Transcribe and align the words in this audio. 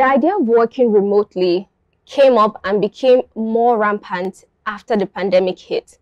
the 0.00 0.06
idea 0.06 0.34
of 0.34 0.46
working 0.46 0.90
remotely 0.90 1.68
came 2.06 2.38
up 2.38 2.58
and 2.64 2.80
became 2.80 3.20
more 3.34 3.76
rampant 3.76 4.46
after 4.64 4.96
the 4.96 5.04
pandemic 5.04 5.58
hit. 5.58 5.98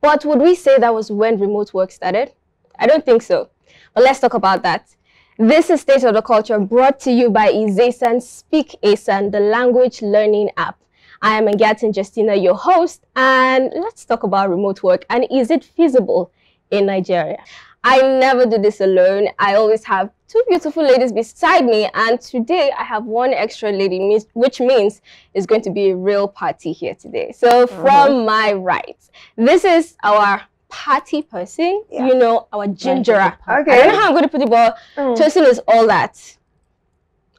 But 0.00 0.24
would 0.24 0.40
we 0.40 0.54
say 0.54 0.78
that 0.78 0.94
was 0.94 1.10
when 1.10 1.38
remote 1.38 1.74
work 1.74 1.90
started? 1.92 2.32
I 2.78 2.86
don't 2.86 3.04
think 3.04 3.20
so. 3.20 3.50
But 3.92 4.04
let's 4.04 4.20
talk 4.20 4.32
about 4.32 4.62
that. 4.62 4.88
This 5.36 5.68
is 5.68 5.82
State 5.82 6.02
of 6.04 6.14
the 6.14 6.22
Culture 6.22 6.58
brought 6.58 6.98
to 7.00 7.12
you 7.12 7.28
by 7.28 7.52
Izesan 7.52 8.22
Speak 8.22 8.74
Asan, 8.82 9.30
the 9.30 9.40
language 9.40 10.00
learning 10.00 10.48
app. 10.56 10.80
I 11.20 11.36
am 11.36 11.44
Ngatin 11.44 11.94
Justina, 11.94 12.34
your 12.36 12.54
host, 12.56 13.04
and 13.16 13.70
let's 13.74 14.06
talk 14.06 14.22
about 14.22 14.48
remote 14.48 14.82
work 14.82 15.04
and 15.10 15.26
is 15.30 15.50
it 15.50 15.62
feasible 15.62 16.32
in 16.70 16.86
Nigeria? 16.86 17.44
I 17.84 18.00
never 18.00 18.46
do 18.46 18.56
this 18.56 18.80
alone. 18.80 19.28
I 19.38 19.56
always 19.56 19.84
have 19.84 20.08
two 20.28 20.42
beautiful 20.48 20.82
ladies 20.82 21.12
beside 21.12 21.64
me, 21.64 21.88
and 21.94 22.20
today 22.20 22.72
I 22.76 22.84
have 22.84 23.04
one 23.04 23.32
extra 23.32 23.70
lady, 23.70 24.18
which 24.34 24.60
means 24.60 25.00
it's 25.34 25.46
going 25.46 25.62
to 25.62 25.70
be 25.70 25.90
a 25.90 25.96
real 25.96 26.28
party 26.28 26.72
here 26.72 26.94
today. 26.94 27.32
So, 27.32 27.48
mm 27.48 27.68
-hmm. 27.68 27.82
from 27.82 28.26
my 28.26 28.52
right, 28.52 28.98
this 29.36 29.64
is 29.64 29.96
our 30.02 30.42
party 30.68 31.22
person, 31.22 31.82
yeah. 31.90 32.06
you 32.06 32.14
know, 32.14 32.46
our 32.52 32.66
ginger. 32.68 33.36
Okay. 33.48 33.72
I 33.72 33.76
don't 33.78 33.92
know 33.92 34.00
how 34.00 34.08
I'm 34.08 34.12
going 34.12 34.28
to 34.28 34.28
put 34.28 34.42
it, 34.42 34.50
but 34.50 34.76
mm. 34.96 35.50
is 35.52 35.60
all 35.68 35.86
that. 35.86 36.36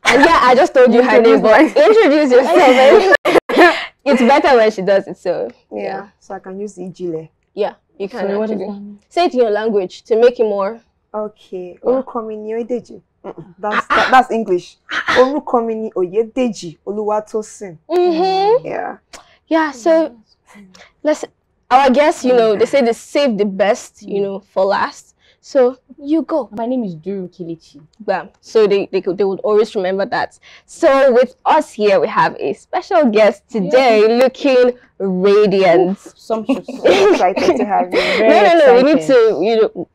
And 0.03 0.23
yeah, 0.23 0.39
I 0.49 0.55
just 0.55 0.73
told 0.73 0.93
you 0.93 1.03
her 1.03 1.21
name, 1.21 1.41
but 1.41 1.59
introduce 1.61 2.31
yourself. 2.31 3.15
it's 4.05 4.21
better 4.21 4.55
when 4.57 4.71
she 4.71 4.81
does 4.81 5.07
it, 5.07 5.17
so. 5.17 5.49
Yeah, 5.71 5.83
yeah. 5.83 6.07
so 6.19 6.35
I 6.35 6.39
can 6.39 6.59
use 6.59 6.75
the 6.75 6.83
Ijile. 6.83 7.29
Yeah. 7.53 7.73
You 7.99 8.07
can 8.07 8.29
actually. 8.29 8.97
Say 9.09 9.25
it 9.25 9.33
in 9.33 9.39
your 9.39 9.49
language 9.49 10.03
to 10.03 10.15
make 10.15 10.39
it 10.39 10.43
more. 10.43 10.79
Okay. 11.25 11.77
Orúkọ 11.83 12.27
mi 12.27 12.35
ni 12.37 12.53
Oyedeji. 12.53 13.01
That's 13.59 13.87
that, 13.87 14.07
that's 14.11 14.31
English. 14.31 14.77
Orúkọ 15.19 15.65
mi 15.65 15.75
ni 15.75 15.91
Oyedeji 15.95 16.77
Oluwatosin. 16.85 17.77
Mhm. 17.89 18.65
Yeah. 18.65 18.97
Yeah, 19.47 19.71
so 19.71 20.15
let's 21.03 21.23
our 21.69 21.89
guests, 21.89 22.23
you 22.23 22.33
know, 22.33 22.55
they 22.55 22.65
say 22.65 22.81
they 22.81 22.93
save 22.93 23.37
the 23.37 23.45
best, 23.45 24.01
you 24.01 24.21
know, 24.21 24.39
for 24.39 24.65
last. 24.65 25.15
So 25.41 25.77
you 25.97 26.23
go. 26.23 26.49
My 26.51 26.65
name 26.65 26.83
is 26.83 26.95
Duru 26.95 27.29
Kelechi. 27.29 27.81
Bam. 28.01 28.29
So 28.41 28.67
they, 28.67 28.87
they, 28.87 28.99
they 28.99 29.23
would 29.23 29.39
always 29.41 29.75
remember 29.75 30.05
that. 30.05 30.37
So 30.65 31.13
with 31.13 31.35
us 31.45 31.71
here, 31.71 31.99
we 32.01 32.07
have 32.07 32.35
a 32.39 32.53
special 32.53 33.05
guest 33.05 33.43
today 33.49 34.01
yeah. 34.01 34.23
looking 34.23 34.77
radiant. 34.97 35.99
Some 35.99 36.45
so 36.45 36.53
excited 36.63 37.57
to 37.57 37.65
have 37.65 37.93
you. 37.93 37.99
Very 38.01 38.59
no, 38.59 38.59
no, 38.59 38.65
no. 38.65 38.75
Excited. 38.77 38.85
We 38.85 38.93
need 38.93 39.07
to, 39.07 39.39
you 39.41 39.61
know, 39.61 39.89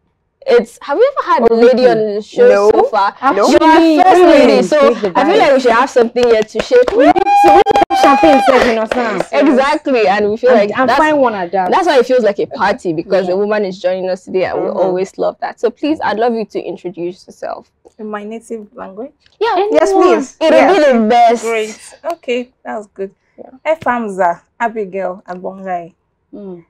it's 0.47 0.79
have 0.83 0.97
you 0.99 1.13
ever 1.17 1.33
had 1.33 1.51
a 1.51 1.55
lady 1.55 1.87
on 1.87 1.97
the 1.97 2.23
show 2.23 2.49
no. 2.49 2.71
so 2.71 2.83
far? 2.85 3.15
No. 3.35 3.49
You 3.49 3.59
are 3.59 4.05
first 4.05 4.23
lady, 4.23 4.63
so 4.63 4.95
I 5.15 5.25
feel 5.25 5.39
like 5.39 5.53
we 5.53 5.61
should 5.61 5.73
have 5.73 5.91
something 5.91 6.25
here 6.25 6.43
to 6.43 6.63
share. 6.63 6.83
So 6.89 7.61
champagne 8.01 8.43
serving 8.47 8.79
us 8.79 8.91
now. 8.95 9.21
Exactly, 9.33 10.07
and 10.07 10.31
we 10.31 10.37
feel 10.37 10.51
I'm, 10.51 10.57
like 10.57 10.71
I'm 10.79 10.89
fine 10.89 11.17
one 11.17 11.35
at 11.35 11.53
that. 11.53 11.71
That's 11.71 11.87
why 11.87 11.99
it 11.99 12.07
feels 12.07 12.25
like 12.25 12.39
a 12.39 12.47
party 12.47 12.93
because 12.93 13.29
yeah. 13.29 13.35
a 13.35 13.37
woman 13.37 13.65
is 13.65 13.79
joining 13.81 14.09
us 14.11 14.25
today, 14.25 14.45
and 14.45 14.61
we 14.63 14.69
always 14.69 15.17
love 15.19 15.37
that. 15.41 15.61
So 15.61 15.71
please, 15.71 15.99
I'd 16.03 16.19
love 16.19 16.35
you 16.35 16.45
to 16.47 16.61
introduce 16.61 17.27
yourself 17.27 17.71
in 17.99 18.11
my 18.11 18.25
native 18.25 18.75
language. 18.75 19.13
Yeah, 19.41 19.55
Anyone. 19.57 19.73
yes, 19.75 19.93
please. 19.93 20.37
It'll 20.41 20.59
yeah. 20.59 20.73
be 20.73 20.99
the 20.99 21.09
best. 21.09 21.45
Great. 21.45 21.95
Okay, 22.13 22.51
that 22.65 22.77
was 22.77 22.87
good. 22.89 23.15
Yeah. 23.39 23.51
Efamza 23.75 24.43
Abigail 24.61 25.23
Agbonghae. 25.27 25.95
Mm. 26.33 26.65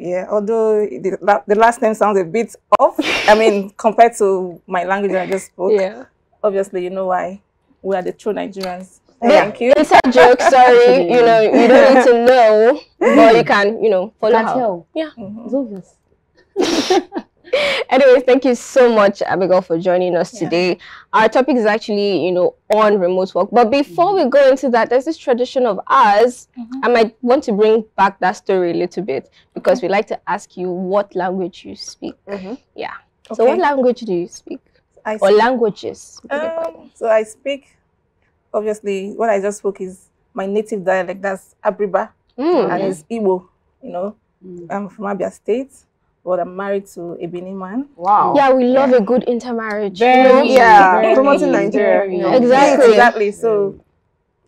Yeah, 0.00 0.28
although 0.30 0.86
the, 0.86 1.42
the 1.46 1.54
last 1.54 1.82
name 1.82 1.92
sounds 1.92 2.18
a 2.18 2.24
bit 2.24 2.56
off. 2.78 2.96
I 3.28 3.34
mean, 3.34 3.68
compared 3.76 4.16
to 4.16 4.58
my 4.66 4.84
language 4.84 5.12
I 5.12 5.26
just 5.26 5.48
spoke. 5.48 5.72
Yeah. 5.76 6.04
Obviously, 6.42 6.84
you 6.84 6.90
know 6.90 7.06
why. 7.06 7.42
We 7.82 7.94
are 7.96 8.02
the 8.02 8.12
true 8.12 8.32
Nigerians. 8.32 9.00
Thank 9.20 9.60
you. 9.60 9.74
It's 9.76 9.92
a 9.92 10.00
joke, 10.10 10.40
sorry. 10.40 11.02
you 11.12 11.20
know, 11.20 11.40
you 11.42 11.68
don't 11.68 11.94
need 11.94 12.04
to 12.04 12.24
know, 12.24 12.80
but 12.98 13.36
you 13.36 13.44
can, 13.44 13.84
you 13.84 13.90
know, 13.90 14.14
follow 14.18 14.38
how. 14.38 14.54
Tell. 14.54 14.86
Yeah. 14.94 15.10
Mm 15.18 15.36
-hmm. 15.36 15.44
It's 15.44 15.54
obvious. 15.54 15.88
Anyways, 17.90 18.22
thank 18.24 18.44
you 18.44 18.54
so 18.54 18.94
much, 18.94 19.22
Abigail, 19.22 19.62
for 19.62 19.78
joining 19.78 20.16
us 20.16 20.34
yeah. 20.34 20.40
today. 20.40 20.78
Our 21.12 21.28
topic 21.28 21.56
is 21.56 21.64
actually, 21.66 22.24
you 22.24 22.32
know, 22.32 22.54
on 22.72 22.98
remote 22.98 23.34
work. 23.34 23.48
But 23.50 23.70
before 23.70 24.14
we 24.14 24.28
go 24.28 24.50
into 24.50 24.68
that, 24.70 24.90
there's 24.90 25.04
this 25.04 25.16
tradition 25.16 25.66
of 25.66 25.80
ours. 25.86 26.48
Mm 26.56 26.66
-hmm. 26.66 26.86
I 26.86 26.88
might 26.88 27.16
want 27.22 27.44
to 27.44 27.52
bring 27.52 27.84
back 27.96 28.18
that 28.20 28.36
story 28.36 28.70
a 28.70 28.74
little 28.74 29.02
bit 29.02 29.30
because 29.54 29.82
we 29.82 29.88
like 29.88 30.08
to 30.14 30.20
ask 30.26 30.56
you 30.56 30.70
what 30.70 31.14
language 31.14 31.68
you 31.68 31.76
speak. 31.76 32.14
Mm 32.26 32.38
-hmm. 32.38 32.56
Yeah. 32.74 32.94
Okay. 33.30 33.36
So 33.36 33.44
what 33.44 33.58
language 33.58 34.06
do 34.06 34.12
you 34.12 34.28
speak? 34.28 34.60
I 35.04 35.16
or 35.20 35.30
languages? 35.32 36.20
Um, 36.30 36.90
so 36.94 37.06
I 37.08 37.24
speak, 37.24 37.66
obviously, 38.52 39.14
what 39.16 39.30
I 39.30 39.40
just 39.40 39.58
spoke 39.58 39.84
is 39.84 40.10
my 40.34 40.46
native 40.46 40.84
dialect. 40.84 41.22
That's 41.22 41.56
Abriba. 41.62 42.08
Mm. 42.38 42.70
And 42.70 42.82
it's 42.82 43.04
Igbo, 43.10 43.48
you 43.82 43.90
know. 43.92 44.14
Mm. 44.44 44.66
I'm 44.70 44.88
from 44.88 45.04
Abia 45.06 45.30
State 45.32 45.70
but 46.24 46.40
I'm 46.40 46.56
married 46.56 46.86
to 46.94 47.16
a 47.20 47.26
Benin 47.26 47.58
man. 47.58 47.88
Wow. 47.96 48.34
Yeah, 48.36 48.52
we 48.52 48.64
love 48.64 48.90
yeah. 48.90 48.96
a 48.96 49.00
good 49.00 49.24
intermarriage. 49.24 49.98
Very, 49.98 50.52
yeah, 50.52 51.00
very, 51.00 51.14
promoting 51.14 51.52
Nigeria. 51.52 52.10
You 52.10 52.22
know. 52.22 52.36
Exactly. 52.36 52.90
Exactly. 52.90 53.32
So 53.32 53.80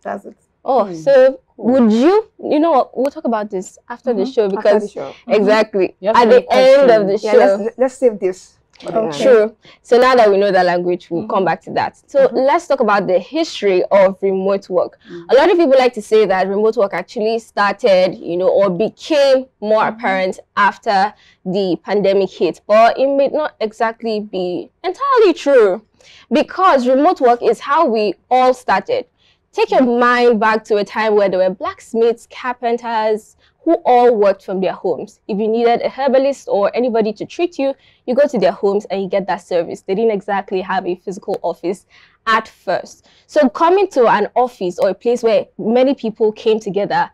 that's 0.01 0.25
it. 0.25 0.37
Oh, 0.65 0.85
mm. 0.85 0.95
so 1.03 1.39
would 1.57 1.91
you, 1.91 2.29
you 2.39 2.59
know 2.59 2.71
what, 2.71 2.97
we'll 2.97 3.11
talk 3.11 3.25
about 3.25 3.49
this 3.49 3.77
after 3.89 4.13
mm 4.13 4.17
-hmm. 4.17 4.23
the 4.23 4.23
mm-hmm. 4.23 4.33
show 4.33 4.49
because 4.49 4.81
the 4.83 4.89
show. 4.89 5.11
exactly 5.27 5.95
at 6.01 6.29
the 6.29 6.41
end 6.49 6.89
of 6.91 7.07
the 7.07 7.17
show. 7.17 7.37
Yeah, 7.37 7.57
let's, 7.57 7.77
let's 7.77 7.95
save 7.97 8.17
this. 8.19 8.57
Oh, 8.87 9.11
true. 9.11 9.55
So 9.81 9.97
now 9.97 10.15
that 10.15 10.29
we 10.29 10.37
know 10.37 10.51
that 10.51 10.65
language, 10.65 11.09
we'll 11.09 11.21
mm 11.21 11.27
-hmm. 11.27 11.33
come 11.33 11.45
back 11.45 11.61
to 11.61 11.71
that. 11.73 11.97
So 12.07 12.19
mm 12.19 12.27
-hmm. 12.27 12.45
let's 12.45 12.67
talk 12.67 12.81
about 12.81 13.07
the 13.07 13.19
history 13.19 13.83
of 13.89 14.21
remote 14.21 14.73
work. 14.73 14.97
Mm 15.09 15.15
-hmm. 15.15 15.31
A 15.31 15.33
lot 15.39 15.51
of 15.51 15.57
people 15.57 15.79
like 15.83 15.93
to 15.93 16.01
say 16.01 16.25
that 16.27 16.47
remote 16.47 16.79
work 16.79 16.93
actually 16.93 17.39
started, 17.39 18.15
you 18.15 18.37
know, 18.37 18.49
or 18.49 18.69
became 18.69 19.45
more 19.59 19.83
mm-hmm. 19.83 19.97
apparent 19.97 20.39
after 20.55 21.13
the 21.45 21.77
pandemic 21.85 22.29
hit, 22.29 22.61
but 22.67 22.97
it 22.97 23.07
may 23.07 23.27
not 23.27 23.51
exactly 23.59 24.19
be 24.19 24.69
entirely 24.83 25.33
true 25.33 25.81
because 26.29 26.87
remote 26.87 27.19
work 27.21 27.41
is 27.41 27.59
how 27.59 27.85
we 27.85 28.13
all 28.29 28.53
started. 28.53 29.05
Take 29.53 29.69
your 29.69 29.85
mind 29.99 30.39
back 30.39 30.63
to 30.65 30.77
a 30.77 30.83
time 30.83 31.13
where 31.15 31.29
there 31.29 31.39
were 31.39 31.55
blacksmiths, 31.55 32.27
carpenters, 32.31 33.37
who 33.63 33.75
all 33.85 34.13
worked 34.15 34.43
from 34.43 34.59
their 34.59 34.73
homes. 34.73 35.19
If 35.27 35.39
you 35.39 35.47
needed 35.47 35.81
a 35.81 35.89
herbalist 35.89 36.47
or 36.49 36.69
anybody 36.75 37.13
to 37.13 37.25
treat 37.25 37.57
you, 37.57 37.73
you 38.05 38.13
go 38.13 38.27
to 38.27 38.37
their 38.37 38.51
homes 38.51 38.85
and 38.85 39.01
you 39.01 39.07
get 39.07 39.25
that 39.27 39.41
service. 39.41 39.81
They 39.81 39.95
didn't 39.95 40.11
exactly 40.11 40.61
have 40.61 40.85
a 40.85 40.95
physical 40.95 41.39
office 41.41 41.85
at 42.27 42.47
first. 42.47 43.07
So 43.27 43.47
coming 43.49 43.87
to 43.89 44.07
an 44.07 44.27
office 44.35 44.79
or 44.79 44.89
a 44.89 44.93
place 44.93 45.23
where 45.23 45.47
many 45.57 45.93
people 45.93 46.31
came 46.33 46.59
together 46.59 47.09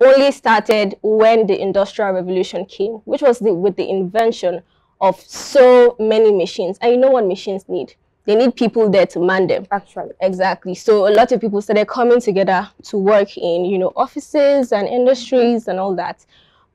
only 0.00 0.30
started 0.32 0.96
when 1.02 1.46
the 1.46 1.58
Industrial 1.58 2.12
Revolution 2.12 2.66
came, 2.66 2.94
which 3.04 3.22
was 3.22 3.38
the, 3.38 3.54
with 3.54 3.76
the 3.76 3.88
invention 3.88 4.62
of 5.00 5.20
so 5.20 5.96
many 5.98 6.32
machines. 6.32 6.78
And 6.82 6.92
you 6.92 6.98
know 6.98 7.10
what 7.10 7.26
machines 7.26 7.68
need? 7.68 7.94
They 8.24 8.34
need 8.34 8.56
people 8.56 8.88
there 8.90 9.06
to 9.06 9.20
man 9.20 9.46
them. 9.46 9.66
Actually. 9.70 10.12
Exactly. 10.20 10.74
So 10.74 11.06
a 11.08 11.12
lot 11.12 11.32
of 11.32 11.40
people 11.40 11.60
started 11.60 11.86
coming 11.88 12.20
together 12.20 12.68
to 12.84 12.98
work 12.98 13.36
in, 13.36 13.64
you 13.64 13.78
know, 13.78 13.92
offices 13.96 14.72
and 14.72 14.88
industries 14.88 15.68
and 15.68 15.78
all 15.78 15.94
that. 15.96 16.24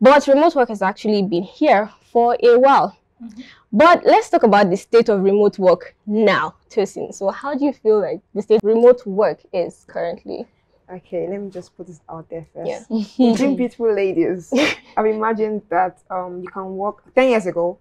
But 0.01 0.27
remote 0.27 0.55
work 0.55 0.69
has 0.69 0.81
actually 0.81 1.23
been 1.23 1.43
here 1.43 1.89
for 2.11 2.37
a 2.43 2.57
while. 2.57 2.95
Mm 3.21 3.27
-hmm. 3.27 3.43
But 3.71 4.03
let's 4.03 4.29
talk 4.29 4.43
about 4.43 4.69
the 4.69 4.77
state 4.77 5.09
of 5.09 5.23
remote 5.23 5.61
work 5.61 5.95
now, 6.05 6.55
Tosin. 6.69 7.13
So 7.13 7.29
how 7.29 7.53
do 7.55 7.65
you 7.65 7.73
feel 7.73 7.99
like 8.01 8.21
the 8.33 8.41
state 8.41 8.59
of 8.63 8.63
remote 8.63 9.05
work 9.05 9.39
is 9.51 9.85
currently? 9.87 10.47
Okay, 10.91 11.27
let 11.29 11.39
me 11.39 11.51
just 11.51 11.77
put 11.77 11.85
this 11.85 12.01
out 12.09 12.27
there 12.29 12.47
first. 12.51 12.87
Yeah. 12.89 13.35
Dream 13.35 13.55
beautiful 13.55 13.93
ladies. 13.93 14.51
I've 14.97 15.05
imagined 15.05 15.61
that 15.69 15.99
um, 16.09 16.41
you 16.41 16.49
can 16.49 16.77
work 16.77 17.03
10 17.13 17.29
years 17.29 17.45
ago, 17.45 17.77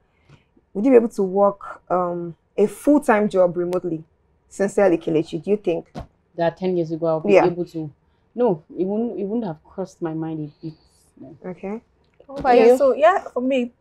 would 0.74 0.84
you 0.84 0.90
be 0.90 0.96
able 0.96 1.08
to 1.08 1.22
work 1.22 1.80
um, 1.90 2.36
a 2.58 2.66
full-time 2.66 3.28
job 3.28 3.56
remotely? 3.56 4.04
Sincerely, 4.48 4.98
Kelechi, 4.98 5.42
do 5.42 5.50
you 5.50 5.56
think? 5.56 5.90
That 6.36 6.56
10 6.56 6.76
years 6.76 6.90
ago, 6.90 7.06
I'll 7.06 7.20
be 7.20 7.34
yeah. 7.34 7.46
able 7.46 7.64
to. 7.66 7.90
No, 8.34 8.62
it 8.76 8.84
wouldn't, 8.84 9.18
it 9.18 9.24
wouldn't 9.24 9.46
have 9.46 9.62
crossed 9.64 10.02
my 10.02 10.12
mind. 10.12 10.52
It, 10.62 10.74
no. 11.20 11.36
Okay. 11.44 11.80
yeah, 12.28 12.76
so 12.76 12.94
yeah, 12.94 13.24
for 13.32 13.40
me, 13.40 13.72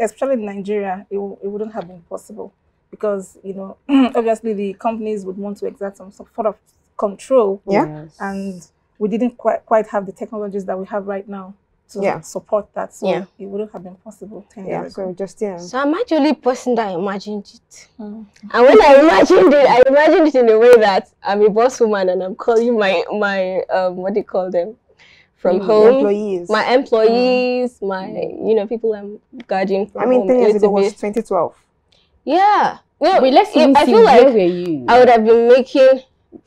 especially 0.00 0.34
in 0.34 0.44
Nigeria, 0.44 1.06
it, 1.10 1.16
it 1.16 1.48
wouldn't 1.48 1.72
have 1.72 1.88
been 1.88 2.02
possible 2.02 2.52
because, 2.90 3.38
you 3.42 3.54
know, 3.54 3.76
obviously 4.14 4.52
the 4.52 4.74
companies 4.74 5.24
would 5.24 5.36
want 5.36 5.56
to 5.58 5.66
exert 5.66 5.96
some 5.96 6.12
sort 6.12 6.46
of 6.46 6.56
control. 6.96 7.62
Yeah. 7.66 8.02
Yes. 8.04 8.16
And 8.20 8.66
we 8.98 9.08
didn't 9.08 9.36
quite, 9.36 9.64
quite 9.66 9.86
have 9.88 10.06
the 10.06 10.12
technologies 10.12 10.64
that 10.66 10.78
we 10.78 10.86
have 10.86 11.06
right 11.06 11.28
now 11.28 11.54
to 11.90 12.00
yeah. 12.02 12.20
support 12.20 12.72
that. 12.74 12.92
So 12.94 13.08
yeah. 13.08 13.24
it 13.38 13.46
wouldn't 13.46 13.72
have 13.72 13.82
been 13.82 13.94
possible 13.96 14.46
10 14.50 14.66
yeah, 14.66 14.80
years 14.82 14.94
so 14.94 15.02
ago. 15.02 15.14
just 15.14 15.40
yeah. 15.40 15.58
So 15.58 15.78
I'm 15.78 15.94
actually 15.94 16.30
a 16.30 16.34
person 16.34 16.74
that 16.74 16.92
imagined 16.92 17.50
it. 17.54 17.88
Mm. 17.98 18.26
And 18.52 18.62
when 18.62 18.82
I 18.82 19.00
imagined 19.00 19.52
it, 19.52 19.66
I 19.68 19.82
imagined 19.86 20.28
it 20.28 20.34
in 20.34 20.48
a 20.48 20.58
way 20.58 20.74
that 20.76 21.10
I'm 21.22 21.42
a 21.42 21.50
boss 21.50 21.80
woman 21.80 22.08
and 22.08 22.22
I'm 22.22 22.34
calling 22.34 22.78
my 22.78 23.04
my 23.12 23.60
um 23.72 23.96
what 23.96 24.14
do 24.14 24.20
you 24.20 24.24
call 24.24 24.50
them? 24.50 24.76
From 25.36 25.60
mm, 25.60 25.66
home. 25.66 25.94
Employees. 25.96 26.48
My 26.48 26.74
employees, 26.74 27.78
mm. 27.78 27.88
my 27.88 28.08
you 28.08 28.54
know, 28.54 28.66
people 28.66 28.94
I'm 28.94 29.20
guarding 29.46 29.86
from 29.86 30.02
I 30.02 30.06
mean 30.06 30.20
home. 30.20 30.28
10 30.28 30.40
years 30.40 30.54
ago 30.56 30.70
was 30.70 30.92
2012. 30.94 31.54
Yeah. 32.24 32.78
No, 33.00 33.20
Wait, 33.20 33.32
let's 33.34 33.52
see. 33.52 33.62
I 33.62 33.84
feel 33.84 34.02
like 34.02 34.26
I 34.88 34.98
would 34.98 35.08
have 35.08 35.24
been 35.24 35.48
making 35.48 36.00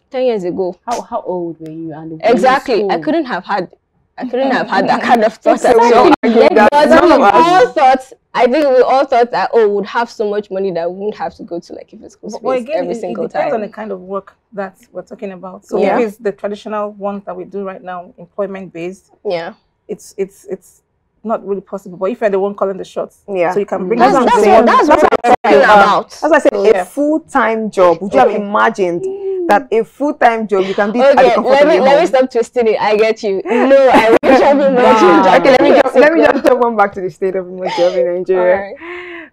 10 0.10 0.26
years 0.26 0.44
ago. 0.44 0.76
How 0.86 1.02
how 1.02 1.22
old 1.22 1.60
were 1.60 1.70
you? 1.70 1.94
And 1.94 2.20
exactly. 2.24 2.90
I 2.90 3.00
couldn't 3.00 3.26
have 3.26 3.46
had 3.46 3.72
I 4.20 4.28
couldn't 4.30 4.52
have 4.52 4.68
had 4.70 4.88
that 4.90 5.02
kind 5.02 5.24
of 5.24 5.34
thought. 5.42 5.60
So 5.60 5.78
we 5.80 5.94
all 5.94 6.12
agree 6.24 6.48
that 6.56 6.70
But 6.72 6.90
none 6.90 7.06
we 7.06 7.14
of 7.14 7.22
us- 7.22 7.34
all 7.34 7.68
thought, 7.74 8.14
I 8.34 8.44
think 8.48 8.66
we 8.70 8.82
all 8.82 9.06
thought 9.06 9.32
that, 9.32 9.50
oh, 9.54 9.68
we'd 9.70 9.86
have 9.88 10.10
so 10.10 10.30
much 10.30 10.52
money 10.52 10.72
that 10.72 10.90
we 10.90 10.96
wouldn't 10.98 11.16
have 11.18 11.34
to 11.36 11.44
go 11.44 11.60
to 11.60 11.74
like 11.74 11.92
a 11.94 11.98
physical 11.98 12.30
space 12.30 12.42
Well, 12.42 12.58
again, 12.58 12.78
every 12.80 12.90
it, 12.92 12.98
it 12.98 13.02
single 13.02 13.28
depends 13.28 13.54
on 13.54 13.62
the 13.62 13.70
kind 13.70 13.92
of 13.92 14.02
work 14.02 14.36
that 14.54 14.78
we're 14.92 15.02
talking 15.04 15.32
about. 15.32 15.66
So 15.66 15.80
Yeah. 15.80 15.98
if 16.00 16.08
it's 16.10 16.18
the 16.18 16.32
traditional 16.32 16.92
one 16.92 17.22
that 17.26 17.36
we 17.36 17.46
do 17.46 17.64
right 17.64 17.82
now, 17.82 18.14
employment 18.18 18.74
based, 18.74 19.12
Yeah. 19.26 19.54
it's 19.88 20.14
it's 20.18 20.46
it's 20.46 20.82
not 21.24 21.46
really 21.46 21.62
possible. 21.62 21.98
But 21.98 22.12
if 22.12 22.22
you're 22.22 22.30
the 22.30 22.40
one 22.40 22.56
calling 22.56 22.78
the 22.78 22.86
shots, 22.86 23.24
Yeah. 23.28 23.52
so 23.52 23.60
you 23.60 23.66
can 23.66 23.88
bring 23.88 24.00
That's, 24.00 24.16
us 24.16 24.24
what 24.24 24.34
I'm 24.34 24.66
that's, 24.66 24.88
what, 24.88 24.88
that's 24.88 25.04
what 25.04 25.14
I'm 25.26 25.34
talking 25.44 25.64
about. 25.64 26.24
As 26.24 26.32
I 26.32 26.40
said 26.40 26.54
So, 26.54 26.72
a 26.82 26.86
full-time 26.86 27.70
job. 27.72 28.02
Would 28.02 28.14
you 28.14 28.20
have 28.20 28.32
imagined 28.32 29.04
that 29.50 29.68
a 29.72 29.84
full-time 29.84 30.48
job 30.48 30.66
you 30.66 30.74
can 30.74 30.92
do 30.92 31.02
it 31.02 31.06
at 31.06 31.16
the 31.18 31.40
Okay, 31.40 31.50
let 31.50 31.68
me 31.68 31.80
let 31.82 32.00
me 32.02 32.08
stop 32.08 32.32
twisting 32.32 32.68
it. 32.68 32.80
I 32.80 32.96
get 32.96 33.22
you. 33.24 33.42
No, 33.46 33.90
I 33.92 34.10
wish 34.24 34.42
I 34.42 34.54
would 34.54 34.74
Wow. 34.76 35.36
Okay, 35.38 35.52
let 35.52 35.62
me 35.62 35.82
just, 35.82 35.96
let 35.96 36.14
me 36.14 36.24
just 36.24 36.46
jump 36.46 36.64
on 36.64 36.78
back 36.78 36.94
to 36.94 37.02
the 37.02 37.10
state 37.10 37.36
of 37.36 37.46
remote 37.46 37.72
job 37.78 37.96
in 37.96 38.06
Nigeria. 38.18 38.74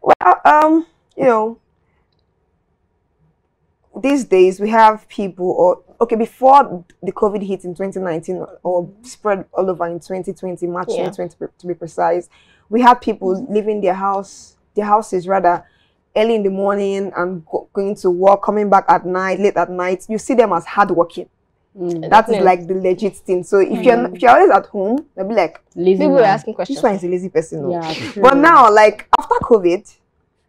Well, 0.02 0.40
um, 0.44 0.86
you 1.16 1.24
know, 1.24 1.58
these 4.00 4.24
days 4.24 4.60
we 4.60 4.68
have 4.70 5.08
people, 5.08 5.50
or 5.50 5.82
okay, 6.00 6.16
before 6.16 6.84
the 7.02 7.12
COVID 7.12 7.42
hit 7.46 7.64
in 7.64 7.74
2019 7.74 8.44
or 8.62 8.90
spread 9.02 9.46
all 9.52 9.70
over 9.70 9.86
in 9.86 10.00
2020, 10.00 10.66
March 10.66 10.88
Yeah. 10.90 11.10
2020 11.10 11.52
to 11.58 11.66
be 11.66 11.74
precise, 11.74 12.28
we 12.68 12.80
had 12.80 12.94
people 13.00 13.46
leaving 13.50 13.80
their 13.80 13.94
house, 13.94 14.56
their 14.74 14.84
houses 14.86 15.26
rather, 15.28 15.64
early 16.16 16.34
in 16.36 16.42
the 16.42 16.50
morning 16.50 17.12
and 17.16 17.44
go, 17.46 17.68
going 17.72 17.94
to 17.96 18.10
work, 18.10 18.42
coming 18.42 18.70
back 18.70 18.84
at 18.88 19.04
night, 19.06 19.38
late 19.40 19.56
at 19.56 19.70
night. 19.70 20.06
You 20.08 20.18
see 20.18 20.34
them 20.34 20.52
as 20.52 20.64
hardworking. 20.66 21.28
Mm. 21.78 22.08
That 22.08 22.28
is 22.30 22.42
like 22.42 22.66
the 22.66 22.74
legit 22.74 23.16
thing. 23.16 23.44
So 23.44 23.58
if 23.58 23.82
you're 23.84 24.06
if 24.14 24.22
you're 24.22 24.30
always 24.30 24.50
at 24.50 24.66
home, 24.66 25.06
they'll 25.14 25.28
be 25.28 25.34
like, 25.34 25.60
Lazy 25.74 25.98
People 25.98 26.12
were 26.14 26.20
man. 26.22 26.30
asking 26.30 26.54
questions. 26.54 26.78
this 26.78 26.82
one 26.82 26.94
is 26.94 27.04
a 27.04 27.08
lazy 27.08 27.28
person. 27.28 27.64
oh." 27.66 27.70
Yeah. 27.70 28.12
But 28.16 28.38
now, 28.38 28.72
like 28.72 29.06
after 29.18 29.34
COVID, 29.42 29.94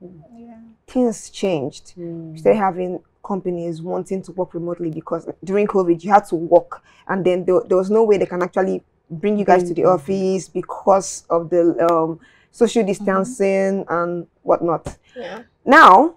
Yeah. 0.02 0.56
things 0.88 1.30
changed. 1.30 1.94
Mm. 1.98 2.32
We 2.32 2.38
started 2.38 2.60
having 2.60 3.00
companies 3.26 3.82
wanting 3.82 4.22
to 4.22 4.32
work 4.32 4.54
remotely 4.54 4.90
because 4.90 5.28
during 5.44 5.68
COVID 5.68 6.02
you 6.02 6.12
had 6.12 6.24
to 6.28 6.36
work, 6.36 6.82
and 7.10 7.26
then 7.26 7.44
there, 7.44 7.60
there 7.68 7.78
was 7.78 7.90
no 7.90 8.04
way 8.06 8.18
they 8.18 8.26
can 8.26 8.42
actually 8.42 8.84
bring 9.10 9.38
you 9.38 9.44
guys 9.46 9.64
to 9.66 9.74
the 9.74 9.84
office 9.84 10.48
because 10.48 11.26
of 11.30 11.50
the 11.50 11.76
um, 11.92 12.20
social 12.52 12.86
distancing 12.86 13.84
and 13.90 14.28
whatnot. 14.44 14.98
Yeah. 15.16 15.44
Now, 15.68 16.16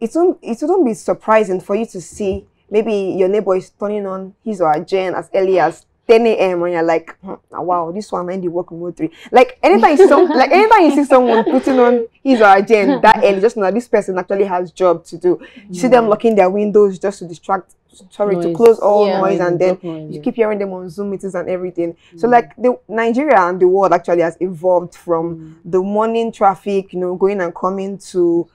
it 0.00 0.10
won't 0.14 0.38
it 0.40 0.58
wouldn't 0.62 0.86
be 0.86 0.94
surprising 0.94 1.60
for 1.60 1.76
you 1.76 1.84
to 1.86 2.00
see 2.00 2.46
maybe 2.70 2.94
your 3.18 3.28
neighbor 3.28 3.54
is 3.54 3.68
turning 3.68 4.06
on 4.06 4.34
his 4.42 4.62
or 4.62 4.72
her 4.72 4.82
gen 4.82 5.14
as 5.14 5.28
early 5.34 5.60
as 5.60 5.84
10 6.08 6.36
a.m. 6.36 6.62
and 6.62 6.72
you're 6.72 6.82
like, 6.82 7.16
"Hmm, 7.20 7.34
ah, 7.52 7.60
wow, 7.60 7.92
this 7.92 8.10
one 8.10 8.28
and 8.30 8.42
the 8.42 8.48
work 8.48 8.70
remotely. 8.70 9.10
Like 9.30 9.58
anytime 9.62 9.96
some, 10.08 10.30
like 10.32 10.50
anytime 10.50 10.84
you 10.84 10.90
see 10.90 11.04
someone 11.04 11.44
putting 11.44 11.78
on 11.78 12.06
his 12.22 12.40
or 12.40 12.46
her 12.48 12.62
gen 12.62 13.00
that 13.02 13.20
early, 13.24 13.40
just 13.40 13.56
know 13.56 13.70
this 13.70 13.88
person 13.88 14.18
actually 14.18 14.44
has 14.44 14.72
job 14.72 15.04
to 15.06 15.18
do. 15.18 15.40
You 15.68 15.74
see 15.80 15.88
them 15.88 16.08
locking 16.08 16.34
their 16.34 16.50
windows 16.50 16.98
just 16.98 17.18
to 17.20 17.26
distract, 17.26 17.74
sorry, 18.10 18.36
to 18.38 18.48
close 18.50 18.78
all 18.78 19.06
Yeah. 19.06 19.20
noise, 19.20 19.40
and 19.40 19.58
then 19.58 19.78
Noise. 19.82 20.14
you 20.14 20.20
keep 20.20 20.36
hearing 20.36 20.58
them 20.58 20.72
on 20.72 20.88
Zoom 20.88 21.10
meetings 21.10 21.34
and 21.34 21.48
everything. 21.48 21.96
So 22.16 22.26
like 22.28 22.56
the 22.56 22.78
Nigeria 22.88 23.40
and 23.40 23.60
the 23.60 23.68
world 23.68 23.92
actually 23.92 24.22
has 24.22 24.36
evolved 24.40 24.94
from 24.94 25.58
the 25.64 25.82
morning 25.82 26.32
traffic, 26.32 26.92
you 26.94 27.00
know, 27.00 27.14
going 27.16 27.40
and 27.40 27.54
coming 27.54 27.98
to 27.98 28.48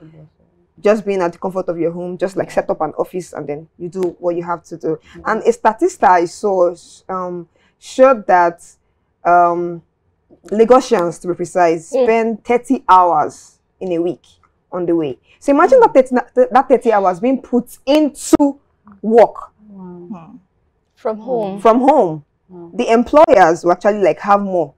just 0.79 1.05
being 1.05 1.21
at 1.21 1.31
the 1.33 1.37
comfort 1.37 1.67
of 1.69 1.77
your 1.77 1.91
home, 1.91 2.17
just 2.17 2.35
like 2.35 2.49
set 2.51 2.69
up 2.69 2.81
an 2.81 2.91
office 2.97 3.33
and 3.33 3.47
then 3.47 3.67
you 3.77 3.89
do 3.89 4.15
what 4.19 4.35
you 4.35 4.43
have 4.43 4.63
to 4.63 4.77
do. 4.77 4.99
And 5.25 5.41
a 5.43 5.53
statistic 5.53 6.03
I 6.03 6.25
saw 6.25 6.75
um, 7.09 7.47
showed 7.79 8.25
that 8.27 8.65
um, 9.23 9.81
Lagosians, 10.47 11.21
to 11.21 11.27
be 11.29 11.33
precise, 11.35 11.91
Mm. 11.93 12.03
spend 12.03 12.43
30 12.45 12.83
hours 12.89 13.59
in 13.79 13.91
a 13.93 13.99
week 13.99 14.25
on 14.71 14.85
the 14.85 14.95
way. 14.95 15.17
So 15.39 15.51
imagine 15.53 15.79
that 15.81 15.93
30, 15.93 16.15
that 16.51 16.67
30 16.69 16.91
hours 16.91 17.19
being 17.19 17.41
put 17.41 17.77
into 17.85 18.59
work 19.01 19.51
Wow. 19.69 19.83
Hmm. 20.29 20.35
From 20.95 21.17
home. 21.19 21.59
from 21.61 21.79
home. 21.81 22.25
Wow. 22.49 22.71
The 22.73 22.91
employers 22.91 23.63
will 23.63 23.71
actually 23.73 24.01
like 24.03 24.19
have 24.19 24.41
more 24.41 24.73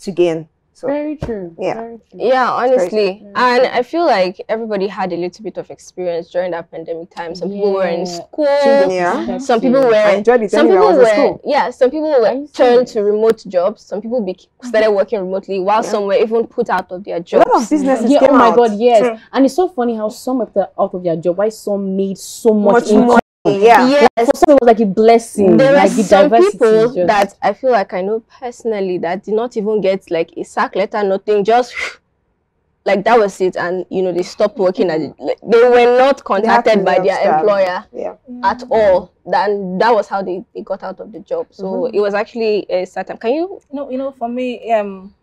to 0.00 0.10
gain. 0.12 0.48
So 0.80 0.86
Very 0.88 1.16
true. 1.16 1.54
Yeah. 1.58 1.74
Very 1.74 1.98
true. 2.10 2.20
Yeah, 2.32 2.50
honestly. 2.50 3.22
And 3.34 3.66
I 3.66 3.82
feel 3.82 4.06
like 4.06 4.40
everybody 4.48 4.86
had 4.86 5.12
a 5.12 5.16
little 5.16 5.44
bit 5.44 5.58
of 5.58 5.70
experience 5.70 6.30
during 6.30 6.52
that 6.52 6.70
pandemic 6.70 7.10
time. 7.10 7.34
Some 7.34 7.50
people 7.50 7.74
were 7.74 7.86
in 7.86 8.06
school. 8.06 8.46
Yeah. 8.46 9.36
Some 9.36 9.60
people 9.60 9.82
were 9.82 9.94
I 9.94 10.12
enjoyed 10.12 10.40
it 10.40 10.50
some 10.50 10.60
anyway. 10.60 10.76
I 10.78 10.80
people 10.80 10.96
was 10.96 11.08
at 11.08 11.18
were 11.18 11.22
school. 11.24 11.40
yeah 11.44 11.70
some 11.70 11.90
people 11.90 12.10
were 12.10 12.46
turned 12.54 12.86
to 12.88 13.02
remote 13.02 13.44
jobs 13.46 13.82
some 13.82 14.00
people 14.00 14.24
be, 14.24 14.34
started 14.62 14.90
working 14.92 15.18
remotely 15.20 15.60
while 15.60 15.82
some 15.82 16.04
were 16.06 16.14
even 16.14 16.46
put 16.46 16.70
out 16.70 16.90
of 16.90 17.04
their 17.04 17.16
A 17.16 17.20
jobs 17.20 17.44
lot 17.46 17.62
of 17.62 17.68
businesses 17.68 18.10
Yeah, 18.10 18.20
came 18.20 18.30
oh 18.30 18.38
my 18.38 18.48
out. 18.48 18.56
god, 18.56 18.72
yes. 18.78 19.00
True. 19.00 19.18
And 19.32 19.44
it's 19.44 19.54
so 19.54 19.68
funny 19.68 19.94
how 19.96 20.08
some 20.08 20.40
of 20.40 20.52
the 20.54 20.70
out 20.80 20.94
of 20.94 21.02
their 21.02 21.16
job, 21.16 21.36
why 21.36 21.50
some 21.50 21.94
made 21.96 22.16
so 22.18 22.54
much, 22.54 22.84
much 22.84 22.88
income. 22.90 23.18
Money. 23.44 23.64
Yeah. 23.64 23.88
yes 23.88 24.08
For 24.30 24.36
some 24.36 24.54
it 24.56 24.58
was 24.60 24.66
like 24.66 24.80
a 24.80 24.86
blessing. 24.86 25.56
there 25.56 25.72
like 25.72 25.90
were 25.90 25.96
the 25.96 26.02
some 26.04 26.28
diversity 26.28 26.58
people 26.58 26.94
just- 26.94 27.06
that 27.06 27.34
I 27.42 27.52
feel 27.52 27.70
like 27.72 27.92
I 27.92 28.02
know 28.02 28.20
personally 28.40 28.98
that 28.98 29.24
did 29.24 29.34
not 29.34 29.56
even 29.56 29.80
get 29.80 30.10
like 30.10 30.30
a 30.36 30.44
sack 30.44 30.76
letter, 30.76 31.02
nothing, 31.02 31.44
just 31.44 31.74
like 32.84 33.04
that 33.04 33.18
was 33.18 33.40
it, 33.40 33.56
and 33.56 33.84
you 33.90 34.02
know 34.02 34.12
they 34.12 34.22
stopped 34.22 34.58
working 34.58 34.90
at 34.90 35.00
it. 35.00 35.14
Like, 35.18 35.38
they 35.42 35.62
were 35.62 35.98
not 35.98 36.22
contacted 36.24 36.84
by 36.84 36.98
their 36.98 37.14
staff. 37.16 37.40
employer 37.40 37.84
Yeah. 37.92 38.14
at 38.42 38.62
all. 38.70 39.12
Then 39.26 39.78
that 39.78 39.94
was 39.94 40.08
how 40.08 40.22
they, 40.22 40.44
they 40.54 40.62
got 40.62 40.82
out 40.82 40.98
of 41.00 41.12
the 41.12 41.20
job. 41.20 41.48
So 41.50 41.64
Mm-hmm. 41.64 41.94
it 41.96 42.00
was 42.00 42.14
actually 42.14 42.66
a 42.70 42.84
certain. 42.86 43.16
Can 43.18 43.34
you? 43.34 43.60
You 43.70 43.76
know, 43.76 43.90
you 43.90 43.98
know, 43.98 44.12
for 44.12 44.28
me, 44.28 44.72
um, 44.72 45.14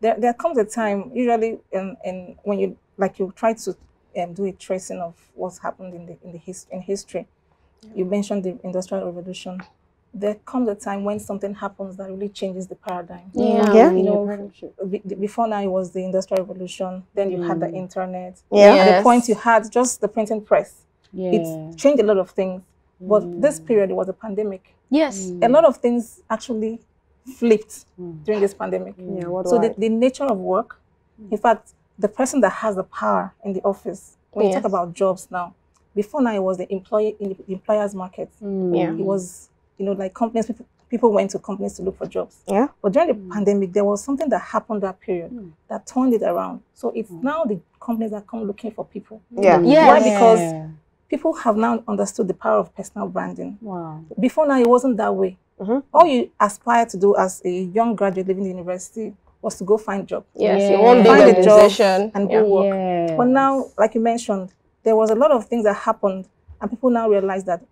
there 0.00 0.16
there 0.18 0.34
comes 0.34 0.58
a 0.58 0.64
time 0.64 1.10
usually 1.14 1.58
in, 1.72 1.96
in 2.04 2.36
when 2.42 2.58
you 2.58 2.76
like 2.98 3.18
you 3.18 3.32
try 3.34 3.54
to 3.54 3.76
um, 4.20 4.32
do 4.34 4.44
a 4.44 4.52
tracing 4.52 4.98
of 5.00 5.14
what's 5.34 5.58
happened 5.58 5.94
in 5.94 6.06
the 6.06 6.16
in 6.24 6.32
the 6.32 6.38
his, 6.38 6.66
in 6.70 6.80
history. 6.80 7.26
You 7.94 8.04
mentioned 8.04 8.44
the 8.44 8.58
industrial 8.64 9.04
revolution. 9.06 9.60
There 10.12 10.36
comes 10.46 10.68
a 10.68 10.76
time 10.76 11.02
when 11.02 11.18
something 11.18 11.54
happens 11.54 11.96
that 11.96 12.08
really 12.08 12.28
changes 12.28 12.68
the 12.68 12.76
paradigm. 12.76 13.30
yeah, 13.34 13.72
Yeah. 13.72 13.90
You 13.90 14.02
know, 14.04 14.24
very 14.24 15.00
Before 15.18 15.48
now, 15.48 15.60
it 15.60 15.66
was 15.66 15.90
the 15.90 16.04
industrial 16.04 16.44
revolution. 16.44 17.02
Then 17.14 17.30
you 17.32 17.42
had 17.42 17.58
the 17.58 17.66
mm. 17.66 17.76
internet. 17.76 18.40
Yeah. 18.52 18.74
At 18.74 18.98
the 18.98 19.02
point 19.02 19.28
you 19.28 19.34
had 19.34 19.70
just 19.72 20.00
the 20.00 20.08
printing 20.08 20.40
press. 20.40 20.84
yeah. 21.12 21.30
It's 21.32 21.82
changed 21.82 22.00
a 22.00 22.06
lot 22.06 22.18
of 22.18 22.30
things. 22.30 22.62
But 23.00 23.24
mm. 23.24 23.42
this 23.42 23.58
period, 23.58 23.90
it 23.90 23.94
was 23.94 24.08
a 24.08 24.12
pandemic. 24.12 24.74
Yes. 24.88 25.32
A 25.42 25.48
lot 25.48 25.64
of 25.64 25.78
things 25.78 26.20
actually 26.30 26.80
flipped 27.36 27.86
mm. 28.00 28.24
during 28.24 28.40
this 28.40 28.54
pandemic. 28.54 28.94
Yeah, 28.98 29.26
what 29.26 29.48
So 29.48 29.58
the, 29.58 29.74
the 29.76 29.88
nature 29.88 30.24
of 30.24 30.38
work, 30.38 30.80
in 31.30 31.38
fact, 31.38 31.72
the 31.98 32.08
person 32.08 32.40
that 32.40 32.50
has 32.50 32.76
the 32.76 32.84
power 32.84 33.34
in 33.44 33.52
the 33.52 33.62
office, 33.62 34.16
when 34.32 34.46
you 34.46 34.52
talk 34.52 34.64
about 34.64 34.94
jobs 34.94 35.28
now, 35.30 35.54
before 35.94 36.22
now 36.22 36.34
it 36.34 36.42
was 36.42 36.58
the 36.58 36.72
employee 36.72 37.16
in 37.20 37.30
the 37.30 37.52
employer's 37.52 37.94
market. 37.94 38.30
Hmm, 38.38 38.74
yeah. 38.74 38.90
It 38.90 38.96
was, 38.96 39.48
you 39.78 39.84
know, 39.86 39.92
like 39.92 40.14
companies, 40.14 40.46
people, 40.46 40.66
people 40.90 41.12
went 41.12 41.30
to 41.30 41.38
companies 41.38 41.74
to 41.74 41.82
look 41.82 41.98
for 41.98 42.06
jobs. 42.06 42.38
Yeah. 42.46 42.68
But 42.82 42.92
during 42.92 43.08
the 43.08 43.14
hmm. 43.14 43.32
pandemic, 43.32 43.72
there 43.72 43.84
was 43.84 44.02
something 44.02 44.28
that 44.28 44.40
happened 44.40 44.82
that 44.82 45.00
period 45.00 45.30
hmm. 45.30 45.50
that 45.68 45.86
turned 45.86 46.14
it 46.14 46.22
around. 46.22 46.62
So 46.74 46.90
it's 46.94 47.10
now 47.10 47.44
the 47.44 47.60
companies 47.80 48.10
that 48.12 48.26
come 48.26 48.44
looking 48.44 48.70
for 48.72 48.84
people. 48.84 49.22
Yeah. 49.30 49.60
Yes. 49.60 49.86
Why? 49.86 50.10
Because 50.10 50.70
people 51.08 51.32
have 51.34 51.56
now 51.56 51.82
understood 51.86 52.28
the 52.28 52.34
power 52.34 52.58
of 52.58 52.74
personal 52.74 53.08
branding. 53.08 53.58
wow. 53.60 54.02
Before 54.18 54.46
now, 54.46 54.58
it 54.58 54.66
wasn't 54.66 54.96
that 54.96 55.14
way. 55.14 55.38
Mhm. 55.60 55.82
All 55.92 56.06
you 56.06 56.30
aspire 56.40 56.86
to 56.86 56.96
do 56.96 57.16
as 57.16 57.40
a 57.44 57.50
young 57.50 57.94
graduate 57.94 58.26
leaving 58.26 58.44
the 58.44 58.50
university 58.50 59.14
was 59.40 59.56
to 59.58 59.64
go 59.64 59.76
find 59.76 60.06
job 60.08 60.24
Yes. 60.34 60.62
Yeah. 60.62 60.76
In 60.78 60.82
one 60.82 60.96
big 60.98 61.06
Find 61.06 61.36
a 61.36 61.42
job 61.42 61.52
organization. 61.52 62.10
and 62.14 62.30
yeah. 62.30 62.40
go 62.40 62.48
work. 62.48 62.74
Yeah. 62.74 63.16
But 63.16 63.28
now, 63.28 63.66
like 63.78 63.94
you 63.94 64.00
mentioned, 64.00 64.52
there 64.84 64.94
was 64.94 65.10
a 65.10 65.14
lot 65.14 65.30
of 65.30 65.46
things 65.46 65.64
that 65.64 65.74
happened, 65.76 66.28
and 66.60 66.70
people 66.70 66.90
now 66.90 67.08
realize 67.08 67.44
that 67.44 67.64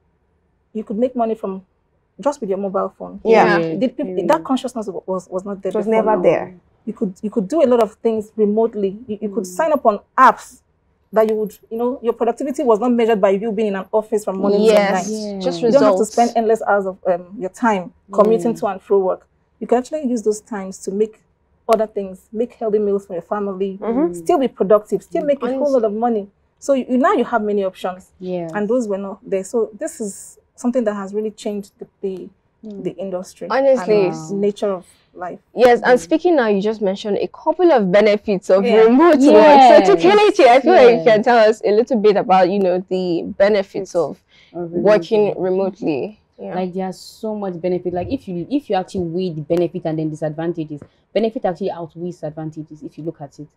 you 0.72 0.82
could 0.82 0.98
make 0.98 1.14
money 1.14 1.34
from 1.34 1.64
just 2.20 2.40
with 2.40 2.50
your 2.50 2.58
mobile 2.58 2.94
phone. 2.98 3.20
Yeah. 3.24 3.58
Yeah. 3.58 3.76
Did 3.76 3.96
people, 3.96 4.14
mm. 4.14 4.28
that 4.28 4.44
consciousness 4.44 4.88
was, 5.06 5.28
was 5.28 5.44
not 5.44 5.62
there. 5.62 5.70
It 5.70 5.74
was 5.74 5.86
before 5.86 6.02
never 6.02 6.16
now. 6.16 6.22
there. 6.22 6.54
You 6.84 6.92
could 6.92 7.14
you 7.22 7.30
could 7.30 7.46
do 7.48 7.62
a 7.62 7.66
lot 7.66 7.82
of 7.82 7.94
things 7.94 8.32
remotely. 8.36 8.98
You, 9.06 9.18
you 9.22 9.28
could 9.28 9.44
mm. 9.44 9.46
sign 9.46 9.72
up 9.72 9.86
on 9.86 10.00
apps 10.18 10.62
that 11.12 11.28
you 11.28 11.36
would, 11.36 11.56
you 11.70 11.76
know, 11.76 12.00
your 12.02 12.14
productivity 12.14 12.62
was 12.62 12.80
not 12.80 12.90
measured 12.90 13.20
by 13.20 13.30
you 13.30 13.52
being 13.52 13.68
in 13.68 13.76
an 13.76 13.84
office 13.92 14.24
from 14.24 14.38
morning 14.38 14.62
Yes. 14.62 15.06
to 15.06 15.12
night. 15.12 15.34
Yeah. 15.34 15.40
Just 15.40 15.60
You 15.60 15.70
don't 15.70 15.82
have 15.82 15.98
to 15.98 16.06
spend 16.06 16.32
endless 16.34 16.62
hours 16.62 16.86
of 16.86 16.98
um, 17.06 17.36
your 17.38 17.50
time 17.50 17.92
mm. 18.10 18.14
commuting 18.14 18.54
to 18.54 18.66
and 18.66 18.80
fro 18.80 18.98
work. 18.98 19.28
You 19.60 19.66
can 19.66 19.78
actually 19.78 20.06
use 20.08 20.22
those 20.22 20.40
times 20.40 20.78
to 20.78 20.90
make 20.90 21.20
other 21.68 21.86
things, 21.86 22.28
make 22.32 22.54
healthy 22.54 22.78
meals 22.78 23.06
for 23.06 23.12
your 23.12 23.22
family, 23.22 23.78
mm-hmm. 23.80 24.12
still 24.14 24.38
be 24.38 24.48
productive, 24.48 25.02
still 25.02 25.24
make 25.24 25.42
a 25.42 25.46
whole 25.46 25.72
lot 25.72 25.84
of 25.84 25.92
money. 25.92 26.28
So 26.62 26.74
you, 26.74 26.96
now 26.96 27.14
you 27.14 27.24
have 27.24 27.42
many 27.42 27.64
options, 27.64 28.12
Yeah. 28.20 28.48
and 28.54 28.68
those 28.68 28.86
were 28.86 28.96
not 28.96 29.18
there. 29.28 29.42
So 29.42 29.70
this 29.76 30.00
is 30.00 30.38
something 30.54 30.84
that 30.84 30.94
has 30.94 31.12
really 31.12 31.32
changed 31.32 31.72
the 31.80 31.88
the, 32.00 32.28
hmm. 32.62 32.82
the 32.84 32.92
industry, 32.92 33.48
Honestly. 33.50 34.06
and 34.06 34.14
the 34.14 34.34
nature 34.36 34.70
of 34.70 34.86
life. 35.12 35.40
Yes, 35.56 35.80
and 35.82 35.98
hmm. 35.98 36.04
speaking 36.04 36.36
now, 36.36 36.46
you 36.46 36.62
just 36.62 36.80
mentioned 36.80 37.18
a 37.18 37.26
couple 37.26 37.72
of 37.72 37.90
benefits 37.90 38.48
of 38.48 38.64
Yeah. 38.64 38.82
remote 38.84 39.18
Yes. 39.18 39.34
work. 39.34 39.86
So 39.86 39.96
to 39.96 40.00
Kelechi, 40.00 40.46
I 40.46 40.60
feel 40.60 40.72
like 40.74 40.98
you 40.98 41.04
can 41.04 41.24
tell 41.24 41.38
us 41.50 41.60
a 41.64 41.72
little 41.72 41.96
bit 41.98 42.16
about, 42.16 42.48
you 42.48 42.60
know, 42.60 42.78
the 42.88 43.24
benefits 43.36 43.96
of 43.96 44.22
working 44.52 45.34
remotely. 45.36 46.20
Yeah. 46.38 46.54
Like 46.54 46.74
there's 46.74 46.98
so 46.98 47.34
much 47.34 47.60
benefit. 47.60 47.92
Like 47.92 48.08
if 48.12 48.28
you 48.28 48.46
if 48.48 48.70
you 48.70 48.76
actually 48.76 49.06
weigh 49.06 49.30
the 49.30 49.40
benefit 49.42 49.82
and 49.84 49.98
then 49.98 50.10
disadvantages, 50.10 50.80
benefit 51.12 51.44
actually 51.44 51.72
outweighs 51.72 52.22
advantages 52.22 52.84
if 52.84 52.96
you 52.98 53.02
look 53.02 53.20
at 53.20 53.36
it. 53.40 53.48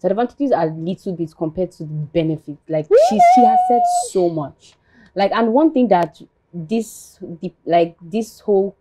The 0.00 0.10
advantages 0.10 0.52
are 0.52 0.66
little 0.66 1.14
bit 1.14 1.34
compared 1.36 1.72
to 1.72 1.84
the 1.84 1.92
benefit. 1.94 2.58
Like 2.68 2.86
she 3.08 3.20
she 3.34 3.44
has 3.44 3.58
said 3.68 3.82
so 4.10 4.28
much. 4.28 4.74
Like 5.14 5.32
and 5.32 5.52
one 5.52 5.72
thing 5.72 5.88
that 5.88 6.20
this 6.52 7.18
the 7.40 7.52
like 7.64 7.96
this 8.00 8.40
whole 8.40 8.76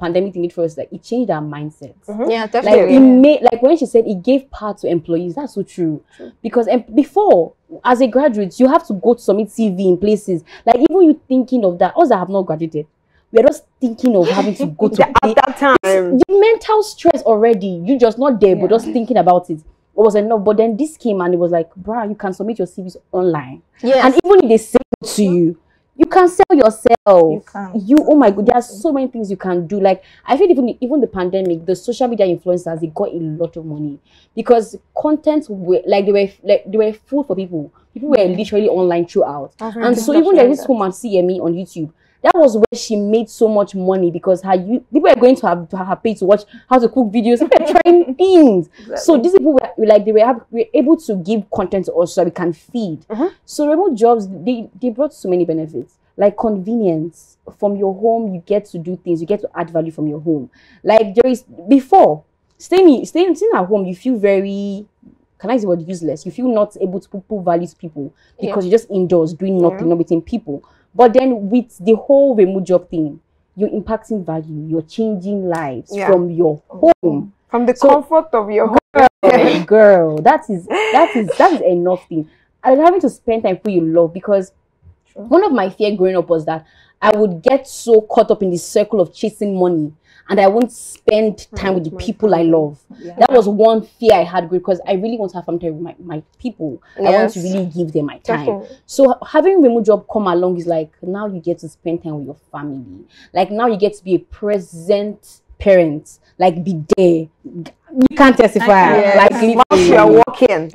pandemic 0.00 0.32
thing 0.32 0.48
for 0.50 0.64
us 0.64 0.76
like 0.76 0.88
it 0.90 1.02
changed 1.02 1.30
our 1.30 1.42
mindset 1.42 1.94
mm-hmm. 2.06 2.30
yeah 2.30 2.46
definitely 2.46 2.80
like 2.80 2.90
it 2.90 3.00
made 3.00 3.42
like 3.42 3.62
when 3.62 3.76
she 3.76 3.84
said 3.84 4.06
it 4.06 4.22
gave 4.22 4.50
power 4.50 4.74
to 4.74 4.86
employees 4.88 5.34
that's 5.34 5.54
so 5.54 5.62
true, 5.62 6.02
true. 6.16 6.32
because 6.42 6.66
um, 6.68 6.82
before 6.94 7.52
as 7.84 8.00
a 8.00 8.06
graduate 8.06 8.58
you 8.58 8.68
have 8.68 8.86
to 8.86 8.94
go 8.94 9.14
to 9.14 9.20
submit 9.20 9.48
cv 9.48 9.78
in 9.78 9.98
places 9.98 10.42
like 10.64 10.76
even 10.76 11.02
you 11.02 11.20
thinking 11.28 11.64
of 11.64 11.78
that 11.78 11.94
us 11.96 12.08
that 12.08 12.18
have 12.18 12.28
not 12.30 12.42
graduated 12.42 12.86
we're 13.32 13.42
just 13.46 13.64
thinking 13.80 14.16
of 14.16 14.26
having 14.28 14.54
to 14.54 14.66
go 14.66 14.88
to 14.94 15.06
at 15.06 15.12
that 15.22 15.56
time 15.58 15.76
the 15.82 16.24
mental 16.28 16.82
stress 16.82 17.22
already 17.22 17.82
you 17.84 17.98
just 17.98 18.18
not 18.18 18.40
there 18.40 18.54
yeah. 18.54 18.60
but 18.62 18.70
just 18.70 18.86
thinking 18.86 19.18
about 19.18 19.48
it 19.50 19.60
it 19.96 20.00
was 20.00 20.14
enough. 20.14 20.44
But 20.44 20.58
then 20.58 20.76
this 20.76 20.96
came 20.96 21.20
and 21.20 21.32
it 21.32 21.38
was 21.38 21.52
like, 21.52 21.74
bruh, 21.74 22.08
you 22.08 22.14
can 22.14 22.32
submit 22.32 22.58
your 22.58 22.66
CVs 22.66 22.96
online. 23.12 23.62
Yes. 23.82 24.04
And 24.04 24.20
even 24.24 24.44
if 24.44 24.48
they 24.48 24.58
say 24.58 24.78
to 25.14 25.22
you, 25.22 25.58
you 25.96 26.04
can 26.04 26.28
sell 26.28 26.44
yourself. 26.52 26.96
You 27.06 27.42
can. 27.50 27.72
You 27.74 27.96
oh 28.00 28.16
my 28.16 28.30
god, 28.30 28.46
there 28.46 28.56
are 28.56 28.62
so 28.62 28.92
many 28.92 29.08
things 29.08 29.30
you 29.30 29.38
can 29.38 29.66
do. 29.66 29.80
Like 29.80 30.04
I 30.26 30.36
feel 30.36 30.50
even 30.50 30.76
even 30.80 31.00
the 31.00 31.06
pandemic, 31.06 31.64
the 31.64 31.74
social 31.74 32.08
media 32.08 32.26
influencers 32.26 32.80
they 32.80 32.88
got 32.88 33.08
a 33.08 33.16
lot 33.16 33.56
of 33.56 33.64
money 33.64 33.98
because 34.34 34.76
content 34.94 35.46
were 35.48 35.80
like 35.86 36.04
they 36.04 36.12
were 36.12 36.28
like 36.42 36.64
they 36.70 36.76
were 36.76 36.92
food 36.92 37.26
for 37.26 37.34
people. 37.34 37.72
People 37.94 38.10
were 38.10 38.24
literally 38.24 38.68
online 38.68 39.06
throughout. 39.06 39.54
And 39.58 39.96
so 39.96 40.14
even 40.14 40.38
is 40.38 40.58
this 40.58 40.68
woman 40.68 40.90
CME 40.90 41.40
on 41.40 41.54
YouTube 41.54 41.90
that 42.26 42.32
was 42.34 42.56
where 42.56 42.64
she 42.74 42.96
made 42.96 43.30
so 43.30 43.46
much 43.46 43.74
money 43.76 44.10
because 44.10 44.42
her 44.42 44.56
you 44.56 44.84
people 44.92 45.08
are 45.08 45.14
going 45.14 45.36
to 45.36 45.46
have 45.46 45.68
to 45.68 45.76
have 45.76 46.02
paid 46.02 46.16
to 46.16 46.24
watch 46.24 46.42
how 46.68 46.76
to 46.76 46.88
cook 46.88 47.12
videos 47.12 47.38
people 47.38 47.64
are 47.64 47.80
trying 47.80 48.14
things 48.16 48.68
exactly. 48.78 48.96
so 48.96 49.16
these 49.16 49.32
people 49.32 49.52
were 49.52 49.86
like 49.86 50.04
they 50.04 50.10
were, 50.10 50.18
have, 50.18 50.44
were 50.50 50.64
able 50.74 50.96
to 50.96 51.14
give 51.16 51.48
content 51.50 51.84
to 51.84 51.92
us 51.94 52.14
so 52.14 52.24
we 52.24 52.30
can 52.32 52.52
feed 52.52 53.00
mm-hmm. 53.08 53.26
so 53.44 53.68
remote 53.68 53.94
jobs 53.94 54.28
they 54.28 54.68
they 54.80 54.90
brought 54.90 55.14
so 55.14 55.28
many 55.28 55.44
benefits 55.44 55.98
like 56.16 56.36
convenience 56.36 57.38
from 57.58 57.76
your 57.76 57.94
home 57.94 58.34
you 58.34 58.42
get 58.44 58.64
to 58.64 58.78
do 58.78 58.96
things 58.96 59.20
you 59.20 59.26
get 59.26 59.40
to 59.40 59.48
add 59.54 59.70
value 59.70 59.92
from 59.92 60.08
your 60.08 60.20
home 60.20 60.50
like 60.82 61.14
there 61.14 61.30
is 61.30 61.44
before 61.68 62.24
staying 62.58 63.04
staying, 63.04 63.36
staying 63.36 63.52
at 63.54 63.66
home 63.66 63.86
you 63.86 63.94
feel 63.94 64.18
very 64.18 64.84
can 65.38 65.50
I 65.50 65.58
say 65.58 65.66
word 65.66 65.86
useless? 65.86 66.24
You 66.24 66.32
feel 66.32 66.48
not 66.48 66.76
able 66.80 66.98
to 66.98 67.08
put, 67.08 67.28
put 67.28 67.44
to 67.44 67.76
people 67.76 68.14
because 68.40 68.64
yeah. 68.64 68.70
you're 68.70 68.78
just 68.78 68.90
indoors 68.90 69.34
doing 69.34 69.60
nothing, 69.60 69.80
yeah. 69.80 69.84
not 69.86 69.98
meeting 69.98 70.22
people. 70.22 70.64
But 70.96 71.12
then 71.12 71.50
with 71.50 71.76
the 71.78 71.94
whole 71.94 72.34
remote 72.34 72.64
job 72.64 72.88
thing, 72.88 73.20
you're 73.54 73.68
impacting 73.68 74.24
value, 74.24 74.66
you're 74.68 74.82
changing 74.82 75.48
lives 75.48 75.90
yeah. 75.94 76.08
from 76.08 76.30
your 76.30 76.62
mm-hmm. 76.70 77.06
home. 77.06 77.32
From 77.48 77.66
the 77.66 77.76
so, 77.76 77.88
comfort 77.88 78.28
of 78.32 78.50
your 78.50 78.74
girl, 78.94 79.08
home. 79.24 79.64
girl, 79.64 80.16
that 80.22 80.48
is 80.48 80.66
that 80.66 81.14
is 81.14 81.28
that 81.38 81.52
is 81.52 81.60
enough 81.60 82.08
thing. 82.08 82.28
And 82.64 82.80
having 82.80 83.00
to 83.02 83.10
spend 83.10 83.44
time 83.44 83.58
for 83.62 83.70
you 83.70 83.82
love 83.82 84.12
because 84.12 84.52
one 85.14 85.44
of 85.44 85.52
my 85.52 85.70
fear 85.70 85.94
growing 85.94 86.16
up 86.16 86.28
was 86.28 86.44
that 86.46 86.66
I 87.00 87.16
would 87.16 87.42
get 87.42 87.68
so 87.68 88.00
caught 88.00 88.30
up 88.30 88.42
in 88.42 88.50
the 88.50 88.56
circle 88.56 89.00
of 89.00 89.14
chasing 89.14 89.58
money 89.58 89.92
and 90.28 90.40
I 90.40 90.46
won't 90.48 90.72
spend 90.72 91.46
time 91.54 91.74
with 91.74 91.84
the 91.84 91.96
people 91.96 92.34
I 92.34 92.42
love. 92.42 92.80
Yeah. 92.98 93.14
That 93.18 93.32
was 93.32 93.48
one 93.48 93.82
fear 93.82 94.14
I 94.14 94.24
had 94.24 94.50
because 94.50 94.80
I 94.86 94.94
really 94.94 95.16
want 95.16 95.32
to 95.32 95.38
have 95.38 95.46
fun 95.46 95.58
time 95.58 95.74
with 95.74 95.82
my, 95.82 96.16
my 96.16 96.22
people. 96.38 96.82
Yes. 96.98 97.06
I 97.06 97.18
want 97.18 97.32
to 97.34 97.40
really 97.40 97.66
give 97.66 97.92
them 97.92 98.06
my 98.06 98.18
time. 98.18 98.46
Definitely. 98.46 98.76
So 98.86 99.18
having 99.30 99.62
remote 99.62 99.86
job 99.86 100.06
come 100.12 100.26
along 100.26 100.58
is 100.58 100.66
like 100.66 100.90
now 101.02 101.26
you 101.26 101.40
get 101.40 101.58
to 101.60 101.68
spend 101.68 102.02
time 102.02 102.18
with 102.18 102.26
your 102.26 102.36
family. 102.50 103.04
Like 103.32 103.50
now 103.50 103.66
you 103.68 103.76
get 103.76 103.94
to 103.94 104.04
be 104.04 104.16
a 104.16 104.18
present 104.18 105.42
parent. 105.58 106.18
Like 106.38 106.64
be 106.64 106.84
there. 106.96 107.28
You 107.44 108.16
can't 108.16 108.36
testify. 108.36 108.96
Yes. 108.96 109.16
Like 109.16 109.64
once 109.70 109.88
you're 109.88 110.22
working. 110.26 110.70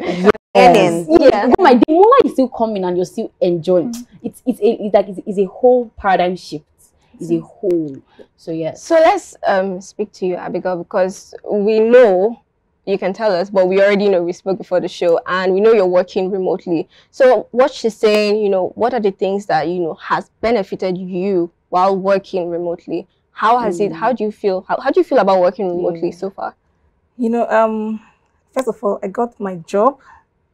Yes. 0.56 1.08
Yeah. 1.10 1.52
My 1.60 1.76
the 1.76 2.22
is 2.26 2.34
still 2.34 2.50
coming 2.50 2.84
and 2.84 2.96
you're 2.96 3.06
still 3.06 3.32
enjoying. 3.42 3.94
It's 4.24 4.42
it's 4.46 4.60
a 4.60 4.86
it's 4.86 4.94
like 4.94 5.10
it's, 5.10 5.20
it's 5.26 5.38
a 5.40 5.46
whole 5.46 5.90
paradigm 5.98 6.36
shift 6.36 6.66
is 7.22 7.32
a 7.32 7.40
whole. 7.40 8.02
So 8.36 8.52
yes. 8.52 8.84
So 8.84 8.96
let's 8.96 9.36
um 9.48 9.82
speak 9.82 10.12
to 10.14 10.26
you, 10.26 10.36
Abigail, 10.36 10.78
because 10.78 11.34
we 11.50 11.80
know 11.80 12.42
you 12.86 12.98
can 12.98 13.14
tell 13.14 13.32
us, 13.32 13.50
but 13.50 13.68
we 13.68 13.80
already 13.80 14.10
know 14.10 14.24
we 14.24 14.34
spoke 14.34 14.58
before 14.58 14.80
the 14.80 14.88
show 14.88 15.20
and 15.28 15.54
we 15.54 15.62
know 15.62 15.72
you're 15.72 15.86
working 15.86 16.32
remotely. 16.32 16.90
So 17.12 17.48
what 17.52 17.72
she's 17.72 17.96
saying, 17.96 18.38
you 18.38 18.50
know, 18.50 18.70
what 18.76 18.94
are 18.94 19.00
the 19.00 19.12
things 19.12 19.46
that, 19.48 19.68
you 19.68 19.80
know, 19.80 19.94
has 19.96 20.32
benefited 20.42 20.98
you 20.98 21.52
while 21.70 21.96
working 21.96 22.50
remotely? 22.50 23.08
How 23.32 23.60
has 23.60 23.80
mm. 23.80 23.88
it, 23.88 23.94
how 23.94 24.14
do 24.14 24.24
you 24.24 24.32
feel, 24.32 24.66
how, 24.68 24.80
how 24.80 24.90
do 24.90 25.00
you 25.00 25.04
feel 25.04 25.20
about 25.20 25.40
working 25.40 25.68
remotely 25.68 26.10
mm. 26.10 26.16
so 26.16 26.32
far? 26.32 26.56
You 27.18 27.30
know, 27.30 27.48
um, 27.50 28.02
first 28.52 28.68
of 28.68 28.84
all, 28.84 29.00
I 29.04 29.08
got 29.08 29.40
my 29.40 29.56
job 29.58 30.00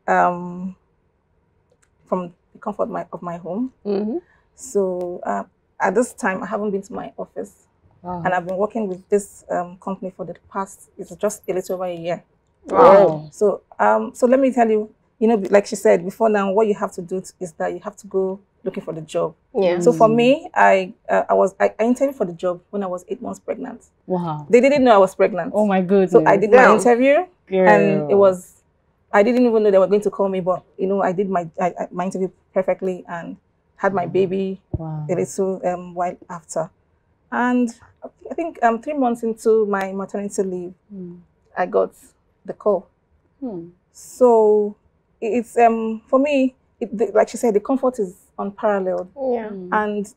um, 0.07 0.75
from 2.07 2.33
the 2.53 2.59
comfort 2.59 2.83
of 2.83 2.89
my, 2.89 3.05
of 3.13 3.21
my 3.21 3.37
home. 3.37 3.71
Mm 3.85 4.05
-hmm. 4.05 4.19
So 4.55 5.21
uh, 5.25 5.43
at 5.79 5.95
this 5.95 6.13
time, 6.13 6.43
I 6.43 6.47
haven't 6.47 6.71
been 6.71 6.81
to 6.83 6.93
my 6.93 7.13
office. 7.17 7.67
Wow. 8.01 8.21
And 8.23 8.33
I've 8.33 8.45
been 8.45 8.57
working 8.57 8.87
with 8.87 9.07
this 9.09 9.43
um, 9.49 9.77
company 9.77 10.11
for 10.15 10.25
the 10.25 10.35
past, 10.51 10.89
it's 10.97 11.15
just 11.15 11.43
a 11.49 11.53
little 11.53 11.75
over 11.75 11.85
a 11.85 11.95
year. 11.95 12.23
Wow. 12.65 13.29
So, 13.31 13.61
um, 13.79 14.13
so 14.13 14.27
let 14.27 14.39
me 14.39 14.51
tell 14.51 14.69
you, 14.69 14.93
you 15.19 15.27
know, 15.27 15.35
like 15.49 15.65
she 15.65 15.75
said 15.75 16.03
before 16.03 16.29
now, 16.29 16.51
what 16.51 16.67
you 16.67 16.75
have 16.75 16.91
to 16.93 17.01
do 17.01 17.23
is 17.39 17.51
that 17.53 17.73
you 17.73 17.79
have 17.79 17.95
to 17.97 18.07
go 18.07 18.39
looking 18.63 18.83
for 18.83 18.93
the 18.93 19.01
job. 19.01 19.35
Yeah. 19.55 19.79
So 19.79 19.91
for 19.91 20.07
me, 20.07 20.49
I 20.53 20.93
uh, 21.09 21.23
I 21.29 21.33
was 21.33 21.55
I, 21.59 21.73
I, 21.79 21.83
interviewed 21.83 22.15
for 22.15 22.25
the 22.25 22.33
job 22.33 22.61
when 22.69 22.83
I 22.83 22.87
was 22.87 23.03
eight 23.07 23.21
months 23.21 23.39
pregnant. 23.39 23.85
Wow. 24.05 24.45
They 24.49 24.61
didn't 24.61 24.83
know 24.83 24.93
I 24.93 24.97
was 24.97 25.15
pregnant. 25.15 25.53
Oh 25.55 25.65
my 25.65 25.81
goodness. 25.81 26.11
So 26.11 26.23
I 26.25 26.37
did 26.37 26.51
my 26.51 26.71
interview, 26.73 27.25
Girl. 27.47 27.67
and 27.67 28.11
it 28.11 28.15
was 28.15 28.61
I 29.11 29.23
didn't 29.23 29.45
even 29.45 29.63
know 29.63 29.71
they 29.71 29.79
were 29.79 29.87
going 29.87 30.01
to 30.01 30.11
call 30.11 30.29
me, 30.29 30.41
but 30.41 30.63
you 30.77 30.87
know 30.87 31.01
I 31.01 31.13
did 31.13 31.29
my 31.29 31.49
I, 31.59 31.67
I, 31.67 31.87
my 31.91 32.05
interview 32.05 32.29
perfectly, 32.53 33.03
and 33.07 33.37
had 33.77 33.93
my 33.93 34.05
baby 34.05 34.61
wow. 34.71 35.05
a 35.09 35.15
little 35.15 35.61
um, 35.65 35.93
while 35.93 36.17
after. 36.29 36.69
And 37.31 37.69
I 38.29 38.33
think 38.33 38.59
um, 38.63 38.81
three 38.81 38.93
months 38.93 39.23
into 39.23 39.65
my 39.65 39.91
maternity 39.91 40.43
leave, 40.43 40.73
mm. 40.93 41.19
I 41.57 41.65
got 41.65 41.93
the 42.45 42.53
call. 42.53 42.87
Hmm. 43.39 43.69
So 43.91 44.75
it's 45.21 45.57
um 45.57 46.01
for 46.07 46.19
me, 46.19 46.55
it, 46.79 46.95
the, 46.95 47.11
like 47.13 47.29
she 47.29 47.37
said, 47.37 47.53
the 47.53 47.59
comfort 47.59 47.99
is 47.99 48.15
unparalleled. 48.37 49.09
Yeah. 49.15 49.49
Mm. 49.49 49.69
And 49.71 50.13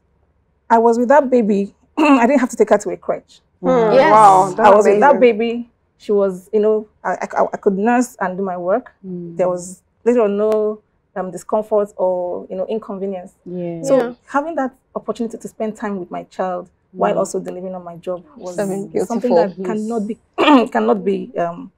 I 0.68 0.78
was 0.78 0.98
with 0.98 1.08
that 1.08 1.30
baby. 1.30 1.74
I 1.98 2.26
didn't 2.26 2.40
have 2.40 2.50
to 2.50 2.56
take 2.56 2.70
her 2.70 2.78
to 2.78 2.90
a 2.90 2.96
crutch. 2.96 3.40
Mm. 3.62 3.94
Yes. 3.94 4.12
Wow. 4.12 4.54
I 4.58 4.70
was 4.74 4.86
amazing. 4.86 4.92
with 4.92 5.00
that 5.00 5.20
baby. 5.20 5.70
She 5.98 6.12
was, 6.12 6.48
you 6.52 6.60
know, 6.60 6.88
I, 7.04 7.28
I, 7.36 7.44
I 7.52 7.56
could 7.58 7.76
nurse 7.76 8.16
and 8.20 8.38
do 8.38 8.42
my 8.42 8.56
work. 8.56 8.92
Hmm. 9.02 9.36
There 9.36 9.48
was 9.48 9.82
little 10.04 10.24
or 10.24 10.28
no 10.28 10.82
um, 11.16 11.30
discomfort 11.30 11.92
or 11.96 12.46
you 12.50 12.56
know 12.56 12.66
inconvenience. 12.66 13.34
Yeah. 13.44 13.82
So 13.82 13.96
yeah. 13.96 14.14
having 14.26 14.54
that 14.56 14.74
opportunity 14.94 15.38
to 15.38 15.48
spend 15.48 15.76
time 15.76 15.98
with 15.98 16.10
my 16.10 16.24
child 16.24 16.66
mm. 16.66 16.70
while 16.92 17.18
also 17.18 17.40
delivering 17.40 17.74
on 17.74 17.84
my 17.84 17.96
job 17.96 18.24
was 18.36 18.56
something 18.56 19.34
that 19.34 19.54
yes. 19.56 19.66
cannot 19.66 20.06
be 20.06 20.18
cannot 20.70 21.04
be 21.04 21.30
um, 21.38 21.72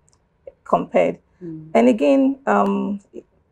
compared. 0.64 1.18
Mm. 1.42 1.70
And 1.74 1.88
again, 1.88 2.38
um, 2.46 3.00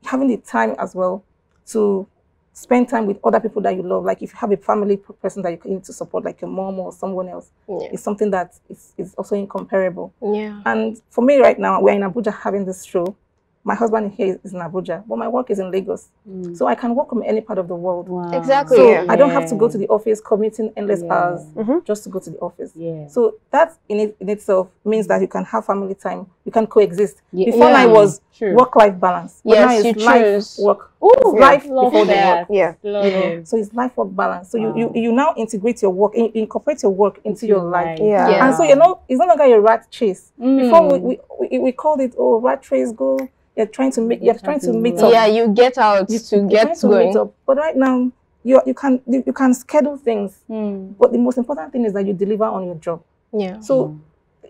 having 0.04 0.28
the 0.28 0.36
time 0.38 0.74
as 0.78 0.94
well 0.94 1.24
to 1.68 2.06
spend 2.52 2.88
time 2.88 3.06
with 3.06 3.18
other 3.24 3.40
people 3.40 3.62
that 3.62 3.74
you 3.74 3.82
love. 3.82 4.04
Like 4.04 4.22
if 4.22 4.32
you 4.32 4.38
have 4.38 4.52
a 4.52 4.56
family 4.56 4.96
person 4.96 5.42
that 5.42 5.52
you 5.64 5.70
need 5.70 5.84
to 5.84 5.92
support, 5.92 6.24
like 6.24 6.40
your 6.40 6.50
mom 6.50 6.78
or 6.78 6.92
someone 6.92 7.28
else, 7.28 7.50
yeah. 7.68 7.88
it's 7.92 8.02
something 8.02 8.30
that 8.30 8.54
is, 8.68 8.92
is 8.98 9.14
also 9.14 9.34
incomparable. 9.34 10.12
Yeah. 10.22 10.60
And 10.66 11.00
for 11.10 11.22
me 11.22 11.38
right 11.38 11.58
now, 11.58 11.80
we're 11.80 11.92
in 11.92 12.02
Abuja 12.02 12.36
having 12.36 12.64
this 12.64 12.84
show 12.84 13.16
my 13.62 13.74
husband 13.74 14.12
here 14.12 14.40
is 14.42 14.54
in 14.54 14.60
Abuja, 14.60 15.04
but 15.06 15.16
my 15.18 15.28
work 15.28 15.50
is 15.50 15.58
in 15.58 15.70
Lagos. 15.70 16.08
Mm. 16.28 16.56
So 16.56 16.66
I 16.66 16.74
can 16.74 16.94
work 16.94 17.10
from 17.10 17.22
any 17.26 17.42
part 17.42 17.58
of 17.58 17.68
the 17.68 17.74
world. 17.74 18.08
Wow. 18.08 18.30
Exactly. 18.32 18.78
So 18.78 18.90
yeah. 18.90 19.04
I 19.08 19.16
don't 19.16 19.30
have 19.30 19.48
to 19.50 19.54
go 19.54 19.68
to 19.68 19.76
the 19.76 19.86
office 19.88 20.20
commuting 20.20 20.72
endless 20.76 21.02
yeah. 21.02 21.12
hours 21.12 21.42
mm 21.54 21.64
-hmm. 21.64 21.84
just 21.84 22.04
to 22.04 22.10
go 22.10 22.18
to 22.20 22.30
the 22.30 22.38
office. 22.40 22.72
Yeah. 22.74 23.08
So 23.08 23.34
that 23.50 23.72
in, 23.88 24.00
it, 24.00 24.16
in 24.20 24.28
itself 24.28 24.68
means 24.84 25.06
that 25.06 25.20
you 25.20 25.28
can 25.28 25.44
have 25.44 25.62
family 25.66 25.94
time, 25.94 26.24
you 26.44 26.52
can 26.52 26.66
coexist. 26.66 27.22
Yeah. 27.32 27.46
Before 27.50 27.70
yeah. 27.70 27.84
I 27.84 27.86
was 27.86 28.20
work-life 28.40 28.96
balance. 28.98 29.42
But 29.44 29.54
yes, 29.54 29.66
now 29.66 29.76
it's 29.78 30.00
you 30.00 30.06
life 30.06 30.24
choose. 30.24 30.62
work. 30.64 30.90
Ooh, 31.02 31.38
life 31.38 31.62
before 31.62 32.06
the 32.06 32.16
work. 32.30 32.46
Yeah. 32.50 32.74
You 32.82 32.92
know? 32.92 33.44
So 33.44 33.56
it's 33.56 33.72
life 33.72 33.92
work 33.96 34.08
balance. 34.16 34.50
So 34.50 34.58
wow. 34.58 34.76
you, 34.76 34.90
you 34.94 35.02
you 35.02 35.12
now 35.12 35.34
integrate 35.36 35.82
your 35.82 35.92
work, 35.92 36.14
in, 36.14 36.30
incorporate 36.34 36.82
your 36.82 36.92
work 36.92 37.20
into 37.24 37.46
your 37.46 37.62
life. 37.76 37.98
Yeah. 38.00 38.30
yeah. 38.30 38.46
And 38.46 38.56
so 38.56 38.62
you 38.64 38.76
know 38.76 38.98
it's 39.08 39.18
no 39.20 39.26
longer 39.26 39.44
a 39.44 39.60
rat 39.60 39.90
chase. 39.90 40.32
Mm. 40.40 40.56
Before 40.60 40.82
we, 40.90 40.98
we, 40.98 41.14
we, 41.40 41.58
we 41.58 41.72
called 41.72 42.00
it 42.00 42.14
oh 42.18 42.40
rat 42.40 42.62
chase 42.62 42.92
go 42.92 43.18
you're 43.56 43.66
trying 43.66 43.92
to 43.92 44.00
meet. 44.00 44.22
You're 44.22 44.38
trying 44.38 44.60
to 44.60 44.72
meet 44.72 44.98
up. 44.98 45.12
Yeah, 45.12 45.26
you 45.26 45.48
get 45.48 45.78
out 45.78 46.10
you, 46.10 46.18
to 46.18 46.48
get 46.48 46.76
to 46.78 46.88
going. 46.88 47.08
meet 47.08 47.16
up. 47.16 47.34
But 47.46 47.56
right 47.56 47.76
now, 47.76 48.10
you 48.44 48.60
you 48.66 48.74
can 48.74 49.00
you, 49.06 49.22
you 49.26 49.32
can 49.32 49.54
schedule 49.54 49.96
things. 49.96 50.40
Mm. 50.48 50.94
But 50.98 51.12
the 51.12 51.18
most 51.18 51.38
important 51.38 51.72
thing 51.72 51.84
is 51.84 51.92
that 51.92 52.06
you 52.06 52.12
deliver 52.12 52.44
on 52.44 52.64
your 52.66 52.76
job. 52.76 53.02
Yeah. 53.32 53.60
So 53.60 53.88
hmm. 53.88 53.98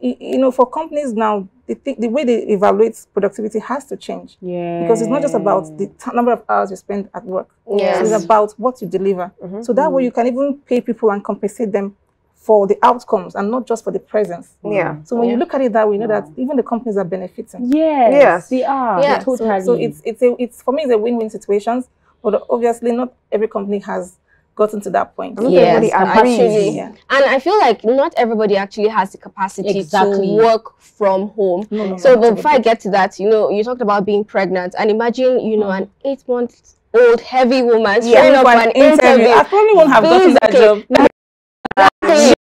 you 0.01 0.39
know, 0.39 0.51
for 0.51 0.69
companies 0.69 1.13
now, 1.13 1.49
they 1.67 1.75
think 1.75 2.01
the 2.01 2.09
way 2.09 2.25
they 2.25 2.43
evaluate 2.49 3.07
productivity 3.13 3.59
has 3.59 3.87
to 3.87 3.97
change. 3.97 4.37
Yeah. 4.41 4.83
Because 4.83 5.03
it's 5.03 5.11
not 5.11 5.23
just 5.23 5.35
about 5.35 5.77
the 5.77 5.87
t- 5.87 6.11
number 6.15 6.33
of 6.33 6.43
hours 6.49 6.71
you 6.71 6.77
spend 6.77 7.09
at 7.15 7.25
work. 7.25 7.49
Yes. 7.71 8.09
So 8.09 8.15
it's 8.15 8.25
about 8.25 8.53
what 8.53 8.81
you 8.81 8.89
deliver. 8.89 9.33
Mm-hmm. 9.43 9.63
So 9.63 9.73
that 9.75 9.93
way 9.93 10.05
you 10.05 10.11
can 10.11 10.27
even 10.27 10.59
pay 10.67 10.81
people 10.81 11.11
and 11.11 11.23
compensate 11.23 11.73
them 11.73 11.97
for 12.41 12.67
the 12.67 12.79
outcomes 12.83 13.35
and 13.35 13.51
not 13.51 13.67
just 13.67 13.85
for 13.85 13.91
the 13.93 13.99
presence. 14.01 14.57
Yeah. 14.65 14.97
So 15.05 15.15
when 15.17 15.29
you 15.29 15.37
look 15.37 15.53
at 15.53 15.61
it 15.61 15.73
that 15.75 15.87
way, 15.87 15.95
you 15.97 16.01
know 16.01 16.09
that 16.09 16.27
even 16.39 16.57
the 16.57 16.63
companies 16.63 16.97
are 16.97 17.05
benefiting. 17.05 17.71
Yes. 17.71 18.13
Yes. 18.13 18.49
They 18.49 18.65
are. 18.65 19.03
Yeah. 19.03 19.19
So, 19.19 19.37
Totally. 19.37 19.61
so 19.63 19.73
it's 19.75 20.01
it's 20.05 20.23
a 20.23 20.35
it's 20.39 20.63
for 20.63 20.73
me 20.73 20.83
it's 20.85 20.93
a 20.93 20.97
win-win 20.99 21.29
situation, 21.31 21.85
but 22.23 22.43
obviously 22.49 22.93
not 22.93 23.13
every 23.31 23.47
company 23.47 23.79
has 23.81 24.17
gotten 24.57 24.81
to 24.81 24.91
that 24.91 25.15
point. 25.15 25.37
Not 25.41 25.51
Yes, 25.53 25.91
everybody 25.93 26.19
agrees. 26.19 26.41
actually. 26.41 26.77
Yeah. 26.77 26.89
And 27.11 27.25
I 27.27 27.39
feel 27.41 27.59
like 27.59 27.85
not 27.85 28.15
everybody 28.17 28.57
actually 28.57 28.89
has 28.89 29.13
the 29.13 29.19
capacity 29.19 29.79
Exactly. 29.79 30.27
to 30.27 30.33
work 30.35 30.79
from 30.81 31.29
home. 31.31 31.67
No, 31.71 31.87
no, 31.91 31.97
So, 31.99 32.15
no, 32.15 32.21
but 32.23 32.35
before 32.37 32.51
I 32.53 32.59
get 32.59 32.81
to 32.81 32.91
that, 32.91 33.19
you 33.21 33.29
know, 33.31 33.51
you 33.51 33.63
talked 33.65 33.81
about 33.83 34.05
being 34.07 34.25
pregnant, 34.25 34.75
and 34.79 34.91
imagine, 34.91 35.41
you 35.41 35.57
know, 35.57 35.71
an 35.71 35.91
eight-month-old 36.05 37.21
heavy 37.21 37.63
woman 37.63 38.01
Yeah. 38.03 38.23
showing 38.23 38.35
up 38.35 38.45
For 38.47 38.53
for 38.53 38.59
an 38.59 38.71
interview. 38.73 39.29
I 39.29 39.45
probably 39.45 39.75
won't 39.75 39.91
have 39.93 40.03
gotten 40.05 40.35
that 40.41 40.53
job. 40.53 41.10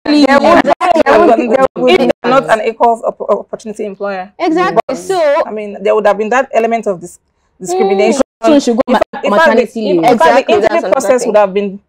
Exactly. 0.05 0.25
There 0.25 0.39
would, 0.39 0.63
there 0.63 1.19
would, 1.19 1.39
there 1.51 1.65
would 1.75 1.91
if 1.91 2.11
they're 2.21 2.31
not 2.31 2.49
an 2.49 2.61
equal 2.67 3.03
opportunity 3.05 3.85
employer. 3.85 4.31
Exactly. 4.39 4.95
So, 4.95 5.43
I 5.45 5.51
mean, 5.51 5.81
there 5.81 5.95
would 5.95 6.05
have 6.05 6.17
been 6.17 6.29
that 6.29 6.49
element 6.53 6.87
of 6.87 7.01
dis- 7.01 7.17
mm. 7.17 7.65
discrimination. 7.65 8.21
So 8.43 8.59
should 8.59 8.75
go 8.77 8.81
In 8.87 8.93
fact, 8.95 9.29
maternity 9.29 9.81
the, 9.81 10.01
leave. 10.01 10.11
Exactly, 10.11 10.55
the 10.59 10.73
interview 10.73 10.91
process 10.91 11.25
would 11.25 11.35
have 11.37 11.53
been 11.53 11.79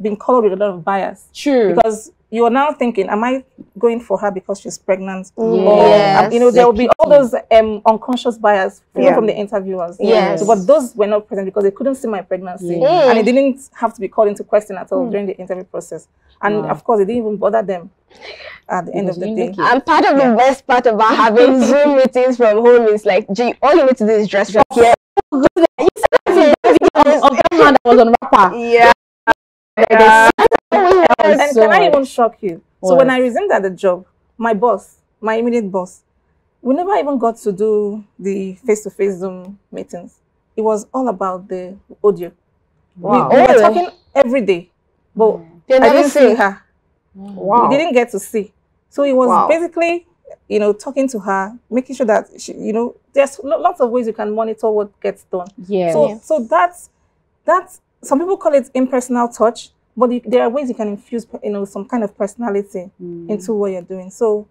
been 0.00 0.16
colored 0.16 0.44
with 0.44 0.52
a 0.52 0.56
lot 0.56 0.70
of 0.74 0.84
bias 0.84 1.28
True. 1.34 1.74
because 1.74 2.12
you 2.30 2.44
are 2.44 2.50
now 2.50 2.72
thinking, 2.72 3.08
am 3.08 3.22
I 3.22 3.44
going 3.78 4.00
for 4.00 4.18
her 4.18 4.30
because 4.32 4.60
she's 4.60 4.76
pregnant? 4.76 5.30
Or, 5.36 5.56
Yes. 5.56 6.26
um, 6.26 6.32
you 6.32 6.40
know, 6.40 6.50
there 6.50 6.66
will 6.66 6.72
be 6.72 6.88
all 6.98 7.08
those 7.08 7.32
um, 7.52 7.80
unconscious 7.86 8.36
bias 8.36 8.82
Yeah. 8.96 9.14
from 9.14 9.26
the 9.26 9.34
interviewers. 9.34 9.96
Yes. 10.00 10.40
So, 10.40 10.46
but 10.46 10.66
those 10.66 10.94
were 10.96 11.06
not 11.06 11.28
present 11.28 11.46
because 11.46 11.62
they 11.62 11.70
couldn't 11.70 11.94
see 11.94 12.08
my 12.08 12.22
pregnancy. 12.22 12.78
Yeah. 12.80 13.10
And 13.10 13.18
it 13.18 13.24
didn't 13.24 13.70
have 13.74 13.94
to 13.94 14.00
be 14.00 14.08
called 14.08 14.28
into 14.28 14.42
question 14.42 14.76
at 14.76 14.90
all 14.92 15.08
during 15.08 15.26
the 15.26 15.36
interview 15.38 15.64
process. 15.64 16.08
And 16.42 16.62
Wow. 16.64 16.70
of 16.70 16.82
course, 16.84 17.00
it 17.00 17.04
didn't 17.06 17.22
even 17.22 17.36
bother 17.36 17.62
them 17.62 17.90
at 18.68 18.86
the 18.86 18.94
end 18.94 19.08
of 19.08 19.20
the 19.20 19.26
day. 19.26 19.54
and 19.56 19.86
part 19.86 20.04
of 20.04 20.16
the 20.16 20.34
best 20.36 20.66
part 20.66 20.86
about 20.86 21.14
having 21.14 21.60
Zoom 21.64 21.96
meetings 21.96 22.36
from 22.38 22.56
home 22.58 22.88
is 22.88 23.06
like, 23.06 23.26
gee, 23.32 23.54
all 23.62 23.74
you 23.74 23.86
need 23.86 23.96
to 23.98 24.06
do 24.06 24.12
is 24.12 24.26
dress 24.28 24.54
up 24.56 24.66
here. 24.74 24.92
of, 25.32 25.46
Yeah. 29.76 30.30
And, 30.72 31.06
and 31.24 31.52
so 31.54 31.62
can 31.68 31.72
I 31.72 31.86
even 31.86 32.04
shock 32.04 32.36
you? 32.42 32.62
So 32.84 32.94
when 32.96 33.10
I 33.10 33.18
resigned 33.18 33.50
at 33.52 33.62
the 33.62 33.70
job, 33.70 34.06
my 34.38 34.54
boss, 34.54 34.96
my 35.20 35.34
immediate 35.34 35.70
boss, 35.70 36.02
we 36.62 36.74
never 36.74 36.94
even 36.96 37.18
got 37.18 37.36
to 37.38 37.52
do 37.52 38.04
the 38.18 38.54
face-to-face 38.54 39.14
Zoom 39.18 39.58
meetings. 39.72 40.16
It 40.56 40.62
was 40.62 40.86
all 40.92 41.08
about 41.08 41.48
the 41.48 41.76
audio. 42.02 42.32
Wow. 42.96 43.28
We, 43.30 43.36
we 43.36 43.42
were 43.42 43.60
talking 43.60 43.88
every 44.14 44.40
day, 44.42 44.70
but 45.14 45.38
You 45.68 45.76
I 45.76 45.88
didn't 45.90 46.10
see 46.10 46.20
see. 46.30 46.34
her. 46.34 46.62
Wow. 47.14 47.68
We 47.68 47.76
didn't 47.76 47.92
get 47.94 48.10
to 48.10 48.18
see. 48.18 48.52
So 48.88 49.02
it 49.04 49.12
was 49.12 49.28
Wow. 49.28 49.48
basically, 49.48 50.06
you 50.48 50.58
know, 50.58 50.72
talking 50.72 51.08
to 51.08 51.18
her, 51.20 51.56
making 51.70 51.96
sure 51.96 52.06
that 52.06 52.28
she, 52.38 52.54
you 52.54 52.72
know, 52.72 52.94
there's 53.12 53.38
lots 53.42 53.80
of 53.80 53.90
ways 53.90 54.06
you 54.06 54.12
can 54.12 54.34
monitor 54.34 54.70
what 54.70 54.98
gets 55.00 55.24
done. 55.24 55.48
Yeah. 55.66 55.92
So, 55.92 56.20
so 56.22 56.46
that's 56.48 56.90
that's 57.44 57.80
some 58.02 58.18
people 58.18 58.36
call 58.36 58.54
it 58.54 58.70
impersonal 58.74 59.28
touch, 59.28 59.70
but 59.96 60.10
you, 60.12 60.20
there 60.24 60.42
are 60.42 60.50
ways 60.50 60.68
you 60.68 60.74
can 60.74 60.88
infuse, 60.88 61.26
you 61.42 61.50
know, 61.50 61.64
some 61.64 61.84
kind 61.86 62.04
of 62.04 62.16
personality 62.16 62.90
Mm. 63.02 63.30
into 63.30 63.52
what 63.54 63.72
you're 63.72 63.82
doing. 63.82 64.10
So 64.10 64.46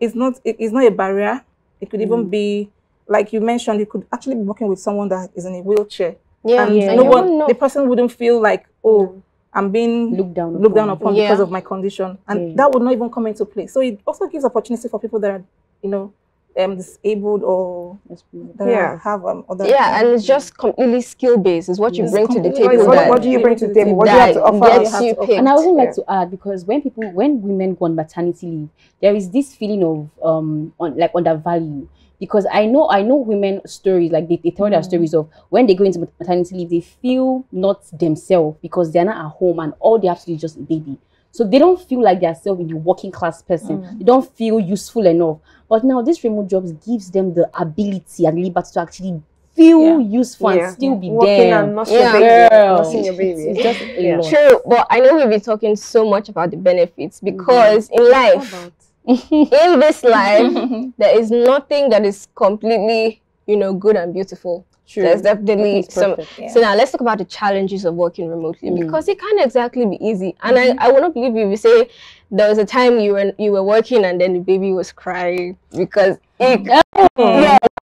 it's 0.00 0.14
not 0.14 0.40
it- 0.44 0.56
it's 0.58 0.72
not 0.72 0.84
a 0.84 0.90
barrier. 0.90 1.42
It 1.80 1.90
could 1.90 2.00
Mm. 2.00 2.04
even 2.04 2.28
be 2.28 2.70
like 3.08 3.32
you 3.32 3.40
mentioned. 3.40 3.78
You 3.80 3.86
could 3.86 4.06
actually 4.12 4.36
be 4.36 4.42
working 4.42 4.68
with 4.68 4.78
someone 4.80 5.08
that 5.10 5.30
is 5.34 5.44
in 5.44 5.54
a 5.54 5.62
wheelchair, 5.62 6.16
Yeah, 6.44 6.66
and 6.66 6.76
Yeah. 6.76 6.94
no 6.94 7.04
one, 7.04 7.38
know. 7.38 7.46
the 7.48 7.54
person 7.54 7.88
wouldn't 7.88 8.12
feel 8.12 8.40
like, 8.40 8.66
oh, 8.84 9.14
I'm 9.52 9.70
being 9.70 10.14
look 10.16 10.32
down. 10.34 10.58
looked 10.58 10.74
down 10.76 10.90
upon 10.90 11.14
Yeah. 11.14 11.24
because 11.28 11.40
of 11.40 11.50
my 11.50 11.60
condition, 11.60 12.18
and 12.28 12.50
Yeah. 12.50 12.54
that 12.56 12.72
would 12.72 12.82
not 12.82 12.92
even 12.92 13.10
come 13.10 13.26
into 13.26 13.44
play. 13.44 13.66
So 13.66 13.80
it 13.80 13.98
also 14.06 14.26
gives 14.26 14.44
opportunity 14.44 14.88
for 14.88 14.98
people 15.00 15.18
that 15.20 15.30
are, 15.30 15.42
you 15.82 15.90
know, 15.90 16.12
um, 16.58 16.76
disabled 16.76 17.42
or 17.42 17.98
that 18.08 18.66
Yeah. 18.66 18.98
have 19.00 19.24
um, 19.24 19.44
other. 19.48 19.66
Yeah, 19.66 20.00
and 20.00 20.08
it's 20.08 20.24
just 20.24 20.56
completely 20.56 21.00
skill 21.02 21.38
based. 21.38 21.68
Is 21.68 21.78
what 21.78 21.96
you 21.96 22.04
Yes, 22.04 22.12
bring 22.12 22.28
to 22.28 22.40
the 22.40 22.50
table. 22.52 22.86
What, 22.86 22.94
that 22.96 23.08
what 23.08 23.22
do 23.22 23.30
you 23.30 23.40
bring 23.40 23.56
to 23.56 23.68
the 23.68 23.74
table? 23.74 23.96
What 23.96 24.06
do 24.06 24.12
you 24.12 24.18
have 24.18 24.32
to 24.34 24.42
offer? 24.44 24.78
gets 24.78 24.94
us? 24.94 25.02
you 25.02 25.08
And 25.10 25.18
picked. 25.18 25.38
And 25.38 25.48
I 25.48 25.54
would 25.56 25.72
like 25.74 25.94
to 25.94 26.04
add 26.08 26.30
because 26.30 26.64
when 26.64 26.82
people, 26.82 27.10
when 27.12 27.42
women 27.42 27.74
go 27.74 27.84
on 27.84 27.94
maternity 27.94 28.46
leave, 28.46 28.68
there 29.00 29.14
is 29.14 29.30
this 29.30 29.54
feeling 29.54 29.84
of 29.84 30.10
um, 30.24 30.72
on, 30.78 30.96
like 30.96 31.12
undervalue. 31.14 31.88
Because 32.18 32.46
I 32.50 32.64
know, 32.64 32.88
I 32.88 33.02
know 33.02 33.16
women 33.16 33.60
stories 33.66 34.10
like 34.10 34.26
they, 34.28 34.40
they 34.42 34.50
tell 34.50 34.70
their 34.70 34.82
stories 34.82 35.12
of 35.12 35.28
when 35.50 35.66
they 35.66 35.74
go 35.74 35.84
into 35.84 36.08
maternity 36.18 36.54
leave, 36.54 36.70
they 36.70 36.80
feel 36.80 37.44
not 37.52 37.82
themselves 37.98 38.56
because 38.62 38.90
they're 38.90 39.04
not 39.04 39.22
at 39.22 39.32
home 39.32 39.58
and 39.58 39.74
all 39.80 39.98
they 39.98 40.08
have 40.08 40.20
to 40.20 40.26
do 40.26 40.34
is 40.34 40.40
just 40.40 40.56
a 40.56 40.60
baby. 40.60 40.96
So 41.36 41.44
they 41.44 41.58
don't 41.58 41.78
feel 41.78 42.02
like 42.02 42.20
they're 42.20 42.34
self 42.34 42.58
in 42.60 42.66
the 42.68 42.76
working 42.76 43.10
class 43.12 43.42
person. 43.42 43.82
Mm. 43.82 43.98
They 43.98 44.04
don't 44.04 44.34
feel 44.36 44.58
useful 44.58 45.04
enough. 45.06 45.38
But 45.68 45.84
now 45.84 46.00
this 46.00 46.24
remote 46.24 46.48
jobs 46.48 46.72
gives 46.72 47.10
them 47.10 47.34
the 47.34 47.50
ability 47.60 48.24
and 48.24 48.42
liberty 48.42 48.70
to 48.72 48.80
actually 48.80 49.22
feel 49.54 49.82
Yeah. 49.82 49.98
useful 49.98 50.54
Yeah. 50.54 50.64
and 50.68 50.72
still 50.74 50.94
be 50.96 51.10
Working 51.10 51.26
there. 51.50 51.62
and 51.62 51.74
not 51.74 51.88
Yeah. 51.90 51.98
your 52.00 52.12
baby. 52.12 52.48
Girl. 52.48 52.76
Nursing 52.78 53.04
your 53.04 53.16
baby. 53.16 53.42
It's 53.50 53.62
just 53.62 53.80
a 53.82 54.02
Yeah. 54.02 54.16
lot. 54.16 54.24
True, 54.30 54.60
but 54.66 54.86
I 54.88 55.00
know 55.00 55.16
we've 55.16 55.28
been 55.28 55.40
talking 55.42 55.76
so 55.76 56.08
much 56.08 56.30
about 56.30 56.50
the 56.52 56.56
benefits 56.56 57.20
mm-hmm. 57.20 57.36
because 57.36 57.90
in 57.90 58.10
life, 58.10 58.70
in 59.06 59.80
this 59.80 60.02
life, 60.04 60.52
there 60.98 61.18
is 61.20 61.30
nothing 61.30 61.90
that 61.90 62.06
is 62.06 62.28
completely, 62.34 63.20
you 63.46 63.56
know, 63.58 63.74
good 63.74 63.96
and 63.96 64.14
beautiful. 64.14 64.64
True. 64.88 65.02
There's 65.02 65.22
definitely 65.22 65.82
some. 65.82 66.16
Yeah. 66.38 66.48
So 66.52 66.60
now 66.60 66.74
let's 66.76 66.92
talk 66.92 67.00
about 67.00 67.18
the 67.18 67.24
challenges 67.24 67.84
of 67.84 67.94
working 67.94 68.28
remotely 68.28 68.70
Mm. 68.70 68.80
because 68.80 69.08
it 69.08 69.18
can't 69.18 69.40
exactly 69.44 69.84
be 69.84 69.98
easy. 70.04 70.36
And 70.42 70.56
I, 70.58 70.74
I 70.78 70.90
will 70.92 71.00
not 71.00 71.12
believe 71.14 71.34
you 71.34 71.46
if 71.46 71.50
you 71.50 71.56
say 71.56 71.90
there 72.30 72.48
was 72.48 72.58
a 72.58 72.64
time 72.64 73.00
you 73.00 73.12
were 73.12 73.32
you 73.38 73.50
were 73.52 73.62
working 73.64 74.04
and 74.04 74.20
then 74.20 74.34
the 74.34 74.40
baby 74.40 74.72
was 74.72 74.92
crying 74.92 75.56
because 75.76 76.18
it, 76.38 76.60
yeah. 77.18 77.58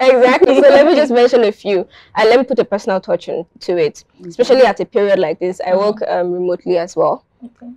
exactly. 0.00 0.54
So 0.60 0.68
let 0.68 0.86
me 0.86 0.94
just 0.94 1.12
mention 1.12 1.44
a 1.44 1.52
few. 1.52 1.86
And 2.16 2.28
let 2.28 2.38
me 2.38 2.44
put 2.44 2.58
a 2.58 2.64
personal 2.64 3.00
touch 3.00 3.28
on, 3.28 3.46
to 3.60 3.76
it, 3.76 4.04
especially 4.26 4.62
at 4.62 4.78
a 4.80 4.84
period 4.84 5.18
like 5.18 5.38
this. 5.40 5.60
I 5.66 5.74
work 5.76 6.02
um, 6.08 6.32
remotely 6.32 6.78
as 6.78 6.94
well. 6.96 7.24
Okay. 7.44 7.72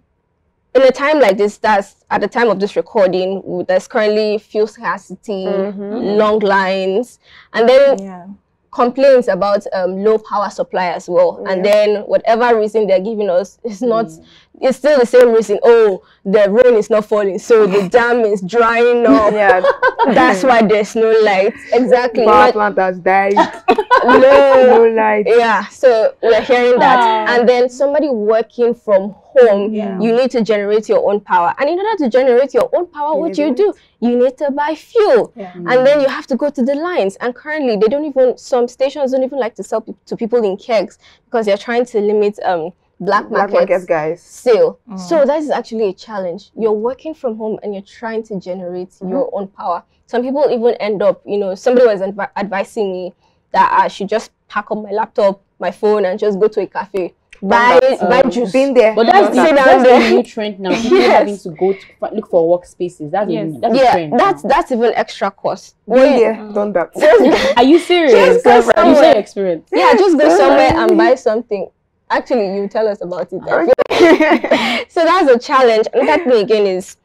In 0.76 0.82
a 0.82 0.92
time 0.92 1.22
like 1.22 1.38
this, 1.38 1.58
that's 1.58 2.04
at 2.12 2.20
the 2.20 2.28
time 2.28 2.50
of 2.50 2.60
this 2.60 2.76
recording, 2.76 3.64
there's 3.66 3.88
currently 3.88 4.38
fuel 4.38 4.68
scarcity, 4.68 5.46
mm-hmm. 5.46 6.20
long 6.20 6.40
lines, 6.40 7.18
and 7.54 7.70
then 7.70 7.98
yeah. 7.98 8.28
complaints 8.74 9.30
about 9.30 9.66
um, 9.72 10.04
low 10.04 10.18
power 10.18 10.50
supply 10.50 10.88
as 10.88 11.08
well. 11.08 11.46
And 11.48 11.64
then 11.64 12.02
whatever 12.02 12.60
reason 12.60 12.88
they're 12.88 13.00
giving 13.00 13.30
us 13.30 13.58
is 13.64 13.82
not, 13.82 14.08
mm. 14.08 14.26
it's 14.60 14.80
still 14.80 15.00
the 15.00 15.06
same 15.06 15.32
reason. 15.32 15.60
Oh, 15.64 16.04
the 16.26 16.50
rain 16.50 16.76
is 16.76 16.90
not 16.90 17.06
falling, 17.06 17.40
so 17.40 17.66
the 17.68 17.88
dam 17.90 18.26
is 18.26 18.42
drying 18.42 19.06
up. 19.06 19.32
Yeah. 19.32 19.62
That's 20.08 20.44
why 20.44 20.62
there's 20.62 20.94
no 20.94 21.10
light. 21.24 21.54
Exactly. 21.72 22.26
Power 22.26 22.52
plant 22.52 22.78
has 22.78 23.00
died. 23.00 23.36
no. 24.04 24.20
no 24.20 24.94
light. 24.94 25.24
Yeah, 25.26 25.68
so 25.68 26.16
we're 26.22 26.42
hearing 26.42 26.80
that. 26.80 27.00
Ah. 27.00 27.34
And 27.34 27.48
then 27.48 27.70
somebody 27.70 28.10
working 28.10 28.76
from 28.76 29.16
home, 29.40 29.74
Yeah. 29.74 30.00
you 30.00 30.16
need 30.16 30.32
to 30.32 30.42
generate 30.42 30.88
your 30.90 31.08
own 31.10 31.20
power. 31.20 31.54
And 31.58 31.70
in 31.70 31.78
order 31.80 32.04
to 32.04 32.10
generate 32.10 32.54
your 32.54 32.70
own 32.74 32.88
power, 32.88 33.16
what 33.16 33.34
do 33.34 33.42
you 33.44 33.54
do? 33.56 33.74
You 34.00 34.16
need 34.18 34.38
to 34.38 34.52
buy 34.52 34.76
fuel. 34.76 35.32
Yeah. 35.36 35.54
And 35.54 35.86
then 35.86 36.02
you 36.02 36.08
have 36.08 36.28
to 36.28 36.36
go 36.36 36.50
to 36.50 36.62
the 36.64 36.76
lines. 36.76 37.16
And 37.18 37.34
currently, 37.36 37.76
they 37.78 37.88
don't 37.88 38.06
even, 38.06 38.38
some 38.38 38.68
stations 38.68 39.12
don't 39.12 39.24
even 39.24 39.40
like 39.40 39.56
to 39.56 39.64
sell 39.64 39.86
to 40.06 40.18
people 40.18 40.44
in 40.44 40.58
kegs 40.58 40.98
because 41.26 41.46
they're 41.46 41.58
trying 41.58 41.86
to 41.86 42.00
limit 42.00 42.38
um, 42.44 42.72
black, 43.00 43.28
Black 43.30 43.50
market 43.52 43.70
market 43.70 43.88
guys. 43.88 44.22
sale. 44.22 44.80
So 44.98 45.26
that 45.26 45.38
is 45.40 45.50
actually 45.50 45.90
a 45.90 45.94
challenge. 45.94 46.52
You're 46.58 46.72
working 46.72 47.14
from 47.14 47.38
home 47.38 47.60
and 47.64 47.74
you're 47.74 47.84
trying 47.84 48.24
to 48.24 48.40
generate 48.40 48.90
Mm-hmm. 48.90 49.10
your 49.10 49.30
own 49.34 49.48
power. 49.50 49.84
Some 50.08 50.22
people 50.22 50.46
even 50.52 50.76
end 50.76 51.02
up, 51.02 51.22
you 51.26 51.38
know, 51.38 51.56
somebody 51.56 51.88
was 51.88 52.00
advi- 52.02 52.30
advising 52.36 52.92
me 52.92 53.14
that 53.52 53.72
I 53.82 53.88
should 53.88 54.08
just 54.08 54.32
pack 54.48 54.70
up 54.70 54.78
my 54.82 54.92
laptop, 54.92 55.42
my 55.60 55.72
phone, 55.72 56.06
and 56.06 56.20
just 56.20 56.40
go 56.40 56.48
to 56.48 56.62
a 56.62 56.68
cafe, 56.68 57.14
buy 57.50 57.98
buy 58.02 58.22
juice. 58.30 58.52
Been 58.52 58.74
there. 58.74 58.96
But 58.96 59.08
that's, 59.08 59.36
the, 59.36 59.46
Sit 59.46 59.56
down 59.56 59.66
that's 59.66 59.84
the 59.84 59.90
there. 59.90 60.12
new 60.16 60.24
trend 60.24 60.60
now. 60.60 60.82
People 60.82 60.98
Yes. 60.98 61.12
having 61.12 61.38
to 61.38 61.50
go 61.50 61.74
to 61.74 61.80
fi- 62.00 62.10
look 62.12 62.30
for 62.30 62.60
workspaces. 62.60 63.12
That's 63.12 63.30
Yes. 63.30 63.56
a, 63.56 63.60
that's 63.60 63.74
a 63.74 63.78
yeah, 63.78 63.92
trend. 63.92 64.20
that's 64.20 64.44
now. 64.44 64.50
that's 64.50 64.72
even 64.72 64.94
extra 64.96 65.32
cost. 65.32 65.76
Been 65.88 65.96
When- 65.98 66.20
there. 66.20 66.34
Done 66.54 66.74
that. 66.74 67.54
Are 67.58 67.64
you 67.64 67.80
serious? 67.80 68.14
Just 68.14 68.46
go 68.46 68.56
you 68.58 68.62
somewhere. 68.64 68.96
say 68.96 69.20
experience. 69.20 69.70
Yeah, 69.72 69.94
just 69.98 70.18
go 70.18 70.38
somewhere 70.38 70.72
and 70.74 70.98
buy 70.98 71.16
something. 71.16 71.68
Actually, 72.10 72.58
you 72.58 72.68
tell 72.68 72.88
us 72.88 73.02
about 73.02 73.32
it. 73.32 73.42
I 73.44 73.66
feel- 73.66 73.76
so 74.90 75.04
that's 75.04 75.30
a 75.32 75.40
challenge. 75.40 75.88
And 75.94 76.08
that 76.08 76.24
thing 76.24 76.44
again 76.44 76.68
is 76.68 76.98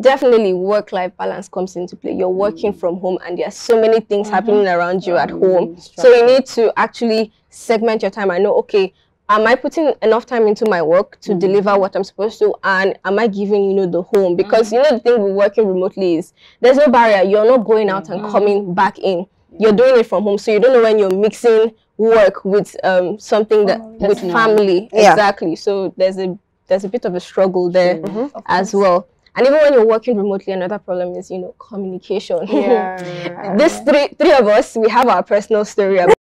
definitely 0.00 0.54
work-life 0.54 1.12
balance 1.16 1.48
comes 1.48 1.76
into 1.76 1.96
play. 1.96 2.12
You're 2.12 2.28
working 2.28 2.72
from 2.72 2.98
home 2.98 3.18
and 3.26 3.38
there 3.38 3.46
are 3.46 3.52
so 3.52 3.80
many 3.80 4.00
things 4.00 4.26
mm-hmm. 4.26 4.34
happening 4.34 4.66
around 4.66 5.06
you 5.06 5.16
at 5.16 5.28
mm-hmm. 5.28 5.44
home. 5.44 5.78
So 5.78 6.08
you 6.08 6.26
need 6.26 6.46
to 6.46 6.72
actually 6.76 7.32
segment 7.50 8.02
your 8.02 8.10
time. 8.10 8.30
I 8.30 8.38
know, 8.38 8.56
okay, 8.58 8.92
am 9.32 9.46
I 9.46 9.54
putting 9.54 9.94
enough 10.02 10.26
time 10.26 10.46
into 10.46 10.66
my 10.68 10.82
work 10.82 11.18
to 11.22 11.32
Mhm. 11.32 11.38
deliver 11.40 11.78
what 11.78 11.96
I'm 11.96 12.04
supposed 12.04 12.38
to? 12.40 12.54
And 12.62 12.98
am 13.04 13.18
I 13.18 13.26
giving, 13.26 13.64
you 13.64 13.74
know, 13.74 13.86
the 13.86 14.02
home? 14.02 14.36
Because, 14.36 14.72
you 14.72 14.82
know, 14.82 14.90
the 14.90 14.98
thing 14.98 15.22
with 15.22 15.32
working 15.32 15.66
remotely 15.66 16.16
is 16.16 16.32
there's 16.60 16.76
no 16.76 16.88
barrier. 16.88 17.22
You're 17.28 17.46
not 17.46 17.64
going 17.64 17.88
out 17.88 18.10
and 18.10 18.22
coming 18.30 18.74
back 18.74 18.98
in. 18.98 19.26
You're 19.58 19.72
doing 19.72 19.98
it 20.00 20.06
from 20.06 20.24
home. 20.24 20.38
So 20.38 20.52
you 20.52 20.60
don't 20.60 20.72
know 20.74 20.82
when 20.82 20.98
you're 20.98 21.10
mixing 21.14 21.72
work 21.96 22.44
with 22.44 22.76
um, 22.84 23.18
something 23.18 23.66
that 23.66 23.80
with 23.80 24.20
family. 24.20 24.88
Yeah. 24.92 25.12
Exactly. 25.12 25.56
So 25.56 25.92
there's 25.96 26.18
a 26.18 26.36
there's 26.68 26.84
a 26.84 26.88
bit 26.88 27.04
of 27.04 27.14
a 27.14 27.20
struggle 27.20 27.70
there 27.70 27.98
True. 28.00 28.30
Of 28.34 28.42
as 28.46 28.74
well. 28.74 29.06
And 29.34 29.46
even 29.46 29.58
when 29.60 29.72
you're 29.74 29.86
working 29.86 30.16
remotely, 30.16 30.52
another 30.52 30.78
problem 30.78 31.14
is, 31.16 31.30
you 31.30 31.38
know, 31.38 31.54
communication. 31.58 32.38
Yeah. 32.46 33.54
this 33.56 33.80
three 33.80 34.08
three 34.18 34.32
of 34.32 34.46
us, 34.46 34.76
we 34.76 34.88
have 34.88 35.08
our 35.08 35.22
personal 35.22 35.64
story 35.64 35.98
about 35.98 36.16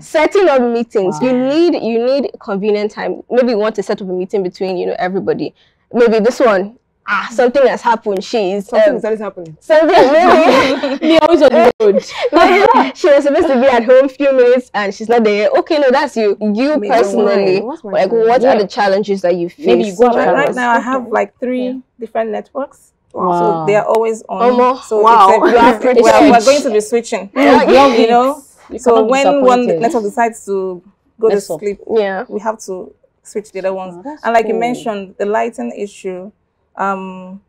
setting 0.00 0.48
up 0.48 0.62
meetings. 0.62 1.20
You 1.20 1.32
need 1.32 1.74
you 1.82 2.04
need 2.04 2.30
convenient 2.40 2.90
time. 2.90 3.22
Maybe 3.30 3.50
you 3.50 3.58
want 3.58 3.74
to 3.76 3.82
set 3.82 4.00
up 4.02 4.08
a 4.08 4.12
meeting 4.12 4.42
between 4.42 4.76
you 4.76 4.86
know 4.86 4.96
everybody. 4.98 5.54
Maybe 5.92 6.20
this 6.20 6.40
one, 6.40 6.78
ah, 7.06 7.28
something 7.30 7.66
has 7.66 7.82
happened. 7.82 8.24
She's 8.24 8.66
Something 8.68 8.90
um, 8.92 8.96
is 8.96 9.04
always 9.04 9.20
happening. 9.20 9.56
something 9.60 9.88
maybe, 9.88 10.98
Me 11.08 11.18
always 11.18 11.42
on 11.42 11.50
the 11.52 11.72
road. 11.80 12.04
maybe 12.32 12.92
she 12.94 13.08
was 13.08 13.24
supposed 13.24 13.46
to 13.48 13.60
be 13.60 13.66
at 13.66 13.84
home 13.84 14.08
few 14.08 14.32
minutes 14.32 14.70
and 14.72 14.94
she's 14.94 15.08
not 15.08 15.22
there. 15.24 15.50
Okay, 15.58 15.78
no, 15.78 15.90
that's 15.90 16.16
you. 16.16 16.36
You 16.40 16.78
Me, 16.78 16.88
personally, 16.88 17.60
What's 17.60 17.84
like, 17.84 18.08
challenge? 18.08 18.28
what 18.28 18.42
Yeah. 18.42 18.54
are 18.54 18.58
the 18.58 18.66
challenges 18.68 19.20
that 19.22 19.34
you 19.36 19.50
face? 19.50 19.66
Maybe 19.66 19.84
you 19.84 19.96
go 19.96 20.08
Right, 20.08 20.32
right 20.32 20.54
now, 20.54 20.72
I 20.72 20.80
have 20.80 21.08
like 21.08 21.38
three 21.38 21.82
different 22.00 22.30
networks. 22.30 22.92
Wow. 23.12 23.32
So 23.60 23.66
they 23.66 23.74
are 23.76 23.84
always 23.84 24.22
on. 24.30 24.52
Omo. 24.52 24.82
So 24.82 25.02
Wow. 25.02 25.28
it's 25.44 25.54
a- 25.54 25.60
are 25.60 25.78
pretty 25.80 26.00
well, 26.00 26.30
we're 26.32 26.40
going 26.42 26.62
to 26.62 26.70
be 26.70 26.80
switching. 26.80 27.30
You 27.36 28.06
know. 28.08 28.42
You 28.72 28.78
So 28.78 29.04
when 29.04 29.42
one 29.42 29.60
disappointed. 29.66 29.80
network 29.80 30.02
decides 30.04 30.44
to 30.46 30.82
go 31.20 31.28
Mess 31.28 31.46
to 31.46 31.54
up. 31.54 31.60
sleep, 31.60 31.80
Yeah. 31.90 32.24
we 32.28 32.40
have 32.40 32.58
to 32.60 32.94
switch 33.22 33.52
the 33.52 33.58
other 33.60 33.72
ones. 33.74 34.02
Oh, 34.04 34.16
and 34.24 34.32
like 34.34 34.48
you 34.48 34.54
mentioned, 34.54 35.14
the 35.18 35.26
lighting 35.26 35.72
issue. 35.76 36.30
Um, 36.76 37.40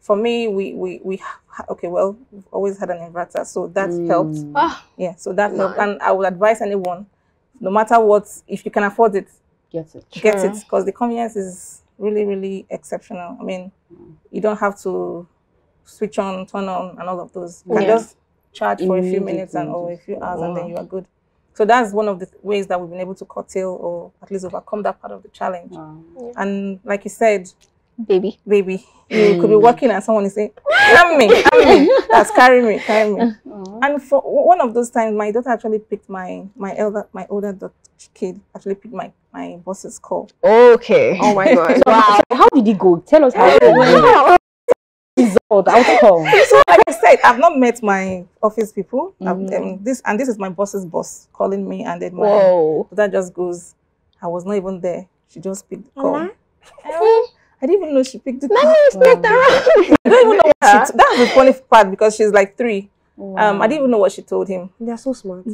for 0.00 0.16
me, 0.16 0.48
we 0.48 0.74
we 0.74 1.00
we 1.02 1.16
ha- 1.16 1.64
okay. 1.70 1.88
Well, 1.88 2.16
we've 2.30 2.44
always 2.50 2.78
had 2.78 2.90
an 2.90 2.98
inverter, 2.98 3.46
so 3.46 3.68
that 3.68 3.90
helped. 4.06 4.34
Mm. 4.36 4.52
Ah, 4.54 4.84
Yeah, 4.96 5.14
so 5.16 5.32
that 5.32 5.52
helped. 5.54 5.78
And 5.78 6.00
I 6.02 6.12
would 6.12 6.26
advise 6.26 6.60
anyone, 6.60 7.06
no 7.60 7.70
matter 7.70 7.98
what, 8.00 8.26
if 8.46 8.64
you 8.64 8.70
can 8.70 8.82
afford 8.82 9.14
it, 9.14 9.28
Get 9.70 9.94
it. 9.94 10.04
get 10.10 10.40
Sure. 10.40 10.50
it 10.50 10.58
because 10.60 10.84
the 10.84 10.92
convenience 10.92 11.36
is 11.36 11.82
really 11.98 12.24
really 12.26 12.66
exceptional. 12.68 13.36
I 13.40 13.42
mean, 13.44 13.72
you 14.30 14.40
don't 14.42 14.58
have 14.58 14.78
to 14.82 15.26
switch 15.84 16.18
on, 16.18 16.44
turn 16.46 16.68
on, 16.68 16.98
and 16.98 17.08
all 17.08 17.20
of 17.20 17.32
those. 17.32 17.62
You 17.66 17.76
can 17.78 17.86
just 17.86 18.16
charge 18.54 18.80
for 18.80 18.98
a 18.98 19.02
few 19.02 19.20
minutes 19.20 19.54
and 19.54 19.68
or 19.68 19.92
a 19.92 19.98
few 19.98 20.18
hours, 20.20 20.40
and 20.40 20.56
then 20.56 20.68
you 20.68 20.76
are 20.76 20.84
good. 20.84 21.06
So 21.54 21.64
that's 21.64 21.92
one 21.92 22.08
of 22.08 22.18
the 22.18 22.28
ways 22.42 22.66
that 22.66 22.80
we've 22.80 22.90
been 22.90 23.00
able 23.00 23.14
to 23.14 23.24
curtail 23.24 23.78
or 23.80 24.10
at 24.22 24.30
least 24.30 24.44
overcome 24.44 24.82
that 24.82 25.00
part 25.00 25.12
of 25.12 25.22
the 25.22 25.28
challenge. 25.28 25.70
Wow. 25.70 26.02
And 26.36 26.80
like 26.84 27.04
you 27.04 27.10
said, 27.10 27.48
baby. 28.08 28.40
baby, 28.46 28.84
you 29.08 29.18
mm. 29.18 29.40
could 29.40 29.50
be 29.50 29.56
working 29.56 29.90
and 29.90 30.02
someone 30.02 30.24
is 30.24 30.34
saying, 30.34 30.52
"Carry 30.68 31.16
me, 31.16 31.42
carry 31.42 31.64
me, 31.64 32.00
that's 32.10 32.30
carry 32.32 32.62
me, 32.62 32.78
carry 32.80 33.14
me." 33.14 33.32
Aw. 33.50 33.78
And 33.82 34.02
for 34.02 34.20
one 34.20 34.60
of 34.60 34.74
those 34.74 34.90
times, 34.90 35.16
my 35.16 35.30
daughter 35.30 35.50
actually 35.50 35.78
picked 35.78 36.08
my 36.08 36.44
my 36.56 36.74
elder 36.76 37.06
my 37.12 37.26
older 37.30 37.56
kid 38.12 38.40
actually 38.54 38.74
picked 38.74 38.94
my 38.94 39.12
my 39.32 39.58
boss's 39.64 39.98
call. 39.98 40.30
Okay. 40.42 41.18
Oh 41.20 41.34
my 41.34 41.54
god. 41.54 41.82
Wow. 41.86 42.20
How 42.30 42.48
did 42.48 42.66
it 42.66 42.78
go? 42.78 42.98
Tell 43.06 43.24
us 43.24 43.34
how 43.34 43.46
it 43.46 43.60
went. 43.62 44.40
Result, 45.24 45.68
outcome. 45.68 46.26
so 46.48 46.62
like 46.68 46.80
I 46.86 46.92
said, 46.92 47.18
I've 47.24 47.38
not 47.38 47.58
met 47.58 47.82
my 47.82 48.24
office 48.42 48.72
people. 48.72 49.14
I've, 49.20 49.36
Mhm. 49.36 49.56
um, 49.56 49.78
this 49.84 50.02
and 50.04 50.18
this 50.18 50.28
is 50.28 50.38
my 50.38 50.48
boss's 50.48 50.84
boss 50.84 51.28
calling 51.32 51.68
me, 51.68 51.84
and 51.84 52.00
then 52.02 52.14
my 52.14 52.22
Whoa. 52.22 52.88
that 52.92 53.12
just 53.12 53.32
goes. 53.34 53.74
I 54.22 54.26
was 54.26 54.44
not 54.44 54.56
even 54.56 54.80
there. 54.80 55.06
She 55.28 55.40
just 55.40 55.68
picked 55.68 55.84
the 55.94 56.00
call. 56.00 56.12
Mama? 56.12 56.30
I 56.84 57.66
didn't 57.66 57.82
even 57.82 57.94
know 57.94 58.02
she 58.02 58.18
picked 58.18 58.40
the 58.40 58.48
call. 58.48 58.62
Mommy 58.62 58.74
is 58.88 58.96
picked 58.96 59.24
around. 59.26 59.96
I 60.04 60.08
don't 60.08 60.26
even 60.26 60.36
know 60.38 60.50
what 60.60 60.86
she. 60.88 60.92
That's 60.96 61.18
the 61.18 61.30
funny 61.34 61.52
part 61.70 61.90
because 61.90 62.14
she's 62.16 62.30
like 62.32 62.56
three. 62.56 62.90
Um, 63.18 63.62
I 63.62 63.66
didn't 63.66 63.80
even 63.80 63.90
know 63.90 63.98
what 63.98 64.12
she 64.12 64.22
told 64.22 64.48
him. 64.48 64.70
They're 64.80 64.96
so 64.96 65.12
smart. 65.12 65.44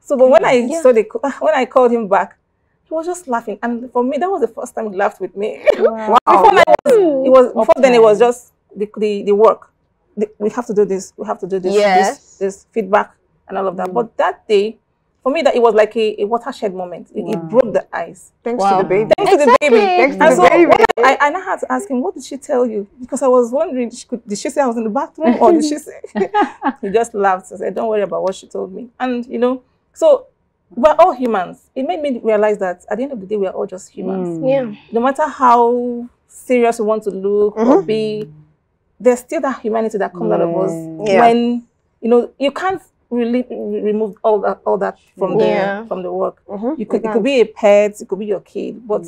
So, 0.00 0.16
but 0.16 0.28
when 0.30 0.44
I 0.44 0.52
Yeah. 0.68 0.82
saw 0.82 0.92
the 0.92 1.02
when 1.40 1.54
I 1.54 1.66
called 1.66 1.92
him 1.92 2.08
back, 2.08 2.36
he 2.84 2.94
was 2.94 3.06
just 3.06 3.26
laughing, 3.28 3.58
and 3.62 3.90
for 3.92 4.02
me, 4.04 4.16
that 4.18 4.30
was 4.30 4.40
the 4.40 4.48
first 4.48 4.74
time 4.74 4.90
he 4.90 4.96
laughed 4.96 5.20
with 5.20 5.36
me. 5.36 5.64
Wow. 5.78 6.16
before 6.26 6.54
that 6.54 6.64
was, 6.84 6.94
it 7.26 7.30
was 7.30 7.46
before 7.52 7.74
then 7.82 7.94
it 7.94 8.02
was 8.02 8.18
just 8.18 8.52
the 8.76 8.88
the, 8.96 9.22
the 9.22 9.34
work. 9.34 9.72
The, 10.16 10.30
we 10.38 10.50
have 10.50 10.66
to 10.66 10.74
do 10.74 10.84
this. 10.84 11.12
We 11.16 11.26
have 11.26 11.38
to 11.40 11.46
do 11.46 11.58
this. 11.58 11.74
Yes. 11.74 12.08
This, 12.18 12.36
this 12.38 12.66
feedback 12.72 13.14
and 13.48 13.58
all 13.58 13.68
of 13.68 13.76
that. 13.76 13.92
But 13.92 14.16
that 14.16 14.46
day, 14.48 14.78
for 15.22 15.32
me, 15.32 15.42
that 15.42 15.54
it 15.54 15.60
was 15.60 15.74
like 15.74 15.94
a, 15.96 16.22
a 16.22 16.24
watershed 16.24 16.72
moment. 16.74 17.08
It, 17.14 17.22
it 17.28 17.48
broke 17.50 17.72
the 17.72 17.86
ice. 17.94 18.32
Thanks 18.44 18.62
Wow. 18.62 18.78
to 18.78 18.82
the 18.84 18.88
baby. 18.88 19.10
Thanks 19.18 19.32
to 19.32 19.38
the 19.38 19.56
baby. 19.60 19.76
Exactly. 19.76 20.18
Thanks 20.18 20.36
to 20.36 20.42
And 20.42 20.42
the 20.42 20.50
baby. 20.50 20.66
when 20.96 21.06
I, 21.06 21.18
I 21.20 21.30
now 21.30 21.42
had 21.42 21.60
to 21.60 21.72
ask 21.72 21.90
him, 21.90 22.00
what 22.00 22.14
did 22.14 22.24
she 22.24 22.36
tell 22.38 22.64
you? 22.64 22.86
Because 23.00 23.22
I 23.22 23.26
was 23.28 23.50
wondering, 23.52 23.90
she 23.90 24.06
could, 24.06 24.26
did 24.26 24.38
she 24.38 24.48
say 24.50 24.60
I 24.62 24.66
was 24.66 24.76
in 24.76 24.84
the 24.84 24.90
bathroom 24.90 25.36
or 25.40 25.52
did 25.52 25.64
she 25.64 25.78
say? 25.78 26.00
he 26.80 26.90
just 26.90 27.12
laughed 27.14 27.50
and 27.50 27.58
said, 27.60 27.74
don't 27.74 27.88
worry 27.88 28.02
about 28.02 28.22
what 28.22 28.34
she 28.36 28.46
told 28.46 28.72
me. 28.72 28.88
And, 29.00 29.26
you 29.26 29.38
know, 29.38 29.62
so 29.92 30.26
we're 30.70 30.94
all 30.98 31.12
humans. 31.12 31.70
It 31.74 31.84
made 31.86 32.00
me 32.00 32.20
realize 32.22 32.58
that 32.58 32.84
at 32.88 32.96
the 32.96 33.02
end 33.02 33.12
of 33.12 33.20
the 33.20 33.26
day, 33.26 33.36
we 33.36 33.46
are 33.46 33.52
all 33.52 33.66
just 33.66 33.90
humans. 33.90 34.38
Mm. 34.38 34.48
Yeah. 34.48 34.80
No 34.92 35.00
matter 35.00 35.26
how 35.28 36.08
serious 36.28 36.78
we 36.78 36.84
want 36.86 37.02
to 37.04 37.10
look 37.10 37.56
or 37.56 37.82
be, 37.82 38.30
there's 38.98 39.20
still 39.20 39.40
that 39.40 39.60
humanity 39.60 39.98
that 39.98 40.12
comes 40.12 40.32
out 40.32 40.40
of 40.40 40.54
us 40.56 40.72
Yeah. 41.08 41.20
when, 41.20 41.66
you 42.00 42.08
know, 42.08 42.30
you 42.38 42.50
can't 42.50 42.82
really 43.10 43.44
remove 43.50 44.16
all 44.24 44.40
that 44.40 44.58
all 44.66 44.78
that 44.78 44.98
from 45.18 45.38
Yeah. 45.38 45.82
the 45.82 45.86
from 45.88 46.02
the 46.02 46.12
work. 46.12 46.42
Mhm. 46.48 46.78
You 46.78 46.86
could 46.86 47.04
it 47.04 47.12
could 47.12 47.22
be 47.22 47.40
a 47.40 47.44
pet, 47.46 48.00
it 48.00 48.08
could 48.08 48.18
be 48.18 48.26
your 48.26 48.40
kid, 48.40 48.86
but 48.86 49.06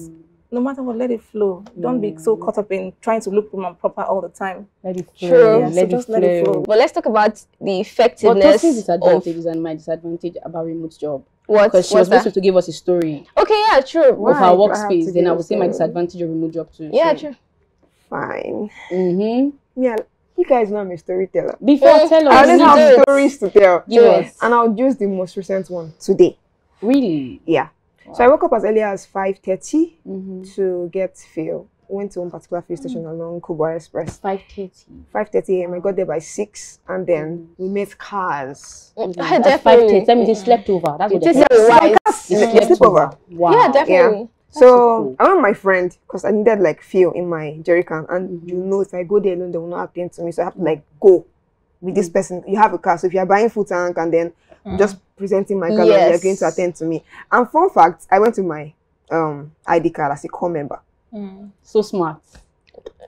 no 0.50 0.60
matter 0.60 0.82
what, 0.82 0.96
let 0.96 1.10
it 1.10 1.20
flow. 1.22 1.62
Don't 1.78 2.00
be 2.00 2.16
so 2.16 2.36
caught 2.36 2.56
up 2.58 2.70
in 2.72 2.92
trying 3.00 3.20
to 3.22 3.30
look 3.30 3.50
prim 3.50 3.64
and 3.64 3.78
proper 3.78 4.02
all 4.02 4.20
the 4.20 4.28
time. 4.28 4.66
Let 4.84 4.96
it 4.98 5.08
flow. 5.18 5.28
True. 5.28 5.58
Let, 5.58 5.74
So 5.74 5.80
it 5.80 5.88
just 5.90 6.08
let 6.08 6.22
it 6.22 6.44
flow. 6.44 6.52
flow. 6.54 6.62
But 6.62 6.78
let's 6.78 6.92
talk 6.92 7.06
about 7.06 7.34
the 7.34 7.44
But 7.60 7.80
effectiveness 7.80 8.62
Tosi's 8.62 9.44
of 9.46 9.52
and 9.52 9.62
my 9.62 9.74
disadvantage 9.74 10.36
about 10.42 10.66
remote 10.66 10.96
job. 10.98 11.22
what 11.46 11.64
Because 11.64 11.88
she 11.88 11.94
what's 11.94 12.08
was 12.08 12.18
supposed 12.20 12.34
to 12.34 12.40
give 12.40 12.56
us 12.56 12.68
a 12.68 12.72
story 12.72 13.26
Okay, 13.36 13.60
yeah, 13.72 13.80
true. 13.80 14.02
of 14.04 14.16
her 14.16 14.22
Right, 14.22 14.42
I 14.42 14.54
workspace. 14.54 15.06
to 15.06 15.12
Then 15.12 15.26
I 15.26 15.30
I 15.30 15.32
a 15.32 15.36
would 15.36 15.44
say 15.46 15.56
my 15.56 15.66
disadvantage 15.66 16.20
of 16.22 16.28
remote 16.30 16.52
job 16.52 16.68
too. 16.72 16.90
Yeah, 16.92 17.14
so. 17.14 17.20
true. 17.20 17.34
Fine. 18.10 18.70
Mm-hmm. 18.90 19.50
Yeah, 19.80 19.96
you 20.36 20.44
guys 20.44 20.70
know 20.70 20.78
I'm 20.78 20.90
a 20.90 20.98
storyteller. 20.98 21.56
Before, 21.64 21.88
Mm, 21.90 22.08
tell 22.08 22.28
I 22.28 22.36
us. 22.36 22.46
always 22.48 22.60
have 22.60 22.78
do 22.78 22.82
it. 22.96 23.02
stories 23.02 23.38
to 23.38 23.50
tell. 23.50 23.84
Give 23.88 24.02
us. 24.04 24.36
And 24.42 24.52
I'll 24.54 24.74
use 24.76 24.96
the 24.96 25.06
most 25.06 25.36
recent 25.36 25.70
one 25.70 25.92
today. 26.00 26.36
Really? 26.82 27.40
Yeah. 27.46 27.68
So 28.14 28.24
I 28.24 28.28
woke 28.28 28.42
up 28.44 28.52
as 28.54 28.64
early 28.64 28.80
as 28.82 29.06
5.30 29.06 29.92
Mm-hmm. 30.08 30.42
to 30.54 30.88
get 30.92 31.16
fuel. 31.16 31.68
Went 31.90 32.12
to 32.12 32.20
one 32.20 32.30
particular 32.30 32.60
fuel 32.62 32.76
station 32.76 33.06
along 33.06 33.40
Kubwa 33.40 33.76
Express. 33.76 34.18
5.30. 34.20 34.70
5.30 35.14 35.60
a.m. 35.60 35.74
I 35.74 35.78
got 35.78 35.96
there 35.96 36.06
by 36.06 36.18
6 36.18 36.80
and 36.88 37.06
then 37.06 37.48
we 37.56 37.68
met 37.68 37.96
cars. 37.96 38.92
Mm, 38.96 39.14
That's 39.14 39.44
definitely. 39.62 40.00
5.30. 40.02 40.06
That 40.06 40.16
means 40.16 40.28
they 40.28 40.34
slept 40.44 40.68
over. 40.70 40.96
That's 40.98 41.12
what 41.12 41.22
It 41.22 41.24
they 41.24 41.30
is 41.30 41.36
a 41.36 41.46
it. 41.50 41.98
wise. 42.04 42.28
They 42.28 42.40
Yeah, 42.40 42.50
slept 42.66 42.82
over. 42.82 43.02
over. 43.04 43.18
Wow. 43.30 43.52
Yeah, 43.52 43.72
definitely. 43.72 44.28
So 44.50 44.60
so 44.60 44.68
cool. 45.02 45.16
I 45.18 45.24
went 45.24 45.36
with 45.36 45.42
my 45.42 45.54
friend 45.54 45.96
because 46.06 46.24
I 46.24 46.30
needed 46.30 46.60
like 46.60 46.82
fuel 46.82 47.12
in 47.12 47.28
my 47.28 47.58
jerry 47.62 47.82
can. 47.84 48.06
And 48.08 48.40
Mhm. 48.42 48.48
you 48.48 48.54
know, 48.56 48.80
if 48.80 48.94
I 48.94 49.02
go 49.02 49.20
there 49.20 49.34
alone, 49.34 49.52
they 49.52 49.58
will 49.58 49.66
not 49.68 49.90
attend 49.90 50.12
to 50.12 50.22
me. 50.22 50.32
So 50.32 50.42
I 50.42 50.44
have 50.46 50.54
to 50.54 50.62
like 50.62 50.82
go 51.00 51.24
with 51.80 51.94
this 51.94 52.08
person. 52.08 52.42
You 52.46 52.56
have 52.56 52.72
a 52.72 52.78
car. 52.78 52.96
So 52.98 53.06
if 53.06 53.12
you're 53.14 53.26
buying 53.26 53.50
full 53.50 53.64
tank 53.64 53.96
and 53.98 54.12
then 54.12 54.32
just 54.78 54.96
presenting 55.16 55.58
my 55.58 55.68
car, 55.68 55.78
like, 55.86 55.88
Yes. 55.88 56.10
you're 56.10 56.18
going 56.32 56.36
to 56.36 56.48
attend 56.48 56.74
to 56.76 56.84
me. 56.84 57.02
And 57.30 57.48
fun 57.48 57.70
fact, 57.70 58.06
I 58.10 58.18
went 58.18 58.34
to 58.36 58.42
my 58.42 58.72
um 59.10 59.52
ID 59.66 59.90
card 59.90 60.12
as 60.12 60.24
a 60.24 60.28
corps 60.28 60.50
member. 60.50 60.80
So 61.62 61.82
smart. 61.82 62.20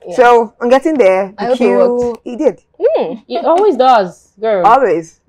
Yeah. 0.07 0.15
So 0.15 0.53
on 0.59 0.69
getting 0.69 0.97
there, 0.97 1.33
I 1.37 1.45
the 1.45 1.51
hope 1.51 1.53
it 1.53 1.57
queue, 1.57 1.77
worked. 1.77 2.21
it 2.25 2.37
did. 2.37 2.61
Mm. 2.79 3.23
It 3.27 3.45
always 3.45 3.77
does, 3.77 4.31
girl. 4.39 4.65
Always. 4.65 5.19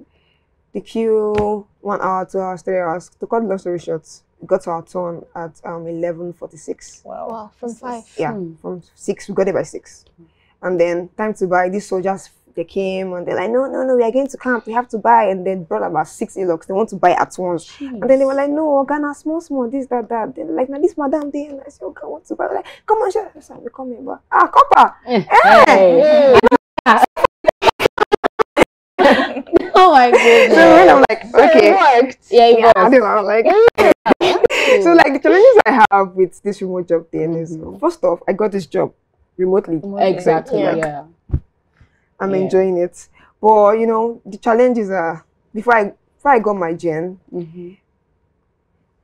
The 0.73 0.81
queue, 0.81 1.67
one 1.83 2.01
hour, 2.01 2.25
two 2.25 2.41
hours, 2.41 2.63
three 2.63 2.79
hours. 2.79 3.11
To 3.21 3.27
cut 3.27 3.43
the 3.43 3.49
long 3.49 3.59
story 3.59 3.79
short, 3.79 4.01
we 4.01 4.32
got 4.47 4.67
our 4.69 4.83
turn 4.85 5.25
at 5.35 5.61
um 5.65 5.87
eleven 5.87 6.33
forty 6.33 6.57
six. 6.57 7.03
Wow. 7.05 7.29
Wow, 7.31 7.51
from 7.57 7.75
five. 7.75 8.05
Yeah, 8.19 8.33
Hmm. 8.33 8.55
from 8.57 8.83
six, 8.95 9.29
we 9.29 9.35
got 9.35 9.45
there 9.45 9.55
by 9.55 9.63
six. 9.63 10.05
And 10.63 10.79
then 10.79 11.09
time 11.17 11.35
to 11.35 11.47
buy, 11.47 11.69
these 11.69 11.89
soldiers 11.89 12.31
they 12.55 12.65
came 12.65 13.15
and 13.15 13.27
they're 13.27 13.35
like, 13.37 13.51
No, 13.51 13.67
no, 13.67 13.83
no, 13.83 13.97
we 13.97 14.03
are 14.03 14.13
going 14.13 14.29
to 14.29 14.37
camp, 14.37 14.67
we 14.67 14.73
have 14.75 14.87
to 14.91 14.99
buy. 14.99 15.25
And 15.25 15.47
then 15.47 15.65
brought 15.65 15.83
about 15.83 16.07
six 16.07 16.37
elox, 16.37 16.67
they 16.67 16.75
want 16.75 16.91
to 16.91 16.97
buy 16.97 17.13
at 17.13 17.35
once. 17.39 17.75
And 17.81 18.03
then 18.03 18.19
they 18.19 18.25
were 18.25 18.35
like, 18.35 18.51
No, 18.51 18.85
Ghana, 18.87 19.15
small, 19.15 19.41
small, 19.41 19.71
this, 19.71 19.87
that, 19.87 20.09
that. 20.11 20.35
They're 20.35 20.45
like, 20.45 20.69
now 20.69 20.79
this 20.79 20.97
madam 20.99 21.33
thing. 21.33 21.53
And 21.53 21.61
I 21.67 21.71
said, 21.71 21.87
Okay, 21.87 22.03
I 22.05 22.07
want 22.07 22.27
to 22.27 22.35
buy. 22.35 22.47
We're 22.49 22.57
like, 22.57 22.67
come 22.87 22.99
on, 22.99 23.11
sure. 23.11 23.31
I 23.35 23.41
said, 23.41 23.57
we 23.63 23.71
come 23.75 23.89
here, 23.91 24.03
but 24.03 24.21
ah, 24.31 24.47
copper. 24.49 24.95
Hey. 25.67 26.39
oh 29.75 29.91
my 29.93 30.11
goodness. 30.11 30.57
So 30.57 30.57
goodness. 30.57 30.79
when 30.79 30.89
I'm 30.89 31.05
like, 31.09 31.25
okay. 31.57 31.69
It 31.71 32.03
worked. 32.05 32.19
Yeah, 32.31 32.47
it 32.47 32.59
Yeah, 32.61 32.73
I 32.77 32.83
was. 32.85 32.93
don't 32.93 33.01
know. 33.01 33.07
I'm 33.07 33.25
like, 33.25 33.47
so 34.83 34.93
like 34.95 35.13
the 35.15 35.21
challenges 35.23 35.63
I 35.67 35.85
have 35.91 36.13
with 36.15 36.43
this 36.43 36.61
remote 36.63 36.89
job 36.89 37.11
thing 37.11 37.35
is 37.35 37.57
mm-hmm. 37.57 37.79
first 37.79 38.03
off, 38.05 38.21
I 38.29 38.33
got 38.33 38.53
this 38.53 38.67
job 38.67 38.93
remotely. 39.37 39.81
Exactly. 40.07 40.61
Yeah. 40.61 40.75
Yeah. 40.77 41.05
I'm 42.21 42.31
Yeah. 42.35 42.37
enjoying 42.43 42.77
it, 42.79 43.09
but 43.41 43.79
you 43.79 43.87
know 43.87 44.21
the 44.25 44.39
challenges 44.39 44.91
are 44.91 45.25
before 45.55 45.75
I 45.77 45.85
before 46.17 46.31
I 46.33 46.39
got 46.39 46.57
my 46.57 46.73
gen 46.75 47.19
Mm-hmm. 47.33 47.73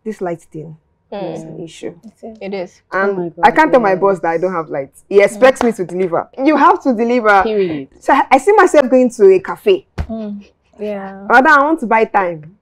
this 0.05 0.21
light 0.21 0.41
thing. 0.43 0.77
Mm. 1.13 1.23
It's 1.35 1.43
an 1.43 1.61
issue. 1.65 1.99
It 2.23 2.53
is. 2.53 2.83
And 2.93 3.11
Oh 3.11 3.15
my 3.15 3.33
I 3.43 3.51
can't 3.51 3.73
tell 3.73 3.81
my 3.81 3.95
boss 3.95 4.21
that 4.21 4.29
I 4.31 4.37
don't 4.39 4.53
have 4.53 4.69
lights. 4.69 5.05
He 5.09 5.23
expects 5.23 5.63
me 5.63 5.73
to 5.73 5.85
deliver. 5.87 6.29
You 6.45 6.55
have 6.57 6.83
to 6.83 6.95
deliver. 6.95 7.43
Period. 7.43 7.89
So 7.99 8.13
I, 8.13 8.27
I 8.31 8.39
see 8.39 8.53
myself 8.53 8.91
going 8.91 9.09
to 9.11 9.25
a 9.31 9.41
cafe. 9.41 9.87
Mm. 10.01 10.47
Yeah. 10.79 11.27
Rather, 11.29 11.49
I 11.49 11.63
want 11.63 11.81
to 11.81 11.87
buy 11.87 12.05
time. 12.05 12.59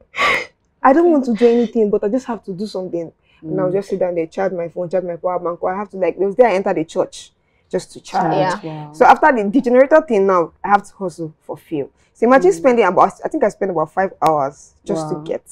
I 0.82 0.92
don't 0.92 1.10
want 1.10 1.24
to 1.26 1.34
do 1.34 1.46
anything, 1.46 1.90
but 1.90 2.04
I 2.04 2.08
just 2.08 2.26
have 2.26 2.44
to 2.44 2.52
do 2.52 2.66
something. 2.66 3.12
And 3.42 3.60
I'll 3.60 3.68
mm. 3.68 3.72
just 3.72 3.88
sit 3.90 4.00
down 4.00 4.14
there, 4.14 4.26
charge 4.26 4.52
my 4.52 4.68
phone, 4.68 4.88
charge 4.88 5.04
my 5.04 5.16
power 5.16 5.38
bank. 5.38 5.62
Or 5.62 5.74
I 5.74 5.78
have 5.78 5.90
to 5.90 5.96
like, 5.96 6.16
there 6.16 6.26
was 6.26 6.36
day 6.36 6.46
I 6.46 6.52
entered 6.54 6.76
the 6.76 6.84
church 6.84 7.32
just 7.70 7.92
to 7.92 8.00
charge. 8.00 8.34
Yeah. 8.34 8.60
Wow. 8.62 8.92
So 8.92 9.04
after 9.04 9.32
the, 9.32 9.48
the 9.50 9.60
generator 9.60 10.00
thing 10.06 10.26
now, 10.26 10.52
I 10.64 10.68
have 10.68 10.84
to 10.84 10.94
hustle 10.94 11.34
for 11.42 11.56
fuel. 11.56 11.90
So 12.14 12.26
imagine 12.26 12.52
mm. 12.52 12.54
spending 12.54 12.84
about, 12.86 13.12
I 13.24 13.28
think 13.28 13.44
I 13.44 13.48
spent 13.50 13.70
about 13.70 13.92
five 13.92 14.12
hours 14.22 14.74
just 14.84 15.06
Wow. 15.06 15.22
to 15.22 15.28
get 15.28 15.42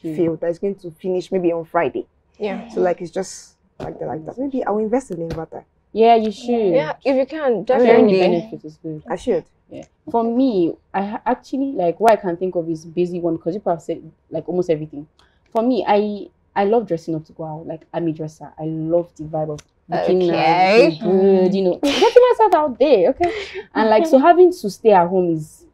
fuel 0.00 0.36
that 0.36 0.50
is 0.50 0.58
going 0.58 0.76
to 0.76 0.90
finish 0.92 1.32
maybe 1.32 1.52
on 1.52 1.64
Friday. 1.64 2.06
Yeah. 2.38 2.68
So 2.68 2.80
like, 2.80 3.00
it's 3.00 3.10
just 3.10 3.56
like 3.80 3.98
that, 3.98 4.06
like 4.06 4.24
that. 4.26 4.38
Maybe 4.38 4.64
I 4.64 4.70
will 4.70 4.84
invest 4.84 5.10
in 5.10 5.26
the 5.26 5.34
inverter. 5.34 5.64
Yeah, 5.92 6.14
you 6.16 6.30
should. 6.30 6.74
Yeah, 6.74 6.96
if 7.04 7.16
you 7.16 7.26
can, 7.26 7.64
Sharing 7.66 8.06
the 8.06 8.12
definitely. 8.12 8.20
benefit 8.20 8.64
is 8.64 8.76
good. 8.76 9.02
I 9.08 9.16
should. 9.16 9.44
Yeah. 9.70 9.84
For 10.10 10.22
me, 10.22 10.74
I 10.94 11.18
actually 11.26 11.72
like 11.72 11.98
what 11.98 12.12
I 12.12 12.16
can 12.16 12.36
think 12.36 12.54
of 12.54 12.68
is 12.68 12.84
busy 12.84 13.20
one 13.20 13.36
because 13.36 13.54
people 13.56 13.72
have 13.72 13.82
said 13.82 14.10
like 14.30 14.48
almost 14.48 14.70
everything. 14.70 15.08
For 15.52 15.62
me, 15.62 15.84
I 15.86 16.28
I 16.54 16.64
love 16.64 16.86
dressing 16.86 17.14
up 17.14 17.24
to 17.26 17.32
go 17.32 17.44
out. 17.44 17.66
Like 17.66 17.82
I'm 17.92 18.06
a 18.06 18.12
dresser. 18.12 18.52
I 18.58 18.64
love 18.64 19.12
the 19.16 19.24
vibe 19.24 19.50
of 19.52 19.60
looking 19.88 20.22
Okay. 20.22 20.30
nice, 20.30 21.02
good, 21.02 21.54
you 21.54 21.62
know, 21.62 21.76
getting 21.82 22.22
myself 22.30 22.54
out 22.54 22.78
there. 22.78 23.10
Okay. 23.10 23.32
And 23.74 23.90
like 23.90 24.06
so 24.06 24.18
having 24.18 24.52
to 24.52 24.70
stay 24.70 24.92
at 24.92 25.08
home 25.08 25.30
is 25.30 25.64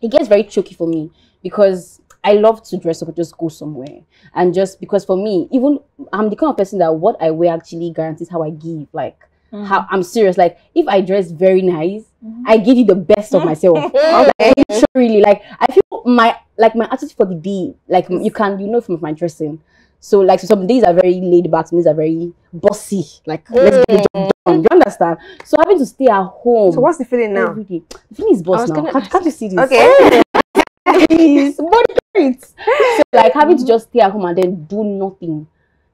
it 0.00 0.10
gets 0.10 0.28
very 0.28 0.44
tricky 0.44 0.74
for 0.74 0.86
me 0.86 1.10
because 1.42 2.00
I 2.24 2.32
love 2.32 2.62
to 2.64 2.76
dress 2.76 3.02
up 3.02 3.08
and 3.08 3.16
just 3.16 3.36
go 3.36 3.48
somewhere. 3.48 4.00
And 4.34 4.52
just 4.54 4.80
because 4.80 5.04
for 5.04 5.16
me, 5.16 5.48
even 5.52 5.78
I'm 6.12 6.30
the 6.30 6.36
kind 6.36 6.50
of 6.50 6.56
person 6.56 6.78
that 6.80 6.94
what 6.94 7.20
I 7.22 7.30
wear 7.30 7.54
actually 7.54 7.90
guarantees 7.90 8.28
how 8.28 8.42
I 8.42 8.50
give. 8.50 8.88
Like 8.92 9.18
how 9.52 9.86
I'm 9.90 10.02
serious. 10.02 10.36
Like 10.36 10.58
if 10.74 10.86
I 10.88 11.00
dress 11.00 11.30
very 11.30 11.62
nice, 11.62 12.04
I 12.46 12.58
give 12.58 12.76
you 12.76 12.84
the 12.84 12.94
best 12.94 13.34
of 13.34 13.44
myself. 13.44 13.78
Okay. 13.94 14.52
Like, 14.68 14.84
really, 14.94 15.20
like 15.20 15.42
I 15.60 15.66
feel 15.66 16.02
my 16.04 16.36
like 16.56 16.74
my 16.74 16.86
attitude 16.90 17.16
for 17.16 17.26
the 17.26 17.34
day, 17.34 17.74
like 17.88 18.08
you 18.08 18.30
can 18.30 18.58
you 18.58 18.66
know 18.66 18.80
from 18.80 19.00
my 19.00 19.12
dressing. 19.12 19.60
So 20.00 20.20
like 20.20 20.40
so 20.40 20.46
some 20.46 20.66
days 20.66 20.84
are 20.84 20.94
very 20.94 21.20
laid 21.20 21.50
back, 21.50 21.68
some 21.68 21.78
days 21.78 21.86
are 21.86 21.94
very 21.94 22.32
bossy. 22.52 23.04
Like 23.26 23.48
let's 23.50 23.84
get 23.86 23.86
the 23.88 24.06
job 24.14 24.30
done. 24.46 24.60
You 24.62 24.68
understand? 24.70 25.18
So 25.44 25.56
having 25.58 25.78
to 25.78 25.86
stay 25.86 26.06
at 26.06 26.22
home. 26.22 26.72
So 26.72 26.80
what's 26.80 26.98
the 26.98 27.04
feeling 27.04 27.34
now? 27.34 27.50
every 27.50 27.64
day. 27.64 27.82
The 28.10 28.14
feeling 28.14 28.34
is 28.34 28.42
boss 28.42 28.68
now. 28.68 28.76
gonna 28.76 28.92
Can't, 28.92 29.10
can't 29.10 29.24
you 29.24 29.30
see 29.30 29.48
this? 29.48 29.58
Okay. 29.58 30.22
Please, 31.06 31.56
body 31.56 31.94
traits. 32.14 32.54
So 32.64 33.02
like 33.12 33.34
having 33.34 33.58
to 33.58 33.66
just 33.72 33.88
stay 33.88 34.00
at 34.00 34.12
home 34.12 34.24
and 34.24 34.38
then 34.38 34.64
do 34.64 34.84
nothing. 34.84 35.46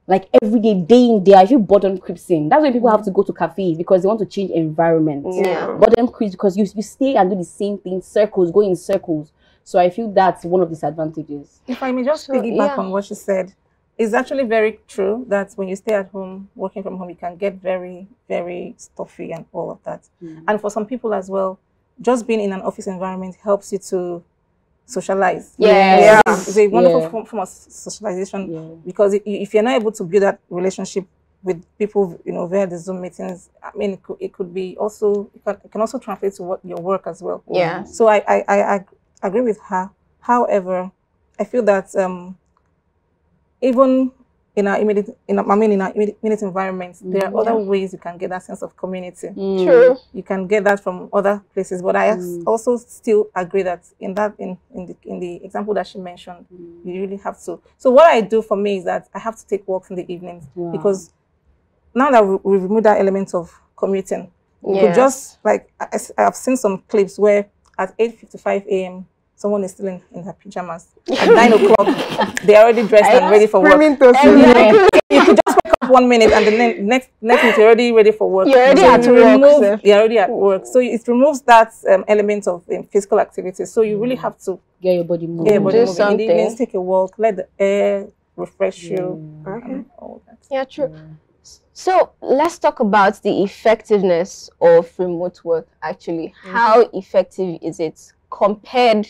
Like 0.06 0.28
every 0.42 0.60
day, 0.60 0.74
day 0.74 1.06
in, 1.06 1.24
day 1.24 1.32
out, 1.34 1.44
I 1.44 1.46
feel 1.46 1.58
boredom 1.58 1.96
creeps 1.98 2.28
in. 2.30 2.48
That's 2.50 2.62
why 2.62 2.70
people 2.70 2.90
have 2.90 3.04
to 3.04 3.10
go 3.10 3.22
to 3.22 3.32
cafes 3.32 3.78
because 3.78 4.02
they 4.02 4.08
want 4.08 4.20
to 4.20 4.26
change 4.26 4.50
environment. 4.50 5.26
Yeah. 5.30 5.68
Boredom 5.72 6.08
creeps 6.08 6.32
because 6.32 6.56
you, 6.56 6.66
you 6.74 6.82
stay 6.82 7.16
and 7.16 7.30
do 7.30 7.36
the 7.36 7.44
same 7.44 7.78
thing, 7.78 8.02
circles, 8.02 8.50
go 8.50 8.60
in 8.60 8.76
circles. 8.76 9.32
So 9.64 9.78
I 9.78 9.88
feel 9.88 10.12
that's 10.12 10.44
one 10.44 10.60
of 10.60 10.68
the 10.68 10.74
disadvantages. 10.74 11.60
If 11.66 11.82
I 11.82 11.90
may 11.90 12.04
just 12.04 12.26
So, 12.26 12.34
piggyback 12.34 12.76
yeah. 12.76 12.76
on 12.76 12.90
what 12.90 13.08
you 13.08 13.16
said, 13.16 13.54
it's 13.96 14.12
actually 14.12 14.44
very 14.44 14.80
true 14.88 15.24
that 15.28 15.52
when 15.54 15.68
you 15.68 15.76
stay 15.76 15.94
at 15.94 16.08
home, 16.10 16.50
working 16.54 16.82
from 16.82 16.98
home, 16.98 17.08
you 17.08 17.16
can 17.16 17.36
get 17.36 17.54
very, 17.54 18.06
very 18.28 18.74
stuffy 18.76 19.32
and 19.32 19.46
all 19.52 19.70
of 19.70 19.82
that. 19.84 20.06
Mm. 20.22 20.44
And 20.48 20.60
for 20.60 20.70
some 20.70 20.84
people 20.84 21.14
as 21.14 21.30
well, 21.30 21.58
just 22.00 22.26
being 22.26 22.40
in 22.40 22.52
an 22.52 22.60
office 22.60 22.86
environment 22.88 23.36
helps 23.36 23.72
you 23.72 23.78
to 23.78 24.22
socialize. 24.86 25.54
Yes. 25.58 26.22
Yeah. 26.26 26.32
It's 26.34 26.56
a 26.58 26.66
wonderful 26.68 27.00
Yeah. 27.00 27.08
form, 27.10 27.24
form 27.26 27.42
of 27.42 27.48
socialization 27.48 28.50
Yeah. 28.52 28.60
because 28.84 29.14
if 29.14 29.22
if 29.26 29.54
you're 29.54 29.62
not 29.62 29.80
able 29.80 29.92
to 29.92 30.04
build 30.04 30.22
that 30.22 30.38
relationship 30.50 31.06
with 31.42 31.62
people, 31.78 32.18
you 32.24 32.32
know, 32.32 32.46
via 32.46 32.66
the 32.66 32.78
Zoom 32.78 33.00
meetings, 33.02 33.50
I 33.62 33.70
mean, 33.76 33.92
it 33.92 34.02
could, 34.02 34.16
it 34.18 34.32
could 34.32 34.52
be 34.54 34.76
also, 34.78 35.28
it 35.34 35.44
can, 35.44 35.56
it 35.62 35.70
can 35.70 35.80
also 35.80 35.98
translate 35.98 36.32
to 36.34 36.42
what 36.42 36.60
your 36.64 36.78
work 36.78 37.06
as 37.06 37.20
well. 37.22 37.42
Yeah. 37.50 37.84
So 37.84 38.08
I, 38.08 38.24
I, 38.26 38.44
I, 38.48 38.74
I 38.76 38.84
agree 39.22 39.42
with 39.42 39.60
her. 39.68 39.90
However, 40.20 40.90
I 41.38 41.44
feel 41.44 41.62
that 41.64 41.94
um, 41.96 42.38
even 43.60 44.10
in 44.56 44.68
our 44.68 44.78
immediate, 44.78 45.16
in 45.26 45.38
our, 45.38 45.50
I 45.50 45.56
mean, 45.56 45.72
in 45.72 45.80
our 45.80 45.90
immediate, 45.92 46.16
immediate 46.22 46.42
environments, 46.42 47.00
there 47.04 47.26
are 47.26 47.36
other 47.36 47.56
ways 47.56 47.92
you 47.92 47.98
can 47.98 48.16
get 48.18 48.30
that 48.30 48.42
sense 48.44 48.62
of 48.62 48.76
community. 48.76 49.28
Mm. 49.28 49.64
True. 49.64 49.96
You 50.12 50.22
can 50.22 50.46
get 50.46 50.62
that 50.64 50.78
from 50.80 51.08
other 51.12 51.42
places, 51.54 51.82
but 51.82 51.96
I 51.96 52.10
Mm. 52.16 52.44
also 52.46 52.76
still 52.76 53.28
agree 53.34 53.62
that 53.62 53.84
in 53.98 54.14
that 54.14 54.34
in, 54.38 54.56
in 54.74 54.86
the 54.86 54.96
in 55.04 55.18
the 55.18 55.44
example 55.44 55.74
that 55.74 55.86
she 55.88 55.98
mentioned, 55.98 56.46
you 56.50 57.00
really 57.02 57.16
have 57.16 57.40
to. 57.44 57.60
So 57.78 57.90
what 57.90 58.06
I 58.06 58.20
do 58.20 58.42
for 58.42 58.56
me 58.56 58.78
is 58.78 58.84
that 58.84 59.08
I 59.12 59.18
have 59.18 59.36
to 59.36 59.46
take 59.46 59.66
walks 59.66 59.90
in 59.90 59.96
the 59.96 60.12
evenings 60.12 60.44
Wow. 60.54 60.70
because 60.72 61.12
now 61.94 62.10
that 62.12 62.24
we, 62.26 62.36
we 62.44 62.56
remove 62.58 62.84
that 62.84 63.00
element 63.00 63.34
of 63.34 63.52
commuting, 63.76 64.30
you 64.64 64.76
Yeah. 64.76 64.80
could 64.82 64.94
just 64.94 65.38
like 65.44 65.72
I, 65.80 65.86
I- 66.18 66.26
I've 66.26 66.36
seen 66.36 66.56
some 66.56 66.82
clips 66.88 67.18
where 67.18 67.46
at 67.76 67.92
eight 67.98 68.18
fifty 68.20 68.38
five 68.38 68.64
a.m. 68.68 69.06
someone 69.36 69.64
is 69.64 69.72
still 69.72 69.86
in, 69.88 70.00
in 70.12 70.22
her 70.24 70.32
pajamas. 70.32 70.88
At 71.18 71.28
nine 71.28 71.52
o'clock, 71.58 72.40
they're 72.44 72.62
already 72.62 72.86
dressed 72.86 73.04
and 73.10 73.30
ready 73.30 73.46
for 73.46 73.60
work. 73.60 73.72
Screaming 73.72 73.98
to 73.98 74.12
Yeah. 74.14 74.88
You 75.10 75.24
could 75.24 75.38
just 75.46 75.58
wake 75.64 75.74
up 75.82 75.90
one 75.90 76.08
minute 76.08 76.32
and 76.32 76.46
the 76.46 76.50
ne- 76.50 76.78
next 76.80 77.10
next 77.20 77.42
minute 77.42 77.56
you're 77.58 77.66
already 77.66 77.92
ready 77.92 78.10
for 78.12 78.28
work. 78.30 78.48
You're 78.48 78.58
already 78.58 78.80
So 78.80 78.92
at 78.94 79.04
you 79.04 79.12
work, 79.14 79.24
remove- 79.60 79.80
You're 79.84 79.98
already 79.98 80.18
at 80.18 80.30
work. 80.30 80.66
So 80.66 80.80
it 80.80 81.06
removes 81.06 81.42
that 81.42 81.72
um, 81.90 82.04
element 82.08 82.48
of 82.48 82.62
um, 82.70 82.84
physical 82.84 83.20
activity. 83.20 83.64
So 83.66 83.82
you 83.82 83.98
really 84.00 84.16
have 84.16 84.38
to 84.44 84.58
Get 84.82 84.94
your 84.94 85.04
body 85.04 85.26
moving. 85.26 85.44
get 85.44 85.54
your 85.54 85.62
body 85.62 85.78
Do 85.78 85.86
moving. 85.86 85.86
In 85.86 85.86
the 85.86 85.94
something. 85.94 86.20
evenings, 86.20 86.54
take 86.56 86.74
a 86.74 86.80
walk, 86.80 87.14
let 87.18 87.36
the 87.36 87.48
air 87.58 88.06
refresh 88.36 88.82
you. 88.84 89.42
Okay. 89.46 89.82
all 89.98 90.22
that. 90.26 90.38
Yeah, 90.50 90.64
true. 90.64 90.94
So 91.72 92.12
let's 92.20 92.58
talk 92.58 92.80
about 92.80 93.20
the 93.22 93.42
effectiveness 93.42 94.48
of 94.60 94.90
remote 94.98 95.40
work 95.44 95.68
actually. 95.82 96.34
How 96.42 96.80
effective 96.92 97.58
is 97.62 97.80
it 97.80 98.12
compared 98.30 99.08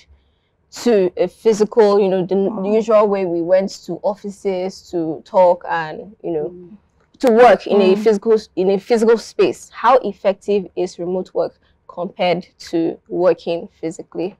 to 0.82 1.12
a 1.16 1.28
physical, 1.28 2.00
you 2.00 2.08
know, 2.08 2.26
the, 2.26 2.34
the 2.34 2.68
usual 2.68 3.06
way 3.06 3.24
we 3.24 3.40
went 3.40 3.70
to 3.84 3.94
offices 4.02 4.90
to 4.90 5.22
talk 5.24 5.64
and, 5.68 6.16
you 6.22 6.32
know, 6.32 6.48
mm. 6.48 6.76
to 7.20 7.30
work 7.30 7.66
in 7.66 7.80
a 7.80 7.94
mm. 7.94 8.02
physical 8.02 8.36
in 8.56 8.70
a 8.70 8.78
physical 8.78 9.16
space. 9.16 9.70
How 9.72 9.98
effective 9.98 10.66
is 10.74 10.98
remote 10.98 11.32
work 11.32 11.54
compared 11.86 12.46
to 12.70 12.98
working 13.08 13.68
physically? 13.80 14.36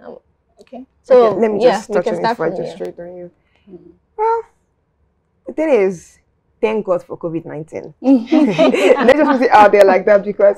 Oh, 0.00 0.20
okay. 0.60 0.84
So 1.02 1.28
Okay, 1.28 1.40
let 1.40 1.52
me 1.52 1.60
just 1.62 1.90
touch 1.90 2.06
on 2.06 2.14
it 2.14 2.18
start 2.18 2.36
before 2.36 2.52
I 2.52 2.56
just 2.56 2.74
straight 2.74 2.98
on 2.98 3.16
you. 3.16 3.30
Mm. 3.70 3.92
Well, 4.16 4.42
the 5.46 5.52
thing 5.54 5.70
is, 5.70 6.18
thank 6.60 6.84
God 6.84 7.02
for 7.02 7.16
COVID 7.16 7.46
19. 7.46 7.94
Let's 8.02 8.30
just 8.30 9.30
put 9.30 9.42
it 9.42 9.50
out 9.50 9.72
there 9.72 9.84
like 9.84 10.04
that 10.04 10.22
because 10.22 10.56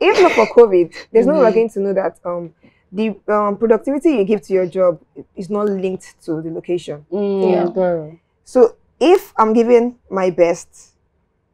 if 0.00 0.20
not 0.20 0.32
for 0.32 0.46
COVID, 0.54 0.94
there's 1.10 1.26
no 1.26 1.32
mm-hmm. 1.32 1.44
way 1.44 1.52
going 1.52 1.70
to 1.70 1.80
know 1.80 1.94
that 1.94 2.20
um, 2.24 2.54
the 2.92 3.16
um, 3.28 3.56
productivity 3.56 4.10
you 4.12 4.24
give 4.24 4.42
to 4.42 4.52
your 4.52 4.66
job 4.66 5.00
is 5.36 5.50
not 5.50 5.68
linked 5.68 6.20
to 6.24 6.40
the 6.42 6.50
location. 6.50 7.04
Mm, 7.12 7.50
Yeah. 7.52 7.66
girl. 7.68 8.12
So 8.44 8.76
if 8.98 9.32
I'm 9.36 9.52
giving 9.52 9.96
my 10.10 10.30
best, 10.30 10.94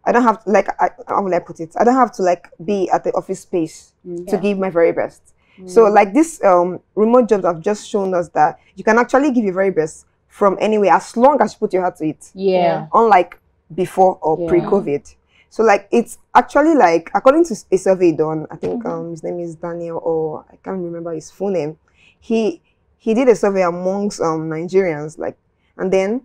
I 0.04 0.12
don't 0.12 0.22
have 0.22 0.44
to, 0.44 0.50
like, 0.50 0.68
I, 0.80 0.90
how 1.08 1.22
will 1.22 1.34
I 1.34 1.38
put 1.40 1.60
it? 1.60 1.74
I 1.78 1.84
don't 1.84 1.94
have 1.96 2.12
to 2.12 2.22
like 2.22 2.48
be 2.64 2.88
at 2.90 3.04
the 3.04 3.12
office 3.12 3.40
space 3.40 3.92
to 4.28 4.36
give 4.38 4.58
my 4.58 4.70
very 4.70 4.92
best. 4.92 5.22
So 5.66 5.84
like 5.84 6.12
this 6.12 6.42
um, 6.42 6.80
remote 6.96 7.28
jobs 7.28 7.44
have 7.44 7.60
just 7.60 7.88
shown 7.88 8.12
us 8.12 8.28
that 8.30 8.58
you 8.74 8.82
can 8.82 8.98
actually 8.98 9.30
give 9.30 9.44
your 9.44 9.54
very 9.54 9.70
best 9.70 10.04
from 10.28 10.56
anywhere 10.60 10.92
as 10.92 11.16
long 11.16 11.40
as 11.40 11.52
you 11.52 11.58
put 11.60 11.72
your 11.72 11.82
heart 11.82 11.96
to 11.98 12.06
it. 12.08 12.30
Yeah. 12.34 12.88
Unlike 12.92 13.38
before 13.72 14.18
or 14.20 14.36
Yeah. 14.38 14.48
pre-COVID. 14.48 15.14
So 15.54 15.62
like 15.62 15.86
it's 15.92 16.18
actually 16.34 16.74
like 16.74 17.10
according 17.14 17.44
to 17.44 17.54
a 17.70 17.78
survey 17.78 18.10
done, 18.10 18.40
I 18.50 18.56
Mm-hmm. 18.56 18.66
think 18.66 18.84
um 18.86 19.10
his 19.10 19.22
name 19.22 19.38
is 19.38 19.54
Daniel 19.54 19.98
or 20.02 20.44
I 20.50 20.56
can't 20.56 20.82
remember 20.82 21.12
his 21.12 21.30
full 21.30 21.50
name. 21.50 21.78
He 22.18 22.60
he 22.98 23.14
did 23.14 23.28
a 23.28 23.36
survey 23.36 23.62
amongst 23.62 24.20
um 24.20 24.50
Nigerians 24.50 25.16
like 25.16 25.36
and 25.76 25.92
then 25.92 26.22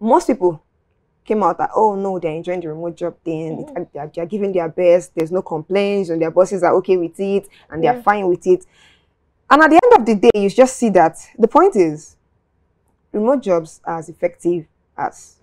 most 0.00 0.26
people 0.28 0.62
came 1.24 1.42
out 1.42 1.58
that 1.58 1.70
oh 1.76 1.94
no 1.94 2.18
they're 2.18 2.32
enjoying 2.40 2.60
the 2.60 2.68
remote 2.68 2.96
job 2.96 3.14
thing 3.24 3.66
It- 3.76 3.88
they're, 3.92 4.10
they're 4.14 4.26
giving 4.26 4.52
their 4.52 4.68
best 4.68 5.12
there's 5.14 5.30
no 5.32 5.42
complaints 5.42 6.10
and 6.10 6.20
their 6.22 6.30
bosses 6.30 6.62
are 6.62 6.74
okay 6.76 6.96
with 6.96 7.20
it 7.20 7.48
and 7.70 7.84
they're 7.84 7.94
Yeah. 7.94 8.02
fine 8.02 8.26
with 8.28 8.46
it 8.46 8.64
and 9.50 9.62
at 9.62 9.70
the 9.70 9.80
end 9.84 10.00
of 10.00 10.06
the 10.06 10.14
day 10.16 10.40
you 10.42 10.50
just 10.50 10.76
see 10.76 10.90
that 10.90 11.18
the 11.38 11.48
point 11.48 11.76
is 11.76 12.16
remote 13.12 13.42
jobs 13.42 13.80
are 13.84 13.98
as 13.98 14.08
effective 14.08 14.66
as 14.96 15.36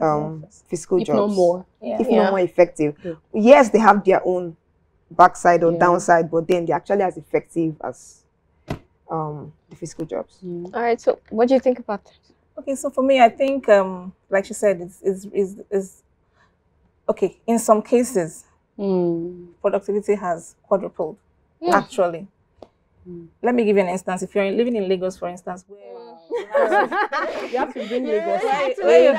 um 0.00 0.42
office. 0.44 0.64
physical 0.68 0.98
If 1.00 1.06
jobs 1.06 1.18
no 1.18 1.28
more. 1.28 1.66
Yeah. 1.80 2.00
if 2.00 2.08
Yeah. 2.08 2.22
not 2.22 2.30
more 2.30 2.40
effective. 2.40 2.96
Yeah. 3.02 3.14
Yes, 3.32 3.70
they 3.70 3.78
have 3.78 4.04
their 4.04 4.26
own 4.26 4.56
backside 5.10 5.62
or 5.64 5.72
Yeah. 5.72 5.78
downside, 5.78 6.30
but 6.30 6.46
then 6.48 6.64
they're 6.66 6.76
actually 6.76 7.02
as 7.02 7.16
effective 7.16 7.74
as 7.82 8.22
um, 9.10 9.52
the 9.68 9.76
physical 9.76 10.04
jobs. 10.06 10.38
All 10.72 10.82
right. 10.82 11.00
So 11.00 11.18
what 11.30 11.48
do 11.48 11.54
you 11.54 11.60
think 11.60 11.78
about 11.78 12.04
that? 12.04 12.14
Okay, 12.58 12.74
so 12.74 12.88
for 12.88 13.02
me, 13.02 13.20
I 13.20 13.28
think, 13.28 13.68
um, 13.68 14.12
like 14.30 14.44
she 14.46 14.54
said, 14.54 14.80
it's 14.80 15.02
is 15.02 15.26
is 15.26 15.56
is 15.70 16.02
okay. 17.08 17.36
In 17.46 17.58
some 17.58 17.82
cases, 17.82 18.44
Mm. 18.78 19.48
productivity 19.60 20.14
has 20.16 20.56
quadrupled. 20.62 21.16
Yeah. 21.60 21.76
Actually, 21.76 22.26
Mm. 23.08 23.28
let 23.42 23.54
me 23.54 23.64
give 23.64 23.76
you 23.76 23.82
an 23.82 23.88
instance. 23.90 24.22
If 24.22 24.34
you're 24.34 24.50
living 24.50 24.76
in 24.76 24.88
Lagos, 24.88 25.16
for 25.18 25.28
instance, 25.28 25.64
where 25.68 25.78
you 27.50 27.58
have 27.58 27.72
to 27.74 27.86
bring 27.88 28.04
Lagos. 28.04 28.42
Right, 28.42 28.74
Lagos. 28.78 29.14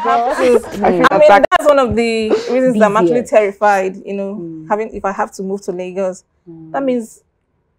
you 0.77 0.81
have 0.83 1.07
to- 1.07 1.07
I 1.13 1.17
mean, 1.19 1.27
that's 1.51 1.65
one 1.67 1.79
of 1.79 1.95
the 1.95 2.29
reasons 2.51 2.79
that 2.79 2.85
I'm 2.85 2.97
actually 2.97 3.23
terrified. 3.23 3.97
You 4.05 4.13
know, 4.13 4.35
Mm. 4.35 4.67
having 4.69 4.93
if 4.95 5.05
I 5.05 5.11
have 5.11 5.31
to 5.33 5.43
move 5.43 5.61
to 5.63 5.71
Lagos, 5.71 6.23
that 6.71 6.83
means 6.83 7.23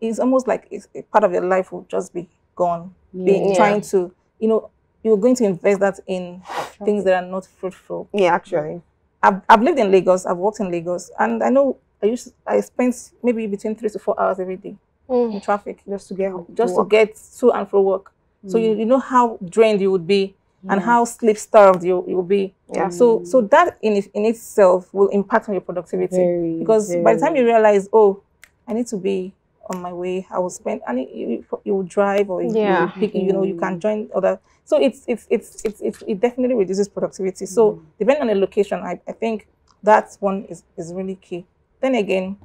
it's 0.01 0.19
almost 0.19 0.47
like 0.47 0.67
it's, 0.71 0.89
a 0.95 1.03
part 1.03 1.25
of 1.25 1.33
your 1.33 1.43
life 1.43 1.73
will 1.73 1.87
just 1.89 2.13
be 2.15 2.29
gone. 2.55 2.95
Being 3.13 3.55
trying 3.57 3.81
to, 3.83 4.13
you 4.39 4.49
know, 4.49 4.71
you're 5.03 5.17
going 5.17 5.35
to 5.37 5.45
invest 5.45 5.81
that 5.81 5.99
in 6.07 6.43
things 6.85 7.05
that 7.05 7.23
are 7.25 7.27
not 7.29 7.47
fruitful. 7.47 8.09
Yeah, 8.13 8.35
actually. 8.35 8.83
I've, 9.23 9.41
I've 9.49 9.63
lived 9.63 9.79
in 9.79 9.91
Lagos. 9.91 10.27
I've 10.27 10.37
worked 10.37 10.61
in 10.61 10.71
Lagos, 10.71 11.11
and 11.19 11.43
I 11.43 11.49
know 11.49 11.79
I 12.03 12.07
used 12.07 12.33
I 12.47 12.61
spent 12.61 13.13
maybe 13.23 13.47
between 13.47 13.75
three 13.75 13.89
to 13.91 13.99
four 13.99 14.21
hours 14.21 14.39
every 14.39 14.57
day 14.57 14.77
Mm. 15.09 15.35
in 15.35 15.41
traffic 15.41 15.79
Just 15.89 16.09
to 16.09 16.15
get 16.15 16.33
just 16.55 16.75
to 16.75 16.81
work. 16.81 16.89
get 16.91 17.17
to 17.39 17.53
and 17.53 17.69
fro 17.69 17.81
work. 17.81 18.13
So 18.49 18.59
you, 18.59 18.71
mm. 18.71 18.79
you 18.81 18.87
know 18.87 18.99
how 18.99 19.39
drained 19.49 19.81
you 19.81 19.91
would 19.91 20.07
be 20.07 20.35
and 20.69 20.81
mm. 20.81 20.85
how 20.85 21.05
sleep 21.05 21.39
starved 21.39 21.85
you 21.85 22.05
you 22.09 22.17
will 22.17 22.23
be. 22.23 22.55
Yeah. 22.75 22.89
So 22.89 23.25
so 23.25 23.41
that 23.43 23.79
in 23.83 24.03
in 24.15 24.25
itself 24.25 24.93
will 24.93 25.09
impact 25.09 25.49
on 25.49 25.55
your 25.55 25.61
productivity 25.61 26.17
Very, 26.17 26.59
because 26.59 26.95
by 26.97 27.15
the 27.15 27.21
time 27.21 27.37
you 27.37 27.45
realize, 27.45 27.89
oh, 27.93 28.23
I 28.67 28.73
need 28.73 28.87
to 28.89 28.97
be 28.97 29.33
on 29.71 29.81
my 29.83 29.93
way, 29.93 30.27
I 30.31 30.39
will 30.39 30.51
spend 30.51 30.81
and 30.87 31.01
you, 31.01 31.45
you, 31.65 31.75
will 31.75 31.83
drive 31.83 32.31
or 32.31 32.43
you, 32.43 32.53
Yeah. 32.55 32.85
you 32.85 32.89
pick, 33.01 33.15
you 33.15 33.33
know 33.33 33.43
you 33.43 33.57
can 33.57 33.77
mm. 33.77 33.81
join 33.81 34.09
other. 34.15 34.39
So 34.65 34.81
it's 34.81 35.05
it's 35.07 35.27
it's 35.31 35.63
it's, 35.65 35.81
it's 35.81 36.03
it 36.07 36.21
definitely 36.21 36.57
reduces 36.57 36.89
productivity. 36.89 37.47
So 37.47 37.83
depending 37.99 38.23
on 38.23 38.29
the 38.29 38.35
location, 38.35 38.81
I, 38.81 39.01
I 39.07 39.13
think 39.13 39.47
that 39.83 40.17
one 40.21 40.45
is 40.45 40.65
is 40.77 40.93
really 40.93 41.17
key. 41.17 41.47
Then 41.81 41.95
again, 41.95 42.37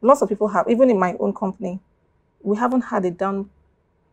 lots 0.00 0.22
of 0.22 0.28
people 0.28 0.48
have 0.48 0.68
even 0.68 0.90
in 0.90 0.98
my 0.98 1.14
own 1.20 1.32
company, 1.32 1.80
we 2.42 2.56
haven't 2.56 2.82
had 2.82 3.04
a 3.04 3.10
down 3.10 3.50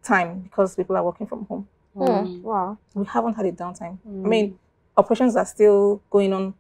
time 0.03 0.41
because 0.41 0.75
people 0.75 0.95
are 0.95 1.03
working 1.03 1.27
from 1.27 1.45
home 1.45 1.67
Mm. 1.95 2.41
Wow. 2.41 2.77
we 2.93 3.05
haven't 3.05 3.35
had 3.35 3.45
a 3.45 3.51
downtime. 3.51 3.97
I 4.05 4.09
hmm. 4.09 4.29
mean, 4.29 4.59
operations 4.97 5.35
are 5.35 5.45
still 5.45 6.01
going 6.09 6.33
on, 6.33 6.53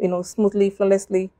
you 0.00 0.08
know, 0.08 0.22
smoothly, 0.22 0.70
flawlessly. 0.70 1.30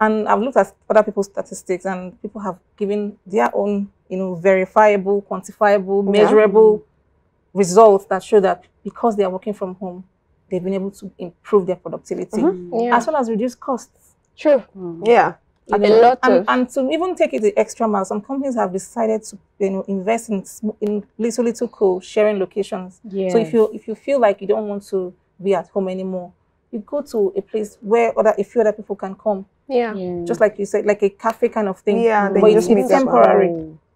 And 0.00 0.26
I've 0.28 0.40
looked 0.40 0.56
at 0.56 0.74
other 0.88 1.02
people's 1.02 1.26
statistics, 1.26 1.84
and 1.84 2.20
people 2.20 2.40
have 2.40 2.58
given 2.76 3.16
their 3.26 3.54
own, 3.54 3.92
you 4.08 4.16
know, 4.16 4.34
verifiable, 4.34 5.22
quantifiable, 5.22 6.04
Yeah. 6.04 6.22
measurable 6.22 6.78
hmm. 6.78 7.58
results 7.58 8.06
that 8.06 8.22
show 8.24 8.40
that 8.40 8.64
because 8.82 9.16
they 9.16 9.22
are 9.24 9.30
working 9.30 9.54
from 9.54 9.76
home, 9.76 10.02
they've 10.50 10.64
been 10.64 10.74
able 10.74 10.90
to 10.90 11.12
improve 11.18 11.66
their 11.66 11.76
productivity 11.76 12.42
mm-hmm. 12.42 12.74
Yeah. 12.74 12.96
as 12.96 13.06
well 13.06 13.16
as 13.16 13.30
reduce 13.30 13.54
costs. 13.54 14.14
True. 14.36 14.64
Yeah. 15.04 15.34
You 15.70 15.76
A 15.76 15.88
know, 15.88 16.00
lot 16.00 16.18
and, 16.22 16.32
of- 16.34 16.44
and 16.48 16.68
to 16.70 16.90
even 16.90 17.14
take 17.14 17.32
it 17.34 17.42
the 17.42 17.56
extra 17.56 17.86
mile, 17.88 18.04
some 18.04 18.20
companies 18.20 18.54
have 18.56 18.72
decided 18.72 19.22
to, 19.24 19.38
you 19.58 19.70
know, 19.70 19.84
invest 19.88 20.28
in 20.30 20.44
in 20.80 21.04
little 21.18 21.44
little 21.44 21.68
co-sharing 21.68 22.38
locations. 22.38 23.00
So 23.04 23.38
if 23.38 23.52
you 23.52 23.70
if 23.72 23.86
you 23.88 23.94
feel 23.94 24.18
like 24.20 24.40
you 24.40 24.46
don't 24.48 24.68
want 24.68 24.86
to 24.88 25.12
be 25.42 25.54
at 25.54 25.68
home 25.68 25.88
anymore, 25.88 26.32
you 26.70 26.80
go 26.80 27.02
to 27.02 27.32
a 27.36 27.42
place 27.42 27.78
where 27.80 28.12
other 28.18 28.34
a 28.38 28.44
few 28.44 28.60
other 28.60 28.72
people 28.72 28.96
can 28.96 29.14
come. 29.14 29.46
Yeah. 29.68 29.94
Just 30.24 30.40
like 30.40 30.58
you 30.58 30.66
said, 30.66 30.84
like 30.84 31.02
a 31.02 31.10
cafe 31.10 31.48
kind 31.48 31.68
of 31.68 31.78
thing. 31.78 32.00
Yeah, 32.02 32.28
but 32.30 32.44
it's, 32.44 32.54
just 32.66 32.70
it's 32.70 32.76
meet 32.80 32.88
temporary. 32.88 33.48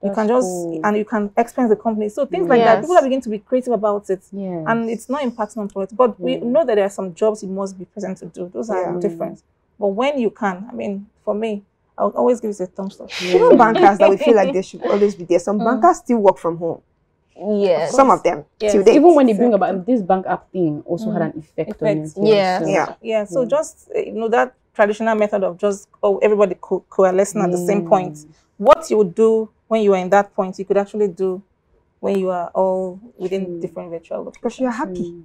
You 0.05 0.13
can 0.13 0.29
just 0.29 0.47
and 0.85 0.97
you 0.99 1.05
can 1.05 1.31
expense 1.37 1.71
the 1.71 1.77
company. 1.77 2.09
So 2.11 2.27
things 2.27 2.47
like 2.47 2.61
that, 2.63 2.81
people 2.83 2.95
are 2.97 3.03
beginning 3.03 3.23
to 3.23 3.31
be 3.31 3.39
creative 3.39 3.73
about 3.73 4.09
it. 4.11 4.21
yeah. 4.33 4.63
And 4.69 4.89
it's 4.91 5.09
not 5.09 5.23
impacting 5.23 5.57
on 5.59 5.69
products. 5.69 5.95
But 5.95 6.21
we 6.21 6.37
know 6.37 6.65
that 6.65 6.75
there 6.75 6.85
are 6.85 6.91
some 6.91 7.15
jobs 7.15 7.43
you 7.43 7.49
must 7.49 7.79
be 7.79 7.87
present 7.87 8.19
to 8.19 8.27
do. 8.27 8.51
Those 8.53 8.69
are 8.71 8.93
Yeah. 8.95 9.01
different. 9.01 9.43
But 9.79 9.89
when 9.89 10.19
you 10.19 10.31
can, 10.31 10.67
I 10.71 10.75
mean, 10.75 11.07
for 11.25 11.35
me, 11.35 11.65
I'll 11.97 12.11
always 12.11 12.41
give 12.41 12.51
it 12.51 12.61
a 12.61 12.67
thumbs 12.67 13.01
up. 13.01 13.11
Even 13.23 13.57
bankers 13.57 13.99
that 13.99 14.11
we 14.11 14.17
feel 14.17 14.35
like 14.35 14.53
they 14.53 14.63
should 14.63 14.83
always 14.87 15.15
be 15.15 15.25
there. 15.25 15.39
Some 15.39 15.59
mm. 15.59 15.65
bankers 15.65 15.99
still 15.99 16.19
work 16.19 16.39
from 16.39 16.59
home. 16.59 16.81
Yes. 17.37 17.95
Some 17.95 18.11
of 18.11 18.23
them. 18.23 18.45
Yes. 18.61 18.73
Till 18.73 18.85
date. 18.85 18.97
even 18.97 19.15
when 19.15 19.27
they 19.27 19.33
bring 19.33 19.55
about 19.55 19.85
this 19.87 20.03
bank 20.03 20.27
app 20.27 20.51
thing 20.53 20.83
also 20.87 21.11
had 21.11 21.23
mm. 21.23 21.35
an 21.35 21.39
effect, 21.39 21.83
on 21.83 21.89
it. 21.89 22.13
Yeah. 22.23 22.59
so- 22.61 22.67
Yeah. 22.67 22.95
Yeah, 23.03 23.25
so 23.25 23.45
just 23.45 23.91
uh, 23.95 24.01
you 24.01 24.13
know 24.13 24.29
that 24.29 24.55
traditional 24.75 25.15
method 25.15 25.45
of 25.45 25.57
just 25.59 25.89
oh 26.03 26.19
everybody 26.19 26.57
co- 26.61 26.85
coalescing 26.89 27.41
at 27.41 27.51
the 27.51 27.59
same 27.59 27.83
mm. 27.83 27.89
point. 27.89 28.19
What 28.57 28.89
you 28.91 28.99
would 28.99 29.15
do 29.15 29.51
when 29.69 29.83
you 29.83 29.95
are 29.95 29.99
in 29.99 30.11
that 30.11 30.35
point, 30.35 30.59
you 30.59 30.65
could 30.65 30.77
actually 30.77 31.09
do 31.09 31.43
when 32.01 32.19
you 32.19 32.31
are 32.31 32.49
all 32.55 33.01
within 33.17 33.61
different 33.61 33.91
virtual 33.91 34.25
Because 34.25 34.59
locations. 34.59 34.61
you're 34.61 34.71
happy. 34.71 35.23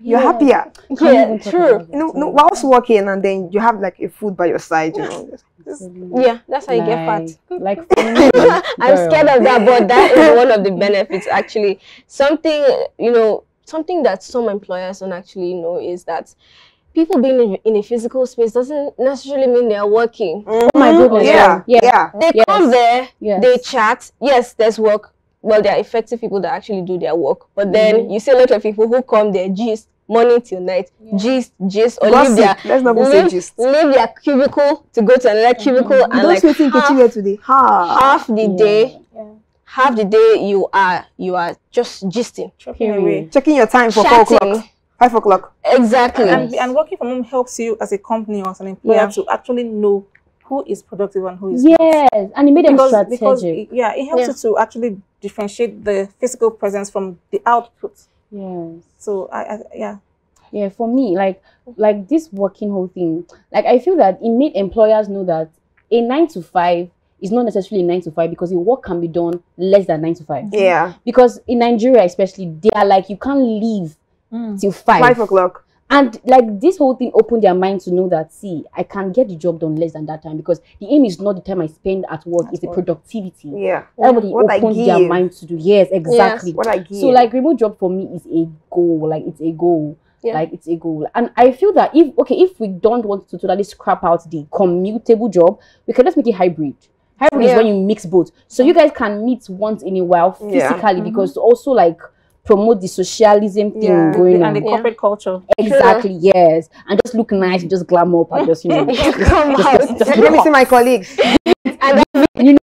You're 0.00 0.20
happier. 0.20 0.70
Yeah, 1.00 1.38
true. 1.38 1.86
You 1.90 1.98
know, 1.98 2.12
no, 2.14 2.28
whilst 2.28 2.64
working 2.64 3.08
and 3.08 3.22
then 3.22 3.50
you 3.50 3.60
have 3.60 3.80
like 3.80 3.98
a 4.00 4.08
food 4.08 4.36
by 4.36 4.46
your 4.46 4.58
side, 4.58 4.96
you 4.96 5.02
know. 5.02 5.30
just- 5.64 5.90
Yeah, 6.14 6.38
that's 6.48 6.66
how 6.66 6.74
you 6.74 6.84
get 6.84 7.06
fat. 7.06 7.30
Like, 7.50 7.78
like 7.96 8.64
I'm 8.80 8.96
scared 8.96 9.28
of 9.28 9.42
that, 9.44 9.64
but 9.64 9.88
that 9.88 10.10
is 10.16 10.36
one 10.36 10.50
of 10.50 10.64
the 10.64 10.70
benefits 10.86 11.26
actually. 11.26 11.80
Something, 12.06 12.64
you 12.98 13.12
know, 13.12 13.44
something 13.64 14.02
that 14.02 14.22
some 14.22 14.48
employers 14.48 15.00
don't 15.00 15.12
actually 15.12 15.54
know 15.54 15.78
is 15.80 16.04
that 16.04 16.34
people 16.94 17.20
being 17.20 17.40
in, 17.40 17.54
in 17.64 17.76
a 17.76 17.82
physical 17.82 18.26
space 18.26 18.52
doesn't 18.52 18.98
necessarily 18.98 19.46
mean 19.46 19.68
they 19.68 19.76
are 19.76 19.88
working. 19.88 20.44
Oh 20.46 20.68
my 20.74 20.90
mm-hmm. 20.90 20.98
goodness. 20.98 21.24
Yeah. 21.26 21.62
Yeah. 21.66 21.80
Yeah. 21.82 22.10
They 22.20 22.30
Yes. 22.34 22.44
come 22.46 22.70
there, 22.70 23.08
Yes. 23.20 23.42
they 23.42 23.58
chat. 23.58 24.12
Yes, 24.20 24.52
there's 24.52 24.78
work. 24.78 25.13
Well, 25.44 25.60
they 25.60 25.68
are 25.68 25.78
effective 25.78 26.22
people 26.22 26.40
that 26.40 26.52
actually 26.54 26.80
do 26.82 26.98
their 26.98 27.14
work. 27.14 27.46
But 27.54 27.70
then 27.70 27.94
mm-hmm. 27.96 28.10
you 28.12 28.18
see 28.18 28.30
a 28.30 28.36
lot 28.36 28.50
of 28.50 28.62
people 28.62 28.88
who 28.88 29.02
come 29.02 29.30
there 29.30 29.48
gist 29.50 29.88
morning 30.08 30.40
till 30.40 30.60
night, 30.60 30.90
gist, 31.16 31.52
gist, 31.66 31.98
or 32.00 32.08
leave 32.10 32.34
their 32.36 32.56
Let's 32.64 32.82
not 32.82 32.96
even 32.96 33.10
say 33.10 33.22
leave, 33.22 33.30
gist. 33.30 33.58
leave 33.58 33.92
their 33.92 34.08
cubicle 34.22 34.86
to 34.94 35.02
go 35.02 35.16
to 35.16 35.30
another 35.30 35.54
mm-hmm. 35.54 35.62
cubicle 35.62 36.02
and 36.04 36.12
Those 36.12 36.24
like 36.24 36.42
waiting 36.44 36.70
half, 36.70 36.84
Kechi 36.84 36.96
wear 36.96 37.08
today. 37.10 37.38
Ha. 37.42 37.98
half 38.00 38.26
the 38.26 38.48
day 38.56 38.98
Yeah. 39.14 39.24
half 39.64 39.96
the 39.96 40.04
day 40.04 40.36
you 40.48 40.66
are 40.72 41.04
you 41.18 41.36
are 41.36 41.54
just 41.70 42.08
gisting 42.08 42.50
Chopping 42.56 42.94
away. 42.96 43.28
Checking 43.30 43.56
your 43.56 43.66
time 43.66 43.90
for 43.90 44.02
four 44.04 44.22
o'clock. 44.22 44.64
Five 44.98 45.14
o'clock. 45.14 45.52
exactly 45.64 46.28
And, 46.30 46.54
and 46.54 46.74
working 46.74 46.96
from 46.96 47.08
home 47.08 47.24
helps 47.24 47.58
you 47.58 47.76
as 47.82 47.92
a 47.92 47.98
company 47.98 48.40
or 48.40 48.48
as 48.48 48.60
an 48.60 48.68
employer 48.68 48.96
Yeah. 48.96 49.08
to 49.08 49.26
actually 49.30 49.64
know 49.64 50.06
who 50.44 50.64
is 50.66 50.82
productive 50.82 51.24
and 51.24 51.38
who 51.38 51.54
is 51.54 51.64
not. 51.64 51.76
Yes, 51.80 52.08
and 52.36 52.48
it 52.48 52.52
made 52.52 52.64
them 52.66 52.74
Because, 52.74 52.90
strategic. 52.90 53.20
because 53.20 53.44
it- 53.44 53.68
yeah, 53.72 53.94
it 53.94 54.06
helps 54.06 54.20
Yeah. 54.22 54.26
you 54.28 54.34
to 54.34 54.58
actually 54.58 55.02
differentiate 55.20 55.84
the 55.84 56.08
physical 56.20 56.50
presence 56.50 56.90
from 56.90 57.18
the 57.30 57.40
output. 57.46 57.92
yes. 58.30 58.82
So 58.98 59.28
I, 59.32 59.40
I 59.54 59.58
yeah. 59.74 59.96
Yeah, 60.52 60.68
for 60.68 60.86
me, 60.86 61.16
like 61.16 61.42
like 61.76 62.06
this 62.08 62.32
working 62.32 62.70
whole 62.70 62.86
thing, 62.88 63.26
like 63.52 63.64
I 63.66 63.78
feel 63.80 63.96
that 63.96 64.20
it 64.22 64.30
made 64.30 64.54
employers 64.54 65.08
know 65.08 65.24
that 65.24 65.50
a 65.90 66.00
nine 66.00 66.28
to 66.28 66.42
five 66.42 66.90
is 67.20 67.32
not 67.32 67.44
necessarily 67.44 67.82
a 67.84 67.86
nine 67.88 68.00
to 68.02 68.10
five 68.12 68.30
because 68.30 68.50
the 68.50 68.58
work 68.58 68.84
can 68.84 69.00
be 69.00 69.08
done 69.08 69.42
less 69.56 69.86
than 69.86 70.02
nine 70.02 70.14
to 70.14 70.24
five. 70.24 70.44
Yeah. 70.52 70.92
Because 71.04 71.40
in 71.48 71.58
Nigeria, 71.60 72.04
especially, 72.04 72.54
they 72.60 72.70
are 72.70 72.84
like 72.84 73.08
you 73.08 73.16
can't 73.16 73.40
leave 73.40 73.96
mm. 74.32 74.60
till 74.60 74.72
five. 74.72 75.00
Five 75.00 75.18
o'clock. 75.20 75.63
And 75.90 76.18
like 76.24 76.60
this 76.60 76.78
whole 76.78 76.94
thing 76.96 77.12
opened 77.14 77.42
their 77.42 77.54
mind 77.54 77.82
to 77.82 77.92
know 77.92 78.08
that 78.08 78.32
see, 78.32 78.64
I 78.74 78.82
can 78.82 79.12
get 79.12 79.28
the 79.28 79.36
job 79.36 79.60
done 79.60 79.76
less 79.76 79.92
than 79.92 80.06
that 80.06 80.22
time 80.22 80.36
because 80.36 80.60
the 80.80 80.86
aim 80.86 81.04
is 81.04 81.20
not 81.20 81.36
the 81.36 81.42
time 81.42 81.60
I 81.60 81.66
spend 81.66 82.06
at 82.10 82.26
work, 82.26 82.46
it's 82.52 82.60
the 82.60 82.68
productivity. 82.68 83.50
Yeah. 83.54 83.84
That's 83.98 84.14
what 84.14 84.50
opens 84.50 84.76
their 84.76 85.06
mind 85.06 85.32
to 85.32 85.46
do. 85.46 85.56
Yes, 85.58 85.88
exactly. 85.90 86.52
What 86.52 86.66
I 86.66 86.78
give. 86.78 86.98
So 86.98 87.08
like 87.08 87.32
remote 87.32 87.58
job 87.58 87.78
for 87.78 87.90
me 87.90 88.04
is 88.14 88.24
a 88.26 88.48
goal. 88.70 89.08
Like 89.08 89.24
it's 89.26 89.40
a 89.40 89.52
goal. 89.52 89.98
Yeah. 90.22 90.32
Like 90.32 90.54
it's 90.54 90.66
a 90.68 90.76
goal. 90.76 91.06
And 91.14 91.30
I 91.36 91.52
feel 91.52 91.72
that 91.74 91.94
if 91.94 92.18
okay, 92.18 92.36
if 92.36 92.58
we 92.58 92.68
don't 92.68 93.04
want 93.04 93.28
to 93.28 93.38
totally 93.38 93.62
scrap 93.64 94.02
out 94.04 94.28
the 94.30 94.44
commutable 94.50 95.30
job, 95.30 95.60
we 95.86 95.92
can 95.92 96.06
just 96.06 96.16
make 96.16 96.26
it 96.26 96.32
hybrid. 96.32 96.76
Hybrid 97.20 97.46
is 97.50 97.56
when 97.56 97.66
you 97.66 97.78
mix 97.78 98.06
both. 98.06 98.30
So 98.48 98.62
you 98.62 98.72
guys 98.72 98.90
can 98.94 99.24
meet 99.24 99.48
once 99.48 99.82
in 99.82 99.98
a 99.98 100.04
while 100.04 100.36
Yeah. 100.40 100.70
physically 100.70 100.94
mm-hmm. 100.94 101.04
because 101.04 101.36
also 101.36 101.72
like 101.72 102.00
promote 102.44 102.80
the 102.80 102.88
socialism 102.88 103.72
thing 103.72 103.82
Yeah. 103.82 104.12
going 104.14 104.36
and 104.36 104.44
on. 104.44 104.54
the 104.54 104.60
corporate 104.60 104.98
culture. 104.98 105.40
Exactly, 105.58 106.12
yes. 106.12 106.68
And 106.88 107.00
just 107.04 107.14
look 107.14 107.32
nice, 107.32 107.64
just 107.64 107.86
glamour 107.86 108.20
up 108.22 108.32
and 108.32 108.46
just 108.46 108.64
you 108.64 108.70
know. 108.70 108.84
come 109.24 109.56
out 109.56 109.80
Let 110.00 110.32
me 110.32 110.42
see 110.42 110.50
my 110.50 110.64
colleagues. 110.64 111.16
you 111.16 112.52
know, 112.52 112.58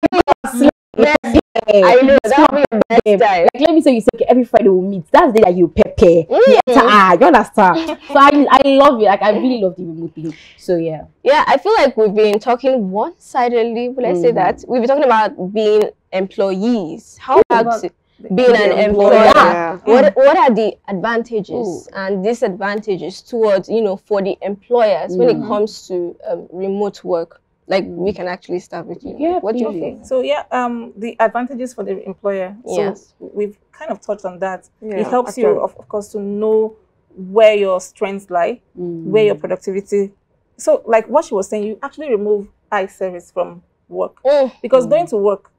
I 1.68 2.00
know 2.02 2.16
that 2.24 2.48
would 2.50 2.56
be 2.56 2.64
your 2.72 2.80
best 2.88 3.02
time 3.04 3.18
like 3.52 3.60
let 3.60 3.74
me 3.74 3.80
say 3.82 3.92
you 3.94 4.00
say 4.00 4.08
okay, 4.14 4.24
every 4.28 4.44
Friday 4.44 4.68
we'll 4.68 4.80
meet. 4.82 5.04
That's 5.10 5.32
the 5.32 5.40
day 5.40 5.42
that 5.44 5.56
you 5.56 5.68
prepare. 5.68 6.24
Mm. 6.24 6.60
Ah, 6.70 7.12
you 7.20 7.26
understand? 7.26 7.98
so 8.08 8.14
I, 8.16 8.46
I 8.50 8.68
love 8.68 9.00
it. 9.00 9.04
Like 9.04 9.22
I 9.22 9.30
really 9.32 9.60
love 9.62 9.76
the 9.76 9.84
remote 9.84 10.14
thing. 10.14 10.34
So 10.56 10.76
yeah. 10.76 11.04
yeah 11.22 11.44
I 11.46 11.58
feel 11.58 11.74
like 11.74 11.96
we've 11.96 12.14
been 12.14 12.38
talking 12.38 12.90
one-sidedly 12.90 13.90
will 13.90 14.06
I 14.06 14.14
say 14.14 14.30
Mhm. 14.32 14.34
that 14.36 14.64
we've 14.68 14.80
been 14.80 14.88
talking 14.88 15.04
about 15.04 15.52
being 15.52 15.90
employees 16.12 17.18
how 17.20 17.40
about 17.50 17.82
about 18.18 18.36
being 18.36 18.56
an 18.56 18.72
employer 18.78 19.14
employer. 19.14 19.24
Yeah. 19.34 19.76
what 19.84 20.16
what 20.16 20.36
are 20.36 20.54
the 20.54 20.76
advantages 20.88 21.50
Ooh. 21.50 21.82
and 21.94 22.22
disadvantages 22.24 23.22
towards 23.22 23.68
you 23.68 23.82
know 23.82 23.96
for 23.96 24.22
the 24.22 24.36
employers 24.42 25.16
when 25.16 25.28
it 25.30 25.36
Mm. 25.36 25.48
comes 25.48 25.86
to 25.88 26.16
um, 26.28 26.48
remote 26.52 27.04
work 27.04 27.40
like 27.68 27.84
we 27.86 28.12
can 28.12 28.28
actually 28.28 28.60
start 28.60 28.86
with 28.86 29.02
you 29.04 29.16
Yeah, 29.18 29.40
what 29.40 29.52
do 29.54 29.58
you 29.60 29.72
think 29.72 30.06
So 30.06 30.20
yeah, 30.22 30.44
um, 30.52 30.92
the 30.96 31.16
advantages 31.20 31.74
for 31.74 31.82
the 31.84 32.00
employer. 32.06 32.56
So 32.64 32.76
Yes. 32.80 33.14
we've 33.18 33.58
kind 33.72 33.90
of 33.90 34.00
touched 34.00 34.24
on 34.24 34.38
that. 34.38 34.68
Yeah, 34.80 34.98
it 34.98 35.06
helps 35.08 35.30
actually. 35.30 35.42
you, 35.54 35.60
of, 35.60 35.76
of 35.76 35.88
course, 35.88 36.08
to 36.12 36.20
know 36.20 36.76
where 37.16 37.54
your 37.56 37.80
strengths 37.80 38.30
lie, 38.30 38.60
where 38.74 39.24
your 39.24 39.34
productivity. 39.34 40.12
So, 40.56 40.82
like 40.86 41.08
what 41.08 41.24
she 41.24 41.34
was 41.34 41.48
saying, 41.48 41.64
you 41.64 41.78
actually 41.82 42.08
remove 42.10 42.46
eye 42.70 42.86
service 42.86 43.32
from 43.32 43.62
work 43.88 44.22
Mm. 44.24 44.52
because 44.62 44.86
going 44.86 45.06
to 45.08 45.16
work, 45.16 45.50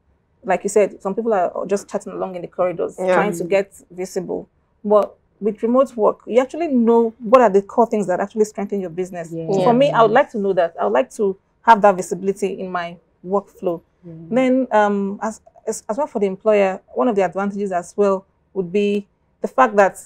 like 0.43 0.63
you 0.63 0.69
said, 0.69 1.01
some 1.01 1.13
people 1.15 1.33
are 1.33 1.65
just 1.65 1.89
chatting 1.89 2.13
along 2.13 2.35
in 2.35 2.41
the 2.41 2.47
corridors, 2.47 2.95
Yeah. 2.99 3.13
trying 3.15 3.35
to 3.37 3.43
get 3.43 3.73
visible. 3.91 4.47
But 4.83 5.15
with 5.39 5.61
remote 5.61 5.95
work, 5.95 6.19
you 6.25 6.39
actually 6.39 6.67
know 6.67 7.13
what 7.19 7.41
are 7.41 7.49
the 7.49 7.61
core 7.61 7.85
things 7.87 8.07
that 8.07 8.19
actually 8.19 8.45
strengthen 8.45 8.79
your 8.81 8.89
business. 8.89 9.31
Yeah. 9.31 9.47
Yeah. 9.49 9.63
For 9.65 9.73
me, 9.73 9.91
I 9.91 10.01
would 10.01 10.11
like 10.11 10.31
to 10.31 10.37
know 10.39 10.53
that. 10.53 10.75
I 10.79 10.85
would 10.85 10.93
like 10.93 11.11
to 11.15 11.37
have 11.61 11.81
that 11.81 11.95
visibility 11.95 12.59
in 12.59 12.71
my 12.71 12.97
workflow. 13.25 13.81
Then, 14.03 14.67
um, 14.71 15.19
as, 15.21 15.41
as 15.67 15.83
as 15.89 15.97
well 15.97 16.07
for 16.07 16.19
the 16.19 16.27
employer, 16.27 16.79
one 16.93 17.09
of 17.09 17.15
the 17.17 17.23
advantages 17.23 17.73
as 17.73 17.93
well 17.97 18.25
would 18.53 18.71
be 18.71 19.05
the 19.41 19.49
fact 19.49 19.75
that 19.75 19.99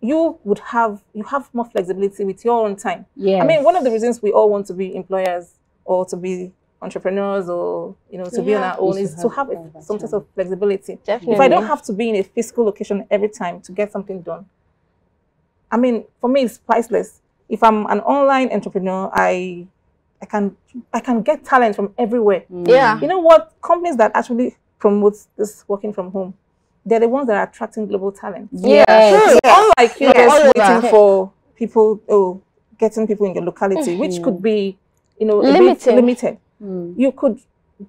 you 0.00 0.38
would 0.44 0.60
have 0.60 1.02
you 1.12 1.24
have 1.24 1.48
more 1.52 1.64
flexibility 1.64 2.24
with 2.24 2.44
your 2.44 2.64
own 2.64 2.76
time. 2.76 3.04
Yeah. 3.16 3.42
I 3.42 3.46
mean, 3.46 3.64
one 3.64 3.74
of 3.74 3.82
the 3.82 3.90
reasons 3.90 4.22
we 4.22 4.30
all 4.30 4.48
want 4.48 4.66
to 4.66 4.74
be 4.74 4.94
employers 4.94 5.54
or 5.84 6.04
to 6.06 6.16
be 6.16 6.52
entrepreneurs 6.82 7.48
or 7.48 7.94
you 8.10 8.18
know 8.18 8.24
to 8.24 8.42
be 8.42 8.54
on 8.54 8.62
our 8.62 8.76
own 8.78 8.98
Is 8.98 9.10
is 9.10 9.16
to 9.16 9.22
to 9.22 9.28
have 9.28 9.48
have 9.48 9.56
all 9.56 9.70
that 9.72 9.78
a, 9.78 9.82
some 9.82 9.98
sort 9.98 10.12
of 10.12 10.26
flexibility. 10.34 10.98
Definitely. 11.04 11.34
If 11.34 11.40
I 11.40 11.48
don't 11.48 11.66
have 11.66 11.82
to 11.82 11.92
be 11.92 12.10
in 12.10 12.16
a 12.16 12.22
physical 12.22 12.64
location 12.64 13.06
every 13.10 13.28
time 13.28 13.60
to 13.62 13.72
get 13.72 13.92
something 13.92 14.20
done, 14.22 14.46
I 15.70 15.76
mean, 15.76 16.04
for 16.20 16.28
me, 16.28 16.42
it's 16.42 16.58
priceless. 16.58 17.20
If 17.48 17.62
I'm 17.62 17.86
an 17.86 18.00
online 18.00 18.50
entrepreneur, 18.52 19.10
I 19.12 19.66
I 20.20 20.26
can 20.26 20.56
I 20.92 21.00
can 21.00 21.22
get 21.22 21.44
talent 21.44 21.76
from 21.76 21.94
everywhere. 21.98 22.44
Mm. 22.52 22.68
Yeah. 22.68 23.00
You 23.00 23.08
know 23.08 23.18
what? 23.20 23.52
Companies 23.62 23.96
that 23.96 24.12
actually 24.14 24.56
promote 24.78 25.16
this 25.36 25.64
working 25.68 25.92
from 25.92 26.10
home, 26.10 26.34
they're 26.84 27.00
the 27.00 27.08
ones 27.08 27.26
that 27.28 27.36
are 27.36 27.48
attracting 27.48 27.86
global 27.86 28.12
talent. 28.12 28.48
Yes. 28.52 28.86
True. 28.86 29.38
Unlike 29.44 30.00
you 30.00 30.06
Yeah, 30.08 30.12
guys 30.12 30.30
all 30.30 30.40
over. 30.40 30.52
waiting 30.56 30.90
for 30.90 31.32
people, 31.56 32.00
oh, 32.08 32.42
getting 32.78 33.06
people 33.06 33.26
in 33.26 33.34
your 33.34 33.44
locality, 33.44 33.96
which 33.96 34.12
mm-hmm. 34.12 34.24
could 34.24 34.42
be, 34.42 34.76
you 35.18 35.26
know, 35.26 35.40
a 35.40 35.44
bit 35.44 35.52
Limited. 35.52 35.94
limited. 35.94 36.38
Mm. 36.62 36.94
You 36.96 37.12
could 37.12 37.40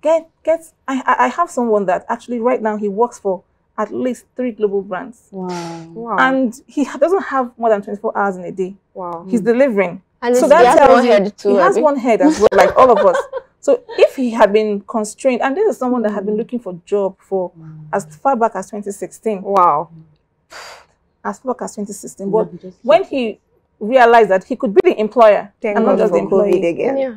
get 0.01 0.29
get. 0.43 0.71
I 0.87 1.01
I 1.05 1.25
I 1.25 1.27
have 1.27 1.49
someone 1.51 1.85
that 1.85 2.05
actually 2.09 2.39
right 2.39 2.61
now 2.61 2.77
he 2.77 2.87
works 2.89 3.19
for 3.19 3.43
at 3.77 3.93
least 3.93 4.25
three 4.35 4.51
global 4.51 4.81
brands, 4.81 5.27
Wow. 5.31 5.47
Wow. 5.93 6.15
and 6.19 6.53
he 6.67 6.85
doesn't 6.99 7.23
have 7.23 7.51
more 7.57 7.69
than 7.69 7.81
twenty 7.81 7.99
four 7.99 8.15
hours 8.17 8.35
in 8.37 8.43
a 8.45 8.51
day. 8.51 8.75
wow. 8.93 9.25
He's 9.27 9.41
delivering. 9.41 10.01
And 10.21 10.35
So 10.37 10.45
it's- 10.45 10.49
that 10.63 10.73
he 10.73 10.77
tells 10.79 10.95
one 10.95 11.05
you 11.05 11.11
head 11.11 11.37
too. 11.37 11.49
he 11.49 11.55
has 11.55 11.77
one 11.79 11.97
head 11.97 12.21
as 12.21 12.39
well, 12.39 12.47
like 12.53 12.75
all 12.77 12.91
of 12.91 13.05
us. 13.05 13.17
So 13.59 13.81
if 13.97 14.15
he 14.15 14.29
had 14.31 14.51
been 14.53 14.81
constrained, 14.81 15.41
and 15.41 15.55
this 15.55 15.69
is 15.69 15.77
someone 15.77 16.01
that 16.03 16.11
had 16.11 16.25
been 16.25 16.35
looking 16.37 16.59
for 16.59 16.73
job 16.85 17.15
for 17.19 17.51
as 17.91 18.05
far 18.17 18.35
back 18.35 18.55
as 18.55 18.67
2016, 18.67 19.41
Wow. 19.41 19.89
as 21.23 21.39
far 21.39 21.53
back 21.53 21.63
as 21.63 21.75
2016. 21.75 22.29
But 22.29 22.51
Mm, 22.53 22.73
when 22.83 23.03
he 23.05 23.39
realized 23.79 24.29
that 24.29 24.43
he 24.43 24.55
could 24.55 24.73
be 24.73 24.81
the 24.83 24.99
employer 24.99 25.51
Thank 25.61 25.77
and 25.77 25.85
not 25.85 25.97
just 25.97 26.13
the 26.13 26.19
for 26.19 26.25
COVID 26.25 26.53
employee, 26.53 26.67
again. 26.69 26.97
Yeah. 26.97 27.15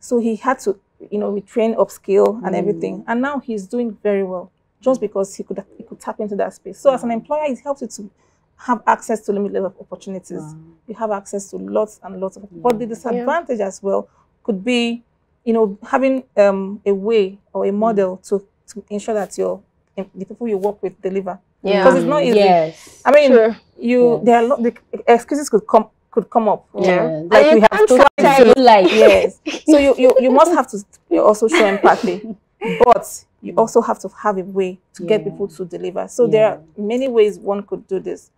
so 0.00 0.18
he 0.18 0.36
had 0.36 0.58
to, 0.60 0.78
you 1.10 1.18
know, 1.18 1.32
retrain, 1.32 1.76
upskill, 1.76 2.36
and 2.44 2.54
Mm. 2.54 2.58
everything. 2.58 3.04
And 3.06 3.20
now 3.20 3.38
he's 3.38 3.66
doing 3.66 3.96
very 4.02 4.24
well, 4.24 4.50
just 4.80 5.00
because 5.00 5.34
he 5.34 5.42
could 5.44 5.64
he 5.76 5.84
could 5.84 6.00
tap 6.00 6.20
into 6.20 6.36
that 6.36 6.54
space. 6.54 6.78
So 6.78 6.92
as 6.92 7.02
an 7.04 7.10
employer, 7.10 7.44
it 7.46 7.60
helps 7.60 7.82
you 7.82 7.88
to 7.88 8.10
have 8.56 8.82
access 8.86 9.20
to 9.26 9.32
limited 9.32 9.64
of 9.64 9.74
opportunities. 9.80 10.40
Wow. 10.40 10.56
You 10.88 10.94
have 10.96 11.10
access 11.12 11.50
to 11.50 11.56
lots 11.58 12.00
and 12.02 12.20
lots 12.20 12.36
of. 12.36 12.44
But 12.50 12.78
the 12.78 12.86
disadvantage 12.86 13.60
as 13.60 13.82
well 13.82 14.08
could 14.42 14.64
be, 14.64 15.02
you 15.44 15.52
know, 15.52 15.78
having 15.86 16.24
um, 16.36 16.80
a 16.84 16.92
way 16.92 17.38
or 17.52 17.66
a 17.66 17.72
model 17.72 18.16
to, 18.24 18.44
to 18.68 18.84
ensure 18.90 19.14
that 19.14 19.36
your 19.38 19.60
the 19.96 20.24
people 20.24 20.46
you 20.48 20.58
work 20.58 20.82
with 20.82 21.00
deliver. 21.02 21.38
Yeah. 21.62 21.82
Because 21.84 21.96
it's 22.00 22.06
not 22.08 22.22
easy. 22.22 22.38
Yes. 22.38 23.02
I 23.04 23.10
mean, 23.12 23.30
Sure. 23.32 23.56
you 23.78 24.14
Yes. 24.16 24.24
there 24.24 24.36
are 24.36 24.42
a 24.44 24.46
lot 24.46 24.62
the 24.62 24.72
excuses 25.06 25.48
could 25.50 25.66
come 25.66 25.86
could 26.10 26.30
come 26.30 26.48
up. 26.48 26.66
Yeah, 26.78 27.04
And 27.04 27.30
Like 27.30 27.46
you 27.46 27.54
we 27.54 27.60
have 27.60 27.86
tell 27.86 28.46
you. 28.46 28.52
Like 28.56 28.86
Yes. 28.92 29.40
So 29.66 29.78
you, 29.78 29.94
you 29.96 30.14
you 30.20 30.30
must 30.30 30.52
have 30.52 30.68
to 30.70 30.84
you 31.10 31.22
also 31.22 31.48
show 31.48 31.64
empathy, 31.64 32.36
but 32.84 33.24
you 33.42 33.54
also 33.56 33.80
have 33.80 33.98
to 34.00 34.08
have 34.08 34.38
a 34.38 34.42
way 34.42 34.78
to 34.94 35.04
get 35.04 35.24
people 35.24 35.48
to 35.48 35.64
deliver. 35.64 36.08
So 36.08 36.26
there 36.26 36.46
are 36.46 36.60
many 36.76 37.08
ways 37.08 37.38
one 37.38 37.62
could 37.62 37.86
do 37.86 38.00
this. 38.00 38.30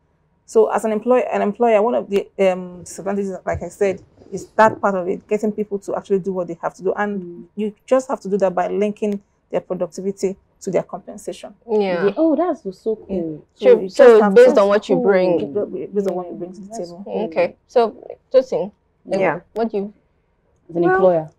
So 0.46 0.68
as 0.70 0.84
an 0.84 0.92
employer, 0.92 1.22
an 1.32 1.42
employer, 1.42 1.80
one 1.80 1.94
of 1.94 2.10
the 2.10 2.28
um, 2.40 2.80
disadvantages, 2.82 3.36
like 3.46 3.62
I 3.62 3.68
said, 3.68 4.02
is 4.32 4.46
that 4.56 4.80
part 4.80 4.94
of 4.96 5.08
it, 5.08 5.26
getting 5.28 5.52
people 5.52 5.78
to 5.80 5.94
actually 5.96 6.18
do 6.18 6.32
what 6.32 6.48
they 6.48 6.58
have 6.60 6.74
to 6.74 6.82
do, 6.82 6.92
and 6.94 7.48
you 7.56 7.74
just 7.86 8.08
have 8.08 8.20
to 8.20 8.28
do 8.28 8.36
that 8.38 8.54
by 8.54 8.68
linking 8.68 9.22
their 9.50 9.60
productivity 9.60 10.36
to 10.60 10.70
their 10.70 10.82
compensation. 10.82 11.54
Yeah. 11.68 12.06
Yeah. 12.06 12.12
Oh, 12.16 12.36
that's 12.36 12.62
so 12.62 12.96
cool. 12.96 13.46
Sure. 13.58 13.80
you 13.80 13.88
So 13.88 14.04
just 14.06 14.22
have 14.22 14.34
based 14.34 14.58
on 14.58 14.68
what 14.68 14.88
you 14.88 14.96
bring. 14.96 15.52
based 15.94 16.08
on 16.08 16.14
what 16.14 16.26
you 16.28 16.34
bring 16.34 16.52
to 16.52 16.60
the 16.60 16.66
mm, 16.66 16.68
That's 16.68 16.88
table. 16.90 17.02
cool. 17.04 17.24
Okay. 17.26 17.56
So, 17.66 18.18
Tosin, 18.32 18.72
like, 19.06 19.20
Yeah. 19.20 19.34
Um, 19.34 19.42
what 19.54 19.70
do 19.70 19.76
you? 19.78 19.94
As 20.68 20.76
an 20.76 20.82
Well, 20.82 20.94
employer. 20.94 21.30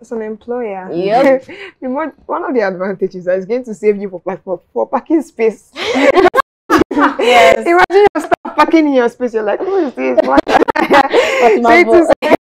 As 0.00 0.12
an 0.12 0.22
employer, 0.22 0.90
yeah. 0.92 1.38
one 2.26 2.44
of 2.44 2.54
the 2.54 2.60
advantages 2.62 3.26
is 3.26 3.44
going 3.44 3.64
to 3.64 3.74
save 3.74 3.98
you 4.00 4.08
for, 4.08 4.22
like, 4.24 4.42
for, 4.42 4.60
for 4.72 4.86
parking 4.86 5.22
space. 5.22 5.70
Yes. 6.92 7.58
Imagine 7.66 8.06
you 8.14 8.20
start 8.20 8.56
parking 8.56 8.86
in 8.88 8.94
your 8.94 9.08
space, 9.08 9.34
you're 9.34 9.42
like, 9.42 9.60
who 9.60 9.76
is 9.76 9.94
this? 9.94 10.18
What? 10.24 10.40
Fatima 10.46 11.68
so 11.68 11.70
it 11.70 11.86
Bo- 11.86 11.94
is, 12.02 12.10
And 12.22 12.36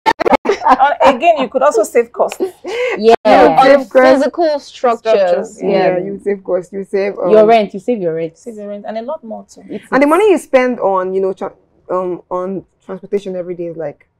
again, 1.16 1.38
you 1.39 1.48
could 1.50 1.62
also 1.62 1.84
save 1.84 2.12
costs. 2.12 2.41
Yeah. 2.98 3.14
Yeah. 3.26 3.58
On 3.60 3.66
Save 3.66 3.89
cost. 3.89 4.04
physical 4.06 4.60
structures. 4.60 5.12
Structures, 5.14 5.62
yeah. 5.62 5.70
Yeah. 5.70 5.98
you 6.06 6.20
save 6.24 6.43
costs. 6.43 6.72
you 6.74 6.84
save 6.84 7.18
um, 7.18 7.30
your 7.30 7.45
rent, 7.45 7.74
you 7.74 7.80
save 7.80 8.00
your 8.02 8.14
rent. 8.16 8.38
Save 8.38 8.56
your 8.56 8.68
rent 8.70 8.86
and 8.88 8.98
a 8.98 9.02
lot 9.02 9.24
more 9.24 9.45
too. 9.45 9.62
It's- 9.70 9.88
and 9.91 10.02
the 10.02 10.08
money 10.08 10.30
you 10.32 10.38
spend 10.38 10.80
on, 10.80 11.14
you 11.14 11.22
know, 11.22 11.34
tra- 11.34 11.54
um, 11.89 12.22
on 12.32 12.66
transportation 12.86 13.36
every 13.36 13.56
day 13.56 13.68
is 13.68 13.78
like 13.78 14.00
It- 14.00 14.06
it's 14.06 14.08
a 14.08 14.16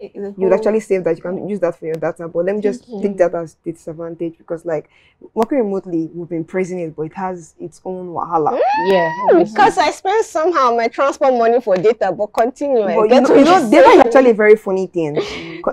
you'd 0.00 0.52
actually 0.52 0.80
save 0.80 1.04
that. 1.04 1.16
You 1.16 1.22
can 1.22 1.48
use 1.48 1.60
that 1.60 1.78
for 1.78 1.86
your 1.86 1.94
data. 1.94 2.28
But 2.28 2.44
let 2.44 2.54
me 2.56 2.60
just 2.62 2.84
take 3.02 3.16
that 3.18 3.34
as 3.34 3.56
the 3.64 3.72
disadvantage 3.72 4.36
because, 4.38 4.64
like, 4.64 4.88
working 5.34 5.58
remotely, 5.58 6.10
we've 6.14 6.28
been 6.28 6.44
praising 6.44 6.80
it, 6.80 6.94
but 6.94 7.02
it 7.02 7.14
has 7.14 7.54
its 7.60 7.80
own 7.84 8.08
wahala. 8.08 8.52
Mm. 8.58 8.60
yeah. 8.92 9.12
obviously. 9.30 9.54
Because 9.54 9.78
I 9.78 9.90
spend 9.90 10.24
somehow 10.24 10.74
my 10.76 10.88
transport 10.88 11.34
money 11.34 11.60
for 11.60 11.76
data, 11.76 12.12
but 12.12 12.26
continue. 12.28 12.82
But 12.82 12.88
you 12.88 13.20
know, 13.20 13.20
what 13.20 13.38
you 13.38 13.44
know 13.44 13.58
you're 13.58 13.70
data 13.70 13.88
is 13.88 13.98
actually 14.06 14.30
a 14.30 14.34
very 14.34 14.56
funny 14.56 14.86
thing. 14.86 15.14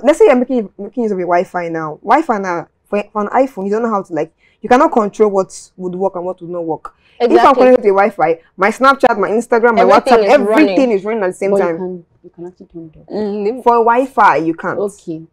Let's 0.04 0.20
say 0.20 0.26
you're 0.26 0.36
making 0.36 0.70
making 0.78 1.04
use 1.04 1.12
of 1.12 1.18
a 1.18 1.22
Wi-Fi 1.22 1.70
now. 1.70 2.00
Wi-Fi 2.04 2.38
now 2.38 2.68
for, 2.86 3.04
for 3.12 3.22
an 3.24 3.28
iPhone, 3.30 3.66
you 3.66 3.72
don't 3.72 3.84
know 3.84 3.90
how 3.90 4.04
to 4.04 4.14
like. 4.14 4.34
You 4.62 4.70
cannot 4.70 4.94
control 4.94 5.30
what 5.30 5.72
would 5.76 5.96
work 5.96 6.16
and 6.16 6.24
what 6.24 6.40
would 6.42 6.50
not 6.50 6.64
work. 6.64 6.96
Exactly. 7.20 7.36
If 7.36 7.42
I'm 7.42 7.50
Exactly. 7.52 7.62
connected 7.64 7.84
to 7.84 7.90
a 7.90 7.92
Wi-Fi, 7.92 8.40
my 8.58 8.70
Snapchat, 8.70 9.20
my 9.20 9.30
Instagram, 9.30 9.76
my 9.76 9.82
Everything 9.82 10.14
WhatsApp, 10.14 10.26
is 10.26 10.32
everything 10.32 10.68
running. 10.78 10.92
is 10.92 11.04
running 11.04 11.24
at 11.24 11.28
the 11.28 11.34
same 11.34 11.52
But 11.52 11.58
you 11.58 11.64
time. 11.78 12.06
You 12.24 12.30
can 12.30 12.48
actually 12.48 12.68
turn 12.68 12.92
it 12.94 13.00
off. 13.00 13.08
Mm, 13.08 13.64
For 13.64 13.74
Wi-Fi, 13.84 14.38
you 14.38 14.54
can't. 14.54 14.80
Okay. 14.80 15.24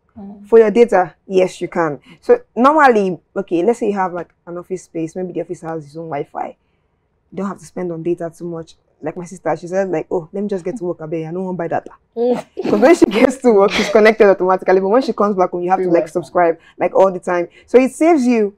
For 0.46 0.58
your 0.58 0.70
data, 0.70 1.14
yes, 1.26 1.60
you 1.60 1.68
can. 1.68 2.00
So 2.20 2.40
normally, 2.54 3.18
okay, 3.34 3.62
let's 3.62 3.78
say 3.78 3.86
you 3.86 3.94
have 3.94 4.12
like 4.12 4.34
an 4.46 4.58
office 4.58 4.82
space. 4.82 5.16
Maybe 5.16 5.32
the 5.32 5.40
office 5.40 5.62
has 5.62 5.86
its 5.86 5.96
own 5.96 6.08
Wi-Fi. 6.08 6.48
You 6.48 7.36
don't 7.36 7.46
have 7.46 7.58
to 7.58 7.64
spend 7.64 7.90
on 7.92 8.02
data 8.02 8.30
too 8.36 8.44
much. 8.44 8.74
Like 9.00 9.16
my 9.16 9.24
sister, 9.24 9.56
she 9.56 9.66
said, 9.66 9.88
like, 9.88 10.08
oh, 10.10 10.28
let 10.32 10.42
me 10.42 10.48
just 10.48 10.62
get 10.64 10.76
to 10.76 10.84
work. 10.84 10.98
I 11.00 11.06
bet 11.06 11.26
I 11.26 11.32
don't 11.32 11.44
want 11.44 11.54
to 11.54 11.58
buy 11.58 11.68
data. 11.68 11.90
Mm. 12.14 12.44
Because 12.54 12.80
when 12.80 12.94
she 12.94 13.06
gets 13.06 13.38
to 13.38 13.52
work, 13.52 13.70
she's 13.70 13.88
connected 13.88 14.28
automatically. 14.28 14.80
But 14.80 14.88
when 14.88 15.00
she 15.00 15.14
comes 15.14 15.36
back 15.36 15.50
home, 15.50 15.62
you 15.62 15.70
have 15.70 15.80
to 15.80 15.88
like 15.88 16.08
subscribe 16.08 16.58
like 16.76 16.94
all 16.94 17.10
the 17.10 17.20
time. 17.20 17.48
So 17.66 17.78
it 17.78 17.92
saves 17.92 18.26
you 18.26 18.54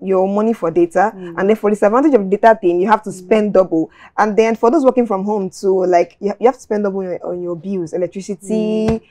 your 0.00 0.26
money 0.28 0.52
for 0.52 0.70
data. 0.70 1.12
Mm. 1.14 1.34
And 1.38 1.48
then 1.48 1.56
for 1.56 1.70
the 1.70 1.76
disadvantage 1.76 2.14
of 2.14 2.30
data 2.30 2.58
thing, 2.60 2.80
you 2.80 2.88
have 2.88 3.02
to 3.02 3.10
mm. 3.10 3.14
spend 3.14 3.54
double. 3.54 3.90
And 4.16 4.36
then 4.36 4.56
for 4.56 4.70
those 4.70 4.84
working 4.84 5.06
from 5.06 5.24
home 5.24 5.50
too, 5.50 5.84
like 5.86 6.16
you, 6.20 6.32
you 6.40 6.46
have 6.46 6.56
to 6.56 6.60
spend 6.60 6.84
double 6.84 7.00
on 7.00 7.04
your, 7.04 7.26
on 7.26 7.42
your 7.42 7.56
bills, 7.56 7.92
electricity, 7.92 8.86
mm. 8.88 9.02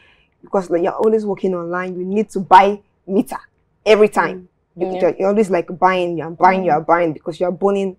because 0.41 0.69
like 0.69 0.83
you're 0.83 0.93
always 0.93 1.25
working 1.25 1.53
online. 1.53 1.97
You 1.97 2.05
need 2.05 2.29
to 2.31 2.39
buy 2.39 2.81
meter 3.05 3.37
every 3.85 4.09
time. 4.09 4.49
You, 4.75 4.93
Yeah. 4.93 5.11
you're, 5.17 5.27
always 5.29 5.49
like 5.49 5.67
buying, 5.77 6.17
you're 6.17 6.29
buying, 6.29 6.63
you're 6.63 6.81
buying 6.81 7.13
because 7.13 7.39
you're 7.39 7.51
burning 7.51 7.97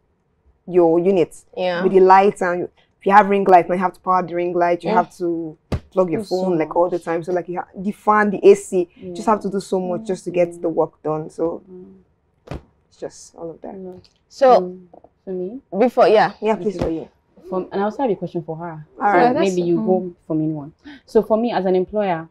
your 0.67 0.99
units 0.99 1.47
Yeah. 1.57 1.83
with 1.83 1.93
the 1.93 2.01
lights 2.01 2.43
and 2.43 2.69
if 3.01 3.07
you 3.07 3.13
have 3.13 3.29
ring 3.29 3.45
light 3.45 3.69
now 3.69 3.75
you 3.75 3.81
have 3.81 3.95
to 3.95 4.01
power 4.01 4.23
the 4.23 4.35
ring 4.35 4.55
light 4.55 4.85
you 4.85 4.91
have 4.91 5.15
to 5.17 5.57
plug 5.91 6.11
your 6.11 6.21
Do 6.21 6.27
so 6.27 6.45
phone 6.45 6.59
like 6.59 6.77
all 6.77 6.89
the 6.89 6.99
time 6.99 7.23
so 7.25 7.33
like 7.33 7.49
you 7.49 7.57
have 7.57 7.69
the 7.75 7.93
fan 7.93 8.31
the 8.31 8.47
ac 8.47 8.89
you 8.97 9.15
just 9.15 9.27
have 9.27 9.41
to 9.41 9.51
do 9.51 9.59
so 9.61 9.81
much 9.81 10.07
just 10.07 10.25
to 10.25 10.31
get 10.31 10.61
the 10.61 10.69
work 10.69 11.03
done 11.03 11.31
so 11.31 11.63
just 13.01 13.35
all 13.35 13.51
of 13.51 13.61
that 13.63 13.75
So 14.29 14.57
Um, 14.57 14.89
for 15.25 15.31
me, 15.33 15.61
before, 15.79 16.09
yeah. 16.09 16.33
yeah 16.41 16.57
please 16.57 16.77
for 16.79 16.91
you 16.91 17.09
from 17.51 17.69
and 17.73 17.81
I 17.83 17.85
also 17.85 18.03
have 18.03 18.11
a 18.11 18.15
question 18.17 18.43
for 18.43 18.57
her. 18.57 18.87
All 18.99 19.13
right. 19.13 19.35
So 19.35 19.41
maybe 19.41 19.63
you 19.63 19.77
go 19.77 20.15
from 20.27 20.41
anyone. 20.41 20.73
So 21.05 21.21
for 21.23 21.37
me 21.37 21.53
as 21.53 21.67
an 21.67 21.75
employer, 21.75 22.29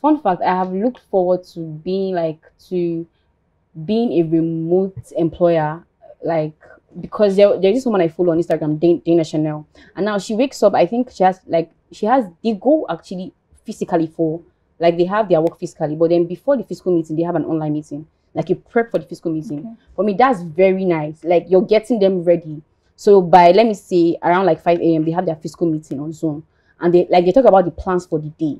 fun 0.00 0.20
fact, 0.20 0.42
I 0.42 0.54
have 0.54 0.72
looked 0.72 1.00
forward 1.10 1.42
to 1.54 1.60
being 1.60 2.14
like 2.14 2.40
to 2.68 3.06
being 3.84 4.12
a 4.20 4.22
remote 4.28 5.12
employer, 5.16 5.82
like 6.22 6.52
because 7.00 7.36
there, 7.36 7.58
there's 7.58 7.76
this 7.76 7.84
woman 7.86 8.00
I 8.02 8.08
follow 8.08 8.32
on 8.32 8.38
Instagram, 8.38 8.78
Dan- 8.78 9.02
Dana 9.04 9.24
Chanel, 9.24 9.66
and 9.96 10.04
now 10.04 10.18
she 10.18 10.34
wakes 10.34 10.62
up. 10.62 10.74
I 10.74 10.86
think 10.86 11.10
she 11.10 11.24
has 11.24 11.40
like 11.46 11.70
she 11.90 12.06
has 12.06 12.26
they 12.44 12.52
go 12.52 12.86
actually 12.88 13.32
physically 13.64 14.06
for 14.06 14.40
like 14.78 14.96
they 14.96 15.04
have 15.06 15.28
their 15.28 15.40
work 15.40 15.58
physically, 15.58 15.96
but 15.96 16.10
then 16.10 16.26
before 16.26 16.56
the 16.56 16.62
physical 16.64 16.94
meeting, 16.94 17.16
they 17.16 17.22
have 17.22 17.36
an 17.36 17.44
online 17.44 17.72
meeting. 17.72 18.06
Like 18.34 18.48
you 18.50 18.56
prep 18.56 18.90
for 18.90 18.98
the 18.98 19.06
physical 19.06 19.32
meeting. 19.32 19.76
For 19.96 20.04
me, 20.04 20.14
that's 20.14 20.42
very 20.42 20.84
nice. 20.84 21.24
Like 21.24 21.46
you're 21.48 21.62
getting 21.62 21.98
them 21.98 22.22
ready. 22.22 22.62
So 22.96 23.20
by 23.22 23.52
let 23.52 23.66
me 23.66 23.74
say 23.74 24.16
around 24.22 24.46
like 24.46 24.62
5 24.62 24.80
a.m. 24.80 25.04
they 25.04 25.10
have 25.12 25.26
their 25.26 25.36
physical 25.36 25.66
meeting 25.70 26.00
on 26.00 26.12
Zoom. 26.12 26.44
And 26.80 26.92
they 26.94 27.06
like 27.10 27.24
they 27.24 27.32
talk 27.32 27.44
about 27.46 27.64
the 27.64 27.70
plans 27.70 28.06
for 28.06 28.18
the 28.18 28.28
day. 28.30 28.58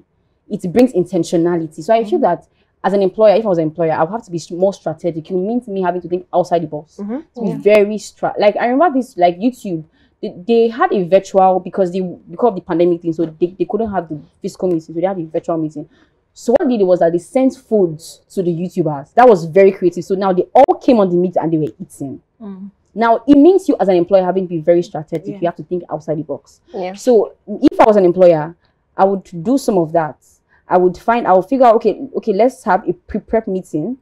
It 0.48 0.72
brings 0.72 0.92
intentionality. 0.92 1.82
So 1.82 1.94
I 1.94 2.04
feel 2.04 2.18
that 2.20 2.46
as 2.82 2.92
an 2.92 3.02
employer, 3.02 3.34
if 3.36 3.44
I 3.44 3.48
was 3.48 3.58
an 3.58 3.64
employer, 3.64 3.92
I 3.92 4.02
would 4.02 4.10
have 4.12 4.24
to 4.24 4.30
be 4.30 4.40
more 4.52 4.72
strategic. 4.72 5.30
It 5.30 5.34
means 5.34 5.66
me 5.68 5.82
having 5.82 6.00
to 6.00 6.08
think 6.08 6.26
outside 6.32 6.62
the 6.62 6.66
box. 6.68 6.96
Mhm. 6.98 7.24
To 7.34 7.40
be 7.42 7.52
very 7.54 7.98
stra 7.98 8.34
like 8.38 8.56
I 8.56 8.66
remember 8.68 8.98
this 8.98 9.16
like 9.16 9.36
YouTube, 9.38 9.84
they, 10.22 10.34
they 10.46 10.68
had 10.68 10.92
a 10.92 11.02
virtual 11.04 11.60
because 11.60 11.92
they 11.92 12.00
because 12.00 12.48
of 12.50 12.54
the 12.56 12.60
pandemic 12.62 13.02
thing, 13.02 13.12
so 13.12 13.26
they, 13.26 13.54
they 13.58 13.64
couldn't 13.64 13.90
have 13.90 14.08
the 14.08 14.18
physical 14.40 14.68
meeting, 14.68 14.80
so 14.80 14.92
they 14.92 15.02
had 15.02 15.18
a 15.18 15.24
virtual 15.24 15.58
meeting. 15.58 15.88
So 16.40 16.52
what 16.52 16.68
they 16.68 16.76
did 16.76 16.84
was 16.84 17.00
that 17.00 17.10
they 17.10 17.18
sent 17.18 17.56
food 17.56 17.98
to 17.98 18.44
the 18.44 18.50
YouTubers. 18.52 19.12
That 19.14 19.28
was 19.28 19.44
very 19.44 19.72
creative. 19.72 20.04
So 20.04 20.14
now 20.14 20.32
they 20.32 20.46
all 20.54 20.76
came 20.76 21.00
on 21.00 21.10
the 21.10 21.16
meet 21.16 21.34
and 21.34 21.52
they 21.52 21.58
were 21.58 21.72
eating. 21.80 22.22
Mm. 22.40 22.70
Now 22.94 23.24
it 23.26 23.36
means 23.36 23.68
you 23.68 23.74
as 23.80 23.88
an 23.88 23.96
employer 23.96 24.24
having 24.24 24.44
to 24.44 24.48
be 24.48 24.60
very 24.60 24.84
strategic. 24.84 25.26
Yeah. 25.26 25.38
You 25.40 25.46
have 25.48 25.56
to 25.56 25.64
think 25.64 25.82
outside 25.90 26.16
the 26.16 26.22
box. 26.22 26.60
Yeah. 26.72 26.94
So 26.94 27.34
if 27.48 27.80
I 27.80 27.84
was 27.84 27.96
an 27.96 28.04
employer, 28.04 28.54
I 28.96 29.04
would 29.04 29.24
do 29.42 29.58
some 29.58 29.78
of 29.78 29.90
that. 29.94 30.24
I 30.68 30.76
would 30.76 30.96
find 30.96 31.26
I 31.26 31.32
would 31.32 31.46
figure 31.46 31.66
out 31.66 31.74
okay, 31.76 32.06
okay, 32.18 32.32
let's 32.32 32.62
have 32.62 32.88
a 32.88 32.92
pre-prep 32.92 33.48
meeting. 33.48 33.98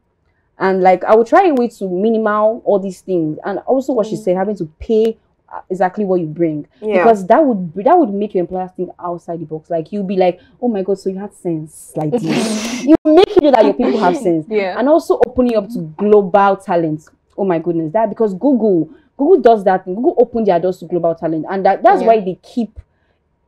And 0.59 0.83
like 0.83 1.05
I 1.05 1.17
would 1.17 1.29
try 1.29 1.47
a 1.47 1.55
way 1.55 1.69
to 1.69 1.89
minimal 1.89 2.61
all 2.67 2.79
these 2.79 3.01
things. 3.01 3.39
And 3.47 3.61
also 3.61 3.95
what 3.95 4.09
she 4.09 4.17
said, 4.17 4.37
having 4.37 4.57
to 4.57 4.67
pay 4.79 5.17
Uh, 5.49 5.61
exactly 5.71 6.05
what 6.05 6.21
you 6.21 6.27
bring. 6.27 6.67
Yeah. 6.83 7.05
Because 7.05 7.25
that 7.29 7.39
would 7.45 7.73
that 7.85 7.97
would 7.97 8.13
make 8.13 8.35
your 8.35 8.41
employer 8.43 8.69
think 8.77 8.91
outside 8.99 9.39
the 9.39 9.45
box. 9.45 9.71
Like 9.71 9.93
you'll 9.93 10.03
be 10.03 10.17
like, 10.17 10.41
oh 10.61 10.67
my 10.67 10.83
god, 10.83 10.99
so 10.99 11.09
you 11.09 11.19
had 11.19 11.33
sense 11.35 11.93
like 11.95 12.11
this. 12.11 12.83
you 12.85 12.97
make 13.05 13.29
you 13.37 13.43
know 13.43 13.53
that 13.53 13.65
your 13.65 13.75
people 13.75 13.97
have 13.99 14.17
sense 14.17 14.45
Yeah. 14.49 14.77
and 14.77 14.89
also 14.89 15.21
opening 15.25 15.55
up 15.57 15.69
to 15.71 15.83
global 15.97 16.57
talent. 16.57 17.05
Oh 17.39 17.45
my 17.45 17.61
goodness, 17.61 17.93
that 17.93 18.09
because 18.09 18.35
Google 18.35 18.91
Google 19.17 19.41
does 19.41 19.63
that 19.65 19.85
thing. 19.85 19.95
Google 19.95 20.17
opened 20.19 20.49
their 20.49 20.59
doors 20.59 20.79
to 20.79 20.87
global 20.87 21.15
talent, 21.15 21.47
and 21.49 21.65
that, 21.65 21.81
that's 21.81 22.01
Yeah. 22.01 22.09
why 22.09 22.21
they 22.21 22.39
keep 22.43 22.81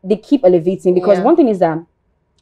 they 0.04 0.16
keep 0.16 0.44
elevating. 0.44 0.94
Because 0.94 1.18
Yeah. 1.18 1.24
one 1.24 1.34
thing 1.34 1.48
is 1.48 1.58
that 1.58 1.78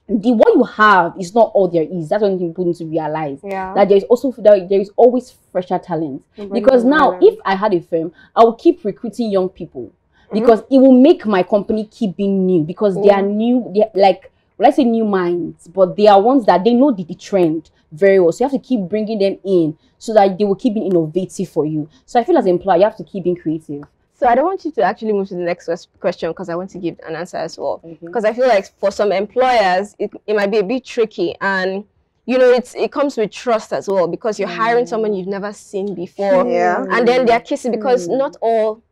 the 0.08 0.32
what 0.32 0.54
you 0.54 0.64
have 0.64 1.14
is 1.18 1.34
not 1.34 1.50
all 1.54 1.68
there 1.68 1.82
is. 1.82 2.08
That's 2.08 2.22
one 2.22 2.38
thing 2.38 2.48
people 2.50 2.64
need 2.66 2.76
to 2.76 2.86
realize. 2.86 3.40
Yeah. 3.42 3.74
That 3.74 3.88
there 3.88 3.98
is 3.98 4.04
also 4.04 4.32
that 4.38 4.68
there 4.68 4.80
is 4.80 4.90
always 4.96 5.34
fresher 5.52 5.78
talent. 5.78 6.22
Because 6.52 6.84
now, 6.84 7.18
if 7.20 7.38
I 7.44 7.56
had 7.56 7.74
a 7.74 7.80
firm, 7.80 8.12
I 8.34 8.44
will 8.44 8.54
keep 8.54 8.84
recruiting 8.84 9.30
young 9.30 9.48
people 9.48 9.92
Mm-hmm. 10.26 10.40
because 10.40 10.60
it 10.70 10.78
will 10.78 11.00
make 11.00 11.24
my 11.24 11.44
company 11.44 11.84
keep 11.86 12.16
being 12.16 12.46
new 12.46 12.64
because 12.64 13.00
they 13.00 13.10
are 13.10 13.22
new. 13.22 13.70
They 13.72 13.88
like 13.94 14.32
well, 14.58 14.68
I 14.68 14.72
say 14.72 14.82
new 14.84 15.04
minds, 15.04 15.68
but 15.68 15.96
they 15.96 16.08
are 16.08 16.20
ones 16.20 16.46
that 16.46 16.64
they 16.64 16.72
know 16.72 16.90
the, 16.90 17.04
the 17.04 17.14
trend 17.14 17.70
very 17.92 18.18
well. 18.18 18.32
So 18.32 18.44
you 18.44 18.50
have 18.50 18.60
to 18.60 18.66
keep 18.66 18.80
bringing 18.88 19.18
them 19.18 19.38
in 19.44 19.78
so 19.98 20.14
that 20.14 20.36
they 20.36 20.44
will 20.44 20.56
keep 20.56 20.74
being 20.74 20.86
innovative 20.86 21.48
for 21.48 21.64
you. 21.64 21.88
So 22.06 22.18
I 22.18 22.24
feel 22.24 22.36
as 22.38 22.46
an 22.46 22.52
employer, 22.52 22.78
you 22.78 22.84
have 22.84 22.96
to 22.96 23.04
keep 23.04 23.24
being 23.24 23.36
creative. 23.36 23.84
So 24.18 24.26
I 24.26 24.34
don't 24.34 24.46
want 24.46 24.64
you 24.64 24.70
to 24.72 24.82
actually 24.82 25.12
move 25.12 25.28
to 25.28 25.34
the 25.34 25.40
next 25.40 25.68
question 26.00 26.30
because 26.30 26.48
I 26.48 26.54
want 26.54 26.70
to 26.70 26.78
give 26.78 26.98
an 27.06 27.16
answer 27.16 27.36
as 27.36 27.58
well. 27.58 27.82
Mm-hmm. 27.84 28.06
Because 28.06 28.24
I 28.24 28.32
feel 28.32 28.48
like 28.48 28.66
for 28.78 28.90
some 28.90 29.12
employers, 29.12 29.94
it, 29.98 30.10
it 30.26 30.34
might 30.34 30.50
be 30.50 30.58
a 30.58 30.62
bit 30.62 30.84
tricky 30.86 31.34
and 31.40 31.84
you 32.24 32.38
know 32.38 32.50
it's 32.50 32.74
it 32.74 32.90
comes 32.90 33.16
with 33.16 33.30
trust 33.30 33.72
as 33.72 33.88
well 33.88 34.08
because 34.08 34.38
you're 34.40 34.48
hiring 34.48 34.84
someone 34.86 35.12
you've 35.12 35.28
never 35.28 35.52
seen 35.52 35.94
before. 35.94 36.44
Mm. 36.44 36.52
Yeah. 36.52 36.84
And 36.90 37.06
then 37.06 37.26
they're 37.26 37.40
kissing 37.40 37.72
because 37.72 38.08
mm. 38.08 38.16
not 38.16 38.36
all 38.40 38.82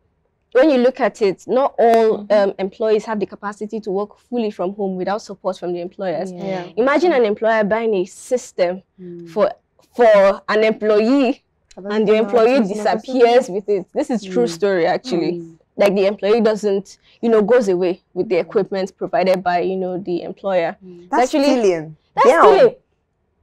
when 0.52 0.70
you 0.70 0.76
look 0.76 1.00
at 1.00 1.20
it, 1.22 1.44
not 1.48 1.74
all 1.78 2.18
mm-hmm. 2.18 2.32
um, 2.32 2.54
employees 2.58 3.04
have 3.06 3.18
the 3.18 3.26
capacity 3.26 3.80
to 3.80 3.90
work 3.90 4.18
fully 4.18 4.50
from 4.50 4.74
home 4.74 4.94
without 4.94 5.22
support 5.22 5.58
from 5.58 5.72
the 5.72 5.80
employers. 5.80 6.30
Yeah. 6.30 6.68
Imagine 6.76 7.12
an 7.12 7.24
employer 7.24 7.64
buying 7.64 7.94
a 7.94 8.04
system 8.04 8.82
mm. 9.00 9.28
for 9.30 9.50
for 9.96 10.42
an 10.48 10.64
employee 10.64 11.42
and 11.76 12.06
the 12.08 12.14
employee 12.14 12.60
disappears 12.60 13.48
with 13.48 13.68
it. 13.68 13.86
This 13.92 14.10
is 14.10 14.22
true 14.24 14.46
story 14.46 14.86
actually. 14.86 15.56
Like 15.76 15.94
the 15.94 16.06
employee 16.06 16.40
doesn't, 16.40 16.98
you 17.20 17.28
know, 17.28 17.42
goes 17.42 17.68
away 17.68 18.00
with 18.14 18.28
the 18.28 18.36
equipment 18.36 18.96
provided 18.96 19.42
by, 19.42 19.60
you 19.60 19.76
know, 19.76 19.98
the 19.98 20.22
employer. 20.22 20.76
That's 21.10 21.24
actually- 21.34 21.44
stealing. 21.60 21.96
That's 22.14 22.28
Damn. 22.28 22.44
stealing. 22.56 22.74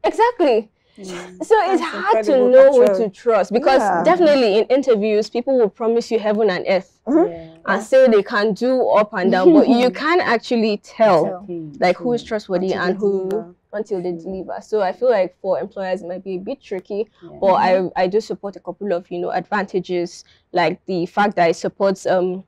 Exactly. 0.04 0.70
So 1.04 1.56
it's 1.72 1.82
hard 1.82 2.24
to 2.26 2.50
know 2.50 2.72
who 2.74 2.86
to 3.04 3.10
trust 3.10 3.52
because 3.52 3.80
Yeah. 3.82 4.04
definitely 4.04 4.60
in 4.60 4.66
interviews 4.66 5.30
people 5.30 5.58
will 5.58 5.70
promise 5.70 6.12
you 6.12 6.20
heaven 6.20 6.50
and 6.50 6.66
earth 6.68 7.00
Mm-hmm. 7.08 7.62
and 7.66 7.84
say 7.84 8.08
they 8.08 8.22
can 8.22 8.54
do 8.54 8.88
up 8.90 9.12
and 9.14 9.32
down, 9.32 9.52
but 9.54 9.68
you 9.68 9.90
can't 10.04 10.22
actually 10.22 10.78
tell 10.78 11.24
Tell. 11.26 11.48
like 11.80 11.98
who 11.98 12.14
is 12.14 12.24
trustworthy 12.24 12.74
and 12.74 12.98
who 12.98 13.30
deliver. 13.30 13.56
Until 13.74 14.02
they 14.02 14.12
mm. 14.12 14.24
deliver. 14.24 14.60
So 14.62 14.82
I 14.82 14.92
feel 14.92 15.10
like 15.10 15.36
for 15.42 15.60
employers 15.60 16.02
it 16.02 16.08
might 16.08 16.24
be 16.24 16.36
a 16.36 16.40
bit 16.40 16.62
tricky, 16.62 17.08
but 17.40 17.54
I 17.54 17.90
I 17.96 18.08
do 18.08 18.22
support 18.22 18.56
a 18.56 18.60
couple 18.60 18.92
of 18.94 19.10
you 19.12 19.20
know 19.20 19.32
advantages 19.32 20.24
like 20.52 20.84
the 20.86 21.06
fact 21.06 21.36
that 21.36 21.50
it 21.50 21.56
supports 21.56 22.06
um 22.06 22.44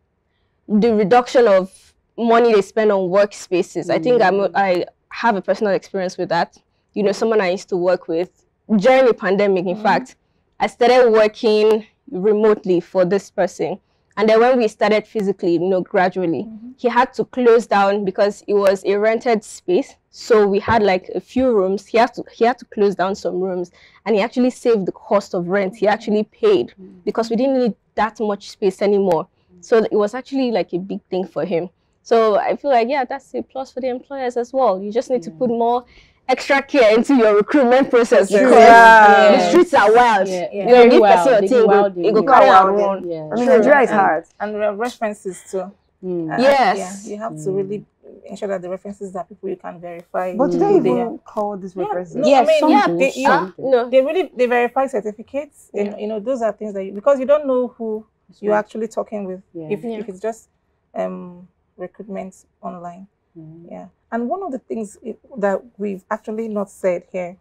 the 0.67 0.93
reduction 0.93 1.47
of 1.47 1.93
money 2.17 2.53
they 2.53 2.61
spend 2.61 2.91
on 2.91 3.09
workspaces. 3.09 3.89
I 3.89 3.99
think 3.99 4.21
I'm 4.21 4.35
mm. 4.35 4.51
I 4.55 4.85
have 5.09 5.35
a 5.35 5.41
personal 5.41 5.73
experience 5.73 6.17
with 6.17 6.29
that. 6.29 6.57
You 6.93 7.03
know, 7.03 7.11
someone 7.11 7.41
I 7.41 7.51
used 7.51 7.69
to 7.69 7.77
work 7.77 8.07
with 8.07 8.45
during 8.77 9.05
the 9.05 9.13
pandemic. 9.13 9.65
In 9.65 9.77
mm. 9.77 9.83
fact, 9.83 10.15
I 10.59 10.67
started 10.67 11.09
working 11.11 11.85
remotely 12.11 12.79
for 12.79 13.05
this 13.05 13.29
person. 13.31 13.79
And 14.15 14.29
then 14.29 14.39
when 14.39 14.57
we 14.59 14.67
started 14.67 15.07
physically, 15.07 15.53
you 15.53 15.59
know, 15.59 15.81
gradually, 15.81 16.43
mm-hmm. 16.43 16.71
he 16.77 16.87
had 16.87 17.13
to 17.15 17.25
close 17.25 17.65
down 17.65 18.05
because 18.05 18.43
it 18.47 18.53
was 18.53 18.83
a 18.85 18.97
rented 18.97 19.43
space. 19.43 19.95
So 20.11 20.47
we 20.47 20.59
had 20.59 20.83
like 20.83 21.09
a 21.15 21.19
few 21.19 21.51
rooms. 21.51 21.87
He 21.87 21.97
had 21.97 22.13
to 22.13 22.23
he 22.31 22.45
had 22.45 22.59
to 22.59 22.65
close 22.65 22.93
down 22.93 23.15
some 23.15 23.41
rooms, 23.41 23.71
and 24.05 24.15
he 24.15 24.21
actually 24.21 24.51
saved 24.51 24.85
the 24.85 24.91
cost 24.91 25.33
of 25.33 25.47
rent. 25.47 25.75
He 25.75 25.87
actually 25.87 26.25
paid 26.25 26.67
mm-hmm. 26.67 26.99
because 27.03 27.31
we 27.31 27.35
didn't 27.35 27.57
need 27.57 27.75
that 27.95 28.19
much 28.19 28.51
space 28.51 28.81
anymore. 28.81 29.27
So 29.61 29.77
it 29.77 29.93
was 29.93 30.13
actually 30.13 30.51
like 30.51 30.73
a 30.73 30.77
big 30.77 31.01
thing 31.09 31.25
for 31.25 31.45
him. 31.45 31.69
So 32.03 32.37
I 32.37 32.55
feel 32.57 32.69
like 32.69 32.89
yeah, 32.89 33.05
that's 33.05 33.33
a 33.33 33.41
plus 33.41 33.71
for 33.71 33.79
the 33.79 33.87
employers 33.89 34.37
as 34.37 34.53
well. 34.53 34.81
You 34.81 34.91
just 34.91 35.09
need 35.09 35.23
to 35.23 35.31
put 35.31 35.49
more 35.49 35.85
extra 36.27 36.61
care 36.61 36.95
into 36.97 37.15
your 37.15 37.35
recruitment 37.35 37.89
process 37.89 38.29
True. 38.29 38.39
because 38.39 38.55
Yeah. 38.57 39.31
the 39.37 39.49
streets 39.49 39.73
are 39.73 39.93
wild. 39.93 40.27
Yeah, 40.27 40.33
You 40.51 40.57
yeah. 40.59 40.65
know, 40.65 40.71
Very 40.75 40.89
give 40.89 41.01
wild. 41.01 41.17
person 41.27 41.33
a 41.33 41.47
thing, 41.47 41.57
it 41.57 41.61
go- 41.61 41.65
wild, 41.67 41.97
it 41.97 42.13
go 42.13 42.23
carry 42.23 42.45
go 42.45 42.91
am. 42.93 43.05
Yeah. 43.09 43.17
I 43.31 43.35
mean, 43.35 43.45
True. 43.45 43.57
Nigeria 43.57 43.81
is 43.81 43.89
hard. 43.89 44.25
And 44.39 44.55
re- 44.55 44.69
references 44.75 45.43
too. 45.51 45.71
Mm. 46.03 46.33
Uh, 46.33 46.41
Yes. 46.41 47.05
Yeah, 47.05 47.11
you 47.13 47.21
have 47.21 47.43
to 47.43 47.51
really 47.51 47.85
ensure 48.25 48.47
that 48.49 48.61
the 48.61 48.69
references 48.69 49.15
are 49.15 49.23
people 49.23 49.49
you 49.49 49.55
can 49.55 49.79
verify. 49.79 50.35
But 50.35 50.51
do 50.51 50.59
they 50.59 50.79
they 50.79 50.89
even 50.91 50.97
are. 50.97 51.17
call 51.19 51.57
these 51.57 51.75
Yeah, 51.75 51.83
references? 51.83 52.15
no, 52.15 52.27
Yeah, 52.27 52.39
I 52.41 52.45
mean, 52.45 52.69
yeah, 52.69 52.87
they, 52.87 53.11
you 53.15 53.27
know. 53.27 53.53
No. 53.57 53.89
they 53.89 54.01
really 54.01 54.31
they 54.35 54.45
verify 54.45 54.87
certificates. 54.87 55.69
Yeah. 55.73 55.83
And, 55.83 56.01
you 56.01 56.07
know, 56.07 56.19
those 56.19 56.41
are 56.41 56.51
things 56.51 56.73
that 56.73 56.83
you, 56.83 56.91
because 56.93 57.19
you 57.19 57.25
don't 57.25 57.45
know 57.47 57.67
who 57.77 58.05
you're 58.39 58.53
actually 58.55 58.87
talking 58.87 59.25
with. 59.25 59.41
Yeah. 59.53 59.67
If 59.69 59.83
Yeah. 59.83 59.97
if 59.99 60.09
it's 60.09 60.19
just 60.19 60.49
um 60.95 61.47
recruitment 61.77 62.35
online. 62.61 63.07
Mm. 63.37 63.71
Yeah. 63.71 63.87
And 64.11 64.29
one 64.29 64.43
of 64.43 64.51
the 64.51 64.59
things 64.59 64.97
that 65.37 65.61
we've 65.77 66.03
actually 66.11 66.47
not 66.47 66.69
said 66.69 67.03
here 67.11 67.37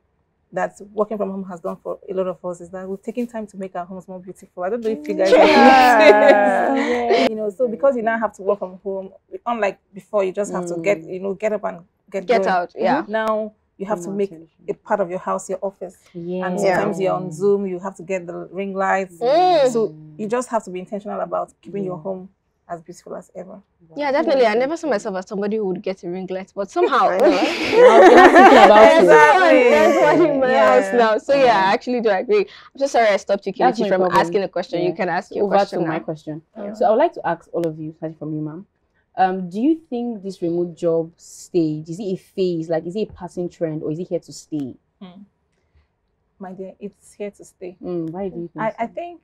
that 0.54 0.78
working 0.92 1.16
from 1.16 1.30
home 1.30 1.44
has 1.44 1.60
done 1.60 1.76
for 1.82 1.98
a 2.08 2.12
lot 2.12 2.26
of 2.26 2.44
us 2.44 2.60
is 2.60 2.68
that 2.70 2.86
we've 2.88 3.00
taken 3.02 3.26
time 3.26 3.46
to 3.46 3.56
make 3.56 3.74
our 3.74 3.86
homes 3.86 4.06
more 4.06 4.20
beautiful. 4.20 4.62
I 4.62 4.68
don't 4.70 4.82
know 4.82 4.90
if 4.90 5.06
you 5.08 5.14
guys 5.14 5.30
Yeah. 5.32 7.26
you 7.28 7.34
know, 7.34 7.50
so 7.50 7.68
because 7.68 7.96
you 7.96 8.02
now 8.02 8.18
have 8.18 8.32
to 8.34 8.42
work 8.42 8.58
from 8.58 8.78
home, 8.82 9.12
unlike 9.46 9.78
before, 9.94 10.24
you 10.24 10.32
just 10.32 10.52
have 10.52 10.66
to 10.68 10.76
get, 10.82 10.98
Mm. 11.02 11.12
you 11.14 11.20
know, 11.20 11.34
get 11.34 11.52
up 11.52 11.64
and 11.64 11.78
get 12.10 12.26
Get 12.26 12.42
going. 12.42 12.48
out, 12.54 12.72
yeah. 12.76 13.04
Now 13.08 13.52
you 13.78 13.86
have 13.86 14.00
to 14.02 14.08
Mm, 14.08 14.16
make 14.16 14.32
a 14.68 14.74
part 14.74 15.00
of 15.00 15.08
your 15.10 15.18
house 15.18 15.48
your 15.48 15.58
office, 15.62 15.96
Yeah. 16.12 16.46
and 16.46 16.60
Yeah. 16.60 16.76
sometimes 16.76 17.00
you're 17.00 17.14
on 17.14 17.32
Zoom. 17.32 17.66
You 17.66 17.78
have 17.78 17.96
to 17.96 18.02
get 18.02 18.26
the 18.26 18.46
ring 18.52 18.74
lights. 18.74 19.16
Mm. 19.18 19.68
So 19.70 19.94
you 20.18 20.26
just 20.28 20.48
have 20.50 20.62
to 20.64 20.70
be 20.70 20.78
intentional 20.80 21.20
about 21.20 21.52
keeping 21.62 21.84
your 21.84 21.96
home 21.98 22.28
as 22.68 22.80
beautiful 22.80 23.14
as 23.16 23.30
ever. 23.34 23.60
Yeah, 23.96 24.12
definitely. 24.12 24.46
I 24.46 24.54
never 24.54 24.76
saw 24.76 24.88
myself 24.88 25.16
as 25.16 25.28
somebody 25.28 25.56
who 25.56 25.66
would 25.66 25.82
get 25.82 26.02
a 26.04 26.06
ringlet, 26.08 26.52
but 26.54 26.70
somehow 26.70 27.08
I 27.10 27.18
know. 27.18 27.26
You're 27.26 27.88
not 27.88 28.02
thinking 28.08 28.64
about 28.64 28.80
there's 28.80 28.98
it. 28.98 29.02
Exactly. 29.02 29.70
there's 29.70 30.18
one 30.18 30.30
in 30.30 30.40
my 30.40 30.50
Yeah. 30.50 30.82
house 30.82 30.94
now. 30.94 31.18
So 31.18 31.34
yeah, 31.34 31.56
I 31.68 31.72
actually 31.74 32.00
do 32.00 32.08
agree. 32.10 32.40
I'm 32.40 32.78
so 32.78 32.86
sorry 32.86 33.08
I 33.08 33.16
stopped 33.18 33.46
you, 33.46 33.52
That's 33.56 33.78
Kelechi, 33.78 33.88
from 33.88 34.00
problem. 34.00 34.18
asking 34.20 34.42
a 34.44 34.48
question. 34.48 34.80
Yeah. 34.80 34.88
You 34.88 34.94
can 34.94 35.08
ask 35.08 35.34
your 35.34 35.44
Over 35.44 35.56
question 35.56 35.78
to 35.80 35.84
now. 35.84 35.90
my 35.92 35.98
question. 35.98 36.42
Yeah. 36.56 36.72
So 36.74 36.86
I 36.86 36.90
would 36.90 36.96
like 36.98 37.12
to 37.14 37.26
ask 37.26 37.48
all 37.52 37.66
of 37.66 37.78
you, 37.78 37.92
starting 37.98 38.16
from 38.16 38.32
you, 38.34 38.40
ma'am. 38.40 38.66
Um, 39.16 39.50
do 39.50 39.60
you 39.60 39.78
think 39.90 40.22
this 40.22 40.40
remote 40.40 40.74
job 40.74 41.12
stage 41.18 41.90
is 41.90 41.98
it 42.00 42.04
a 42.04 42.16
phase, 42.16 42.70
like 42.70 42.86
is 42.86 42.96
it 42.96 43.10
a 43.10 43.12
passing 43.12 43.48
trend, 43.50 43.82
or 43.82 43.90
is 43.90 43.98
it 43.98 44.08
here 44.08 44.20
to 44.20 44.32
stay? 44.32 44.76
My 46.38 46.52
dear, 46.52 46.72
it's 46.80 47.12
here 47.12 47.30
to 47.30 47.44
stay. 47.44 47.76
Mm, 47.82 48.10
why 48.10 48.28
do 48.28 48.36
you 48.40 48.48
think? 48.52 48.64
I, 48.64 48.74
I 48.84 48.86
think 48.86 49.20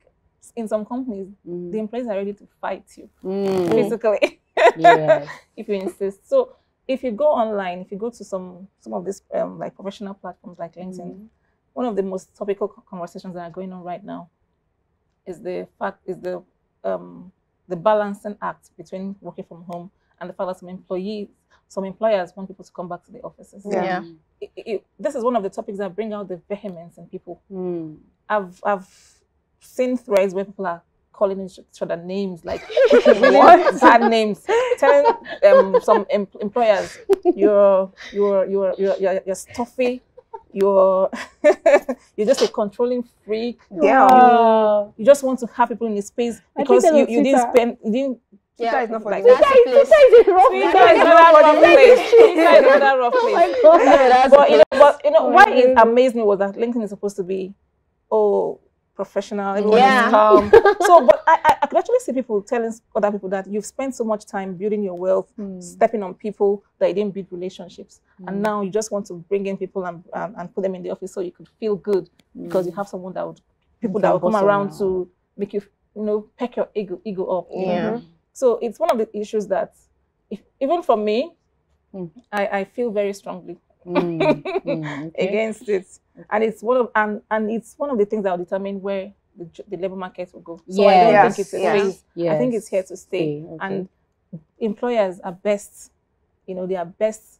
in 0.55 0.67
some 0.67 0.85
companies, 0.85 1.27
Mm. 1.47 1.71
the 1.71 1.79
employees 1.79 2.07
are 2.07 2.15
ready 2.15 2.33
to 2.33 2.47
fight 2.61 2.85
you 2.97 3.09
Mm, 3.23 3.69
physically. 3.69 4.39
yes. 4.77 5.27
if 5.57 5.67
you 5.67 5.75
insist. 5.75 6.27
So 6.27 6.55
if 6.87 7.03
you 7.03 7.11
go 7.11 7.25
online, 7.27 7.79
if 7.79 7.91
you 7.91 7.97
go 7.97 8.09
to 8.09 8.23
some 8.23 8.67
some 8.79 8.93
of 8.93 9.05
these 9.05 9.21
um, 9.33 9.59
like 9.59 9.75
professional 9.75 10.13
platforms 10.15 10.57
like 10.59 10.75
LinkedIn, 10.75 11.27
one 11.73 11.85
of 11.85 11.95
the 11.95 12.03
most 12.03 12.35
topical 12.35 12.67
conversations 12.67 13.33
that 13.35 13.41
are 13.41 13.51
going 13.51 13.71
on 13.71 13.83
right 13.83 14.03
now 14.03 14.29
is 15.25 15.39
the 15.41 15.67
fact 15.77 15.99
is 16.05 16.17
the 16.19 16.41
um, 16.83 17.31
the 17.67 17.75
balancing 17.75 18.35
act 18.41 18.71
between 18.77 19.15
working 19.21 19.45
from 19.45 19.63
home 19.63 19.91
and 20.19 20.29
the 20.29 20.33
fact 20.33 20.47
that 20.47 20.57
some 20.59 20.69
employees 20.69 21.27
some 21.67 21.85
employers 21.85 22.35
want 22.35 22.49
people 22.49 22.65
to 22.65 22.71
come 22.71 22.87
back 22.89 23.03
to 23.05 23.11
the 23.11 23.21
offices. 23.21 23.63
Yeah. 23.69 23.83
Yeah. 23.83 24.03
It- 24.41 24.51
it- 24.55 24.85
this 24.97 25.13
is 25.13 25.23
one 25.23 25.35
of 25.35 25.43
the 25.43 25.49
topics 25.51 25.77
that 25.77 25.95
bring 25.95 26.13
out 26.13 26.27
the 26.27 26.37
vehemence 26.49 26.97
in 26.97 27.05
people. 27.07 27.39
Mm. 27.51 27.97
I've 28.27 28.59
I've 28.63 29.18
seen 29.59 29.97
threads 29.97 30.33
where 30.33 30.45
people 30.45 30.65
are 30.67 30.81
calling 31.13 31.41
each 31.41 31.59
other 31.81 31.97
names 31.97 32.45
like 32.45 32.61
what 32.91 33.79
bad 33.81 34.09
names, 34.09 34.45
telling 34.77 35.05
um, 35.45 35.79
some 35.81 36.05
em- 36.09 36.27
employers 36.39 36.97
you're 37.35 37.91
you're 38.13 38.45
you're 38.45 38.73
you're 38.77 38.95
you're, 38.97 39.19
you're 39.25 39.35
stuffy, 39.35 40.01
you're 40.53 41.09
you're 42.15 42.27
just 42.27 42.41
a 42.41 42.47
controlling 42.47 43.03
freak. 43.25 43.59
Yeah. 43.69 44.07
Wow. 44.07 44.93
You 44.97 45.05
just 45.05 45.23
want 45.23 45.39
to 45.39 45.47
have 45.47 45.69
people 45.69 45.87
in 45.87 45.95
the 45.95 46.01
space 46.01 46.39
because 46.57 46.85
you, 46.85 47.05
you 47.09 47.21
didn't 47.23 47.51
spend 47.53 47.77
you 47.83 47.91
didn't 47.91 48.19
Twitter 48.55 48.75
Yeah. 48.75 48.83
is 48.83 48.89
not 48.89 49.03
for 49.03 49.11
Like, 49.11 49.23
the 49.23 49.29
That's 49.29 49.49
weak. 49.55 49.65
the 49.65 49.71
place. 49.71 49.87
Twitter 49.89 50.21
is 50.21 50.27
a 50.27 50.31
rough 50.31 50.47
Twitter 50.49 50.71
place. 50.71 50.95
is 50.95 51.01
another 51.01 51.39
rough 51.39 51.59
place. 51.59 52.09
Twitter 52.09 52.41
is 52.67 52.75
another 52.75 52.99
rough 52.99 53.13
Oh 53.15 53.33
my 53.33 53.59
god. 53.63 53.79
that's 53.79 54.35
But 54.35 54.49
you 54.51 54.57
know, 54.57 54.63
but 54.71 55.01
you 55.03 55.11
know, 55.11 55.19
Oh 55.19 55.29
why 55.31 55.45
my 55.45 55.51
it 55.55 55.77
amazed 55.77 56.15
me 56.15 56.23
was 56.23 56.39
that 56.39 56.55
LinkedIn 56.55 56.83
is 56.83 56.89
supposed 56.91 57.15
to 57.17 57.23
be, 57.23 57.53
oh, 58.11 58.59
professional. 59.03 59.55
Everyone 59.55 59.79
Yeah. 59.79 60.07
is 60.07 60.11
calm. 60.11 60.51
so, 60.87 60.93
but 61.07 61.23
I, 61.25 61.55
I, 61.63 61.67
could 61.67 61.79
actually 61.79 61.99
see 61.99 62.11
people 62.11 62.41
telling 62.41 62.73
other 62.93 63.11
people 63.13 63.29
that 63.29 63.47
you've 63.47 63.65
spent 63.65 63.95
so 63.95 64.03
much 64.03 64.25
time 64.25 64.49
building 64.61 64.83
your 64.83 64.97
wealth, 65.05 65.29
Hmm. 65.37 65.61
stepping 65.61 66.03
on 66.03 66.13
people 66.15 66.51
that 66.79 66.87
you 66.89 66.95
didn't 66.95 67.13
build 67.13 67.27
relationships, 67.31 68.01
and 68.27 68.41
now 68.41 68.61
you 68.61 68.69
just 68.69 68.91
want 68.91 69.05
to 69.07 69.13
bring 69.29 69.45
in 69.45 69.55
people 69.63 69.85
and, 69.85 70.03
and 70.13 70.35
and 70.37 70.45
put 70.53 70.61
them 70.65 70.75
in 70.75 70.83
the 70.83 70.89
office 70.95 71.13
so 71.13 71.21
you 71.21 71.31
could 71.31 71.47
feel 71.59 71.75
good 71.77 72.09
because 72.43 72.65
you 72.67 72.73
have 72.79 72.87
someone 72.93 73.13
that 73.13 73.25
would 73.25 73.39
people 73.79 74.01
that 74.01 74.11
will 74.11 74.19
come 74.27 74.35
around 74.43 74.67
to 74.77 75.09
make 75.37 75.53
you 75.53 75.61
you 75.95 76.03
know 76.07 76.19
peck 76.37 76.57
your 76.57 76.67
ego 76.75 76.99
ego 77.05 77.23
up. 77.37 77.45
know? 77.49 77.93
Yeah. 77.95 77.99
So 78.33 78.45
it's 78.61 78.79
one 78.83 78.91
of 78.93 78.97
the 78.97 79.07
issues 79.17 79.47
that, 79.47 79.71
if, 80.29 80.41
even 80.59 80.83
for 80.83 80.97
me, 80.97 81.17
Mm. 81.95 82.11
I, 82.31 82.43
I 82.59 82.63
feel 82.65 82.91
very 82.91 83.13
strongly 83.13 83.57
Mm, 83.85 84.43
mm, 84.43 85.07
okay. 85.15 85.27
against 85.27 85.67
it, 85.69 85.87
and 86.29 86.43
it's 86.43 86.61
one 86.63 86.77
of 86.77 86.91
and 86.95 87.21
and 87.31 87.49
it's 87.51 87.75
one 87.77 87.89
of 87.89 87.97
the 87.97 88.05
things 88.05 88.23
that 88.23 88.37
will 88.37 88.43
determine 88.45 88.81
where 88.81 89.11
the, 89.37 89.47
the 89.67 89.77
labor 89.77 89.95
market 89.95 90.33
will 90.33 90.41
go. 90.41 90.61
So 90.69 90.87
I 90.87 90.97
don't 90.99 91.11
Yes, 91.11 91.35
think 91.35 91.47
it's 91.47 91.53
a 91.53 91.59
yes. 91.59 91.81
phase. 91.81 92.03
I 92.31 92.37
think 92.37 92.53
it's 92.53 92.67
here 92.67 92.83
to 92.83 92.97
stay, 92.97 93.43
okay. 93.47 93.65
and 93.65 93.89
employers 94.59 95.19
are 95.21 95.31
best. 95.31 95.91
You 96.45 96.55
know, 96.55 96.65
they 96.67 96.75
are 96.75 96.85
best. 96.85 97.39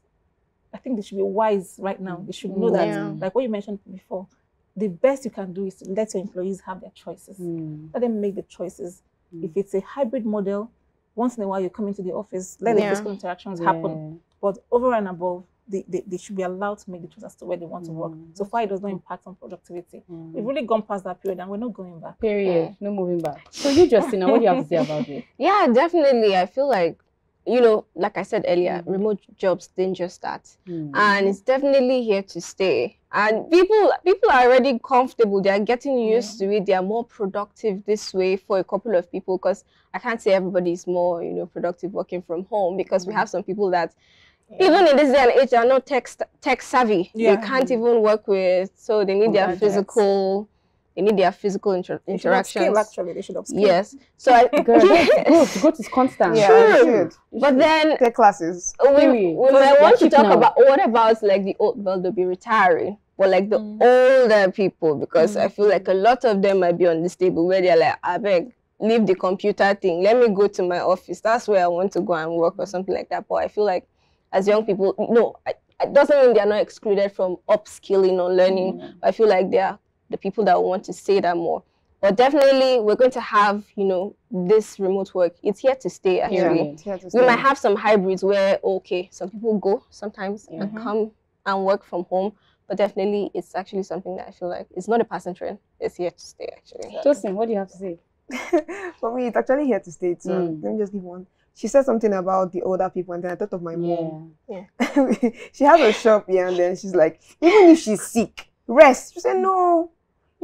I 0.74 0.78
think 0.78 0.96
they 0.98 1.02
should 1.02 1.18
be 1.18 1.24
wise 1.24 1.76
right 1.80 2.00
now. 2.00 2.24
They 2.26 2.32
should 2.32 2.52
know 2.52 2.70
that, 2.72 2.88
like 3.22 3.34
what 3.34 3.42
you 3.44 3.50
mentioned 3.50 3.80
before, 3.92 4.28
the 4.76 4.88
best 4.88 5.26
you 5.26 5.32
can 5.32 5.52
do 5.52 5.66
is 5.66 5.76
to 5.76 5.86
let 5.90 6.14
your 6.14 6.22
employees 6.22 6.62
have 6.62 6.82
their 6.82 6.92
choices 6.92 7.38
Mm, 7.40 7.90
let 7.94 8.02
them 8.02 8.22
make 8.22 8.36
the 8.36 8.44
choices. 8.44 9.02
Mm. 9.36 9.46
If 9.46 9.52
it's 9.58 9.74
a 9.74 9.82
hybrid 9.82 10.26
model, 10.26 10.72
once 11.16 11.38
in 11.38 11.44
a 11.44 11.48
while 11.48 11.60
you 11.60 11.70
come 11.70 11.88
into 11.88 12.02
the 12.04 12.12
office, 12.14 12.58
let 12.62 12.76
the 12.76 12.82
physical 12.90 13.12
interactions 13.12 13.60
happen. 13.60 14.22
But 14.42 14.60
over 14.72 14.94
and 14.94 15.08
above, 15.08 15.44
they, 15.70 15.86
they, 15.88 16.04
they 16.08 16.18
should 16.18 16.36
be 16.36 16.44
allowed 16.44 16.80
to 16.80 16.90
make 16.92 17.02
the 17.04 17.08
choice 17.08 17.24
as 17.24 17.36
to 17.36 17.46
where 17.46 17.56
they 17.58 17.66
want 17.66 17.86
to 17.86 17.92
work. 17.92 18.12
Mm, 18.14 18.36
So 18.36 18.44
far, 18.46 18.64
it 18.64 18.70
does 18.70 18.82
not 18.82 18.92
impact 18.92 19.28
on 19.28 19.36
productivity. 19.36 20.04
yeah. 20.10 20.16
Mm. 20.16 20.32
We've 20.34 20.46
really 20.46 20.64
gone 20.66 20.82
past 20.82 21.04
that 21.06 21.22
period 21.22 21.40
and 21.40 21.50
we're 21.50 21.58
not 21.58 21.74
going 21.74 22.00
back. 22.00 22.20
Period. 22.20 22.76
No 22.80 22.92
moving 22.92 23.22
back. 23.22 23.46
So 23.52 23.70
you, 23.70 23.86
Justina, 23.86 24.28
what 24.28 24.38
do 24.40 24.44
you 24.44 24.50
have 24.50 24.64
to 24.64 24.68
say 24.68 24.78
about 24.78 25.08
it? 25.08 25.24
Yeah, 25.38 25.68
definitely. 25.72 26.36
I 26.36 26.46
feel 26.48 26.68
like, 26.68 27.00
you 27.46 27.62
know, 27.62 27.86
like 27.96 28.18
I 28.18 28.24
said 28.24 28.46
earlier, 28.48 28.82
Mhm. 28.86 28.92
remote 28.92 29.20
jobs 29.38 29.68
didn't 29.68 29.96
just 29.96 30.16
start. 30.16 30.44
Mm. 30.68 30.92
and 30.94 31.28
it's 31.28 31.42
definitely 31.42 32.04
here 32.04 32.24
to 32.24 32.42
stay. 32.42 32.98
And 33.12 33.50
people 33.50 33.92
people 34.04 34.30
are 34.32 34.44
already 34.46 34.80
comfortable. 34.80 35.42
They 35.42 35.50
are 35.50 35.60
getting 35.60 35.98
used 35.98 36.38
to 36.40 36.52
it. 36.52 36.66
They 36.68 36.74
are 36.74 36.84
more 36.84 37.04
productive 37.04 37.84
this 37.86 38.14
way 38.14 38.36
for 38.38 38.60
a 38.60 38.64
couple 38.64 38.96
of 38.96 39.12
people 39.12 39.38
because 39.38 39.64
I 39.94 39.98
can't 40.00 40.22
say 40.22 40.34
everybody 40.34 40.74
is 40.74 40.86
more 40.86 41.24
you 41.24 41.32
know 41.34 41.48
productive 41.48 41.92
working 41.94 42.22
from 42.22 42.46
home 42.46 42.78
because 42.78 43.08
we 43.08 43.14
Mm. 43.14 43.18
have 43.18 43.30
some 43.30 43.42
people 43.44 43.72
that 43.72 43.96
even 44.60 44.88
in 44.88 44.96
this 44.98 45.12
day 45.12 45.20
and 45.22 45.32
age 45.32 45.50
they 45.50 45.58
are 45.58 45.66
not 45.66 45.86
tech 45.86 46.10
tech 46.42 46.62
savvy. 46.62 47.12
Yeah. 47.14 47.36
They 47.36 47.46
can't 47.48 47.70
even 47.72 48.02
work 48.02 48.28
with 48.28 48.72
so 48.76 49.04
they 49.06 49.14
need 49.16 49.34
their 49.34 49.56
physical 49.58 50.48
they 50.96 51.04
need 51.04 51.18
their 51.18 51.32
physical 51.32 51.72
inter- 51.74 52.02
They 52.06 52.18
should 52.18 52.32
upscale, 52.32 52.66
interactions. 52.66 52.78
actually. 52.78 53.14
They 53.14 53.22
should 53.22 53.36
upscale. 53.36 53.62
Yes. 53.62 53.96
So 54.18 54.34
I 54.34 54.48
Girl, 54.48 54.64
growth, 54.82 55.26
growth, 55.28 55.62
growth 55.62 55.80
is 55.80 55.88
constant. 55.88 56.36
Yeah, 56.36 56.48
True. 56.48 56.68
you 56.68 56.84
should. 57.32 57.40
but 57.42 57.58
then 57.58 57.98
Take 57.98 58.16
classes. 58.16 58.74
we, 58.84 58.96
Period. 58.96 59.38
we 59.38 59.46
Because 59.48 59.54
might 59.66 59.82
want 59.82 60.00
to 60.00 60.10
talk 60.10 60.24
now. 60.26 60.34
about 60.34 60.58
what 60.58 60.84
about 60.84 61.24
like 61.24 61.44
the 61.46 61.56
old 61.60 61.82
well 61.84 62.02
they'll 62.02 62.12
be 62.12 62.26
retiring 62.26 62.98
but 63.18 63.30
like 63.30 63.50
the 63.50 63.60
Mm. 63.60 63.82
older 63.82 64.52
people 64.52 64.96
because 64.96 65.36
i 65.38 65.48
feel 65.50 65.68
like 65.70 65.88
a 65.90 65.94
lot 65.94 66.24
of 66.26 66.42
them 66.42 66.60
might 66.62 66.78
be 66.78 66.88
on 66.88 67.04
this 67.04 67.16
table 67.18 67.46
where 67.48 67.62
they're 67.62 67.78
like 67.78 67.98
i 68.04 68.18
beg 68.18 68.54
leave 68.80 69.06
the 69.06 69.14
computer 69.16 69.74
thing 69.76 70.02
let 70.02 70.18
me 70.18 70.34
go 70.34 70.48
to 70.48 70.64
my 70.64 70.80
office 70.80 71.20
that's 71.20 71.46
where 71.48 71.64
i 71.64 71.68
want 71.68 71.92
to 71.92 72.00
go 72.02 72.14
and 72.14 72.32
work 72.32 72.56
or 72.58 72.66
something 72.66 72.96
like 72.96 73.10
that 73.10 73.26
but 73.28 73.36
i 73.36 73.48
feel 73.50 73.66
like 73.66 73.86
as 74.32 74.48
young 74.48 74.66
people 74.66 74.94
no 75.10 75.36
it 75.82 75.94
doesn't 75.94 76.20
mean 76.22 76.34
they're 76.34 76.46
not 76.46 76.62
excluded 76.62 77.12
from 77.12 77.38
upskilling 77.48 78.20
or 78.22 78.32
learning 78.34 78.74
Mm. 78.80 78.94
i 79.04 79.12
feel 79.12 79.28
like 79.28 79.50
they 79.50 79.60
are 79.60 79.80
the 80.10 80.18
people 80.18 80.44
that 80.46 80.62
want 80.62 80.84
to 80.86 80.94
say 80.94 81.20
that 81.20 81.36
more 81.38 81.64
but 82.02 82.16
definitely 82.16 82.80
we're 82.80 82.96
going 82.96 83.12
to 83.12 83.22
have 83.22 83.66
you 83.76 83.86
know 83.86 84.16
this 84.32 84.80
remote 84.80 85.14
work 85.14 85.36
it's 85.44 85.60
here 85.60 85.76
to 85.76 85.90
stay 85.90 86.20
actually 86.22 86.38
Period. 86.40 86.68
It's 86.74 86.82
here 86.84 86.98
to 86.98 87.10
we 87.14 87.22
might 87.26 87.40
have 87.40 87.58
some 87.58 87.76
hybrids 87.76 88.24
where 88.24 88.60
okay 88.64 89.10
some 89.12 89.30
people 89.30 89.58
go 89.60 89.84
sometimes 89.90 90.48
and 90.48 90.72
Mhm. 90.72 90.84
come 90.84 91.12
and 91.46 91.66
work 91.66 91.84
from 91.84 92.04
home 92.06 92.34
but 92.68 92.78
definitely 92.78 93.32
it's 93.34 93.56
actually 93.56 93.84
something 93.84 94.16
that 94.18 94.28
i 94.28 94.32
feel 94.32 94.50
like 94.50 94.68
it's 94.76 94.88
not 94.88 95.02
a 95.02 95.06
passing 95.06 95.34
trend 95.34 95.58
it's 95.80 95.96
here 95.96 96.12
to 96.12 96.26
stay 96.26 96.48
actually 96.56 96.98
Justin, 97.04 97.36
what 97.36 97.46
do 97.48 97.54
you 97.54 97.60
have 97.60 97.70
to 97.72 97.78
say? 97.78 98.00
For 99.00 99.16
me, 99.16 99.26
it's 99.28 99.38
actually 99.38 99.66
here 99.66 99.80
to 99.80 99.92
stay 99.92 100.14
too. 100.14 100.30
Mm. 100.30 100.64
Let 100.64 100.74
me 100.74 100.78
just 100.80 100.94
give 100.94 101.02
one. 101.02 101.26
She 101.56 101.68
said 101.68 101.84
something 101.86 102.14
about 102.14 102.52
the 102.52 102.62
older 102.62 102.90
people, 102.90 103.14
and 103.14 103.24
then 103.24 103.32
I 103.32 103.36
thought 103.36 103.54
of 103.54 103.62
my 103.62 103.76
mom. 103.76 104.34
Yeah. 104.48 104.66
she 105.52 105.64
has 105.66 105.80
a 105.82 105.92
shop 105.92 106.26
here, 106.30 106.48
and 106.48 106.58
then 106.58 106.76
she's 106.76 106.96
like, 106.96 107.20
even 107.42 107.70
if 107.70 107.80
she's 107.80 108.02
sick, 108.02 108.50
rest. 108.68 109.14
She 109.14 109.20
said 109.20 109.38
no. 109.38 109.92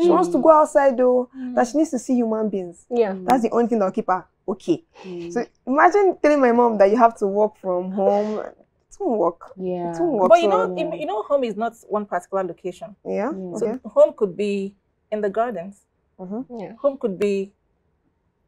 She 0.01 0.09
wants 0.09 0.27
to 0.29 0.37
Mm. 0.37 0.43
go 0.43 0.51
outside 0.51 0.97
though. 0.97 1.29
That 1.53 1.67
she 1.67 1.77
needs 1.77 1.91
to 1.91 1.99
see 1.99 2.15
human 2.15 2.49
beings. 2.49 2.85
yeah 2.89 3.15
That's 3.17 3.43
the 3.43 3.49
only 3.51 3.67
thing 3.67 3.79
that'll 3.79 3.93
keep 3.93 4.07
her 4.07 4.25
okay. 4.45 4.83
Mm. 5.05 5.31
So 5.31 5.45
imagine 5.65 6.17
telling 6.21 6.41
my 6.41 6.51
mom 6.51 6.77
that 6.79 6.91
you 6.91 6.97
have 6.97 7.15
to 7.19 7.27
work 7.27 7.55
from 7.57 7.91
home. 7.91 8.39
It 8.39 8.97
won't 8.99 9.19
work. 9.19 9.53
yeah. 9.57 9.91
It 9.95 9.99
won't 10.01 10.19
work. 10.19 10.29
But 10.29 10.41
you 10.41 10.51
so- 10.51 10.67
know, 10.67 10.93
you 10.95 11.05
know, 11.05 11.21
home 11.23 11.45
is 11.45 11.55
not 11.55 11.73
one 11.87 12.05
particular 12.05 12.43
location. 12.43 12.93
yeah. 13.05 13.31
Yeah. 13.31 13.55
So 13.57 13.67
Okay. 13.69 13.79
home 13.85 14.13
could 14.17 14.35
be 14.35 14.75
in 15.11 15.21
the 15.21 15.29
gardens. 15.29 15.81
Mhm. 16.19 16.45
yeah 16.59 16.73
Home 16.81 16.97
could 16.97 17.17
be 17.17 17.53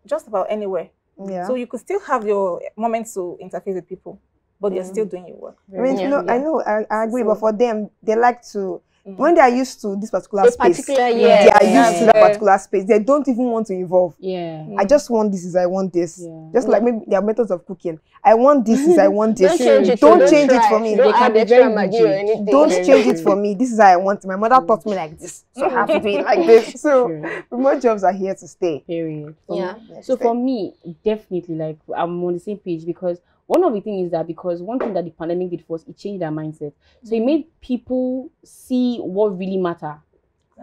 just 0.05 0.27
about 0.27 0.47
anywhere. 0.49 0.89
Yeah. 1.25 1.47
So 1.47 1.55
you 1.55 1.67
could 1.67 1.79
still 1.79 1.99
have 2.01 2.25
your 2.25 2.61
moments 2.75 3.13
to 3.15 3.37
interface 3.41 3.75
with 3.75 3.87
people, 3.87 4.19
but 4.61 4.73
you're 4.73 4.83
Mm. 4.83 4.87
still 4.89 5.05
doing 5.05 5.27
your 5.27 5.37
work. 5.37 5.57
I 5.75 5.81
mean, 5.81 5.95
Yeah. 5.97 6.01
you 6.03 6.09
know, 6.09 6.25
I 6.27 6.37
know, 6.37 6.61
I, 6.61 6.85
I 6.89 7.03
agree, 7.05 7.21
So- 7.23 7.27
but 7.29 7.39
for 7.39 7.51
them, 7.51 7.89
they 8.03 8.15
like 8.15 8.41
to 8.53 8.81
Mhm. 9.07 9.15
when 9.17 9.35
they 9.35 9.41
are 9.41 9.49
used 9.49 9.79
to 9.81 9.95
this 9.95 10.11
particular 10.11 10.43
space. 10.51 10.77
particular 10.81 11.13
they 11.13 11.21
yeah 11.21 11.57
are 11.57 11.63
yeah, 11.63 11.87
used 11.89 11.99
to 11.99 12.05
that 12.07 12.15
particular 12.15 12.57
space. 12.57 12.85
They 12.85 12.99
don't 12.99 13.27
even 13.27 13.45
want 13.45 13.67
to 13.67 13.73
evolve. 13.73 14.15
Yeah. 14.19 14.65
I 14.77 14.83
just 14.85 15.09
want 15.09 15.31
this 15.31 15.45
is 15.45 15.55
I 15.55 15.65
want 15.65 15.93
this. 15.93 16.19
Yeah. 16.21 16.49
Just 16.53 16.67
like 16.67 16.83
maybe 16.83 16.99
their 17.07 17.21
methods 17.21 17.49
of 17.51 17.65
cooking. 17.65 17.99
I 18.23 18.33
want 18.33 18.65
this 18.65 18.81
is 18.81 18.97
I 18.97 19.07
want 19.07 19.37
this. 19.37 19.57
don't 19.57 19.67
change 19.67 19.87
it 19.89 19.99
Don't 20.01 20.19
don't 20.19 20.29
change 20.29 20.51
it 20.51 20.63
for 20.65 20.79
me. 20.79 20.95
don't 20.95 21.05
They 21.07 21.17
can 21.17 21.33
be 21.33 21.43
very 21.45 21.73
rigid. 21.87 22.45
Don't 22.47 22.69
change 22.69 23.07
it 23.07 23.19
for 23.21 23.35
me. 23.37 23.53
This 23.55 23.71
is 23.71 23.79
how 23.79 23.87
I 23.87 23.95
want. 23.95 24.25
My 24.25 24.35
mother 24.35 24.65
taught 24.65 24.85
me 24.85 24.93
like 24.95 25.17
this, 25.17 25.45
so 25.55 25.65
I 25.69 25.69
have 25.69 25.87
to 25.87 25.99
do 25.99 26.07
it 26.09 26.25
like 26.25 26.45
this. 26.45 26.81
So 26.81 27.07
True. 27.07 27.23
remote 27.49 27.81
jobs 27.81 28.03
are 28.03 28.11
here 28.11 28.35
to 28.35 28.47
stay. 28.47 28.83
Period. 28.85 29.35
For 29.47 29.55
Yeah. 29.55 29.73
me- 29.75 29.79
Here 29.87 29.95
to 29.97 30.03
So 30.03 30.17
for 30.17 30.35
me, 30.35 30.73
definitely, 31.05 31.55
like 31.55 31.77
I'm 31.95 32.21
on 32.25 32.33
the 32.33 32.39
same 32.39 32.57
page 32.57 32.85
because 32.85 33.19
one 33.47 33.63
of 33.63 33.73
the 33.73 33.81
things 33.81 34.05
is 34.07 34.11
that 34.11 34.27
because 34.27 34.61
one 34.61 34.77
thing 34.79 34.93
that 34.93 35.03
the 35.05 35.11
pandemic 35.11 35.49
did 35.49 35.65
for 35.65 35.75
us, 35.75 35.83
it 35.87 35.97
changed 35.97 36.21
our 36.23 36.31
mindset. 36.31 36.73
So 37.03 37.15
it 37.15 37.21
made 37.25 37.47
people 37.61 38.29
see 38.43 38.99
what 38.99 39.37
really 39.37 39.57
matter. 39.57 39.97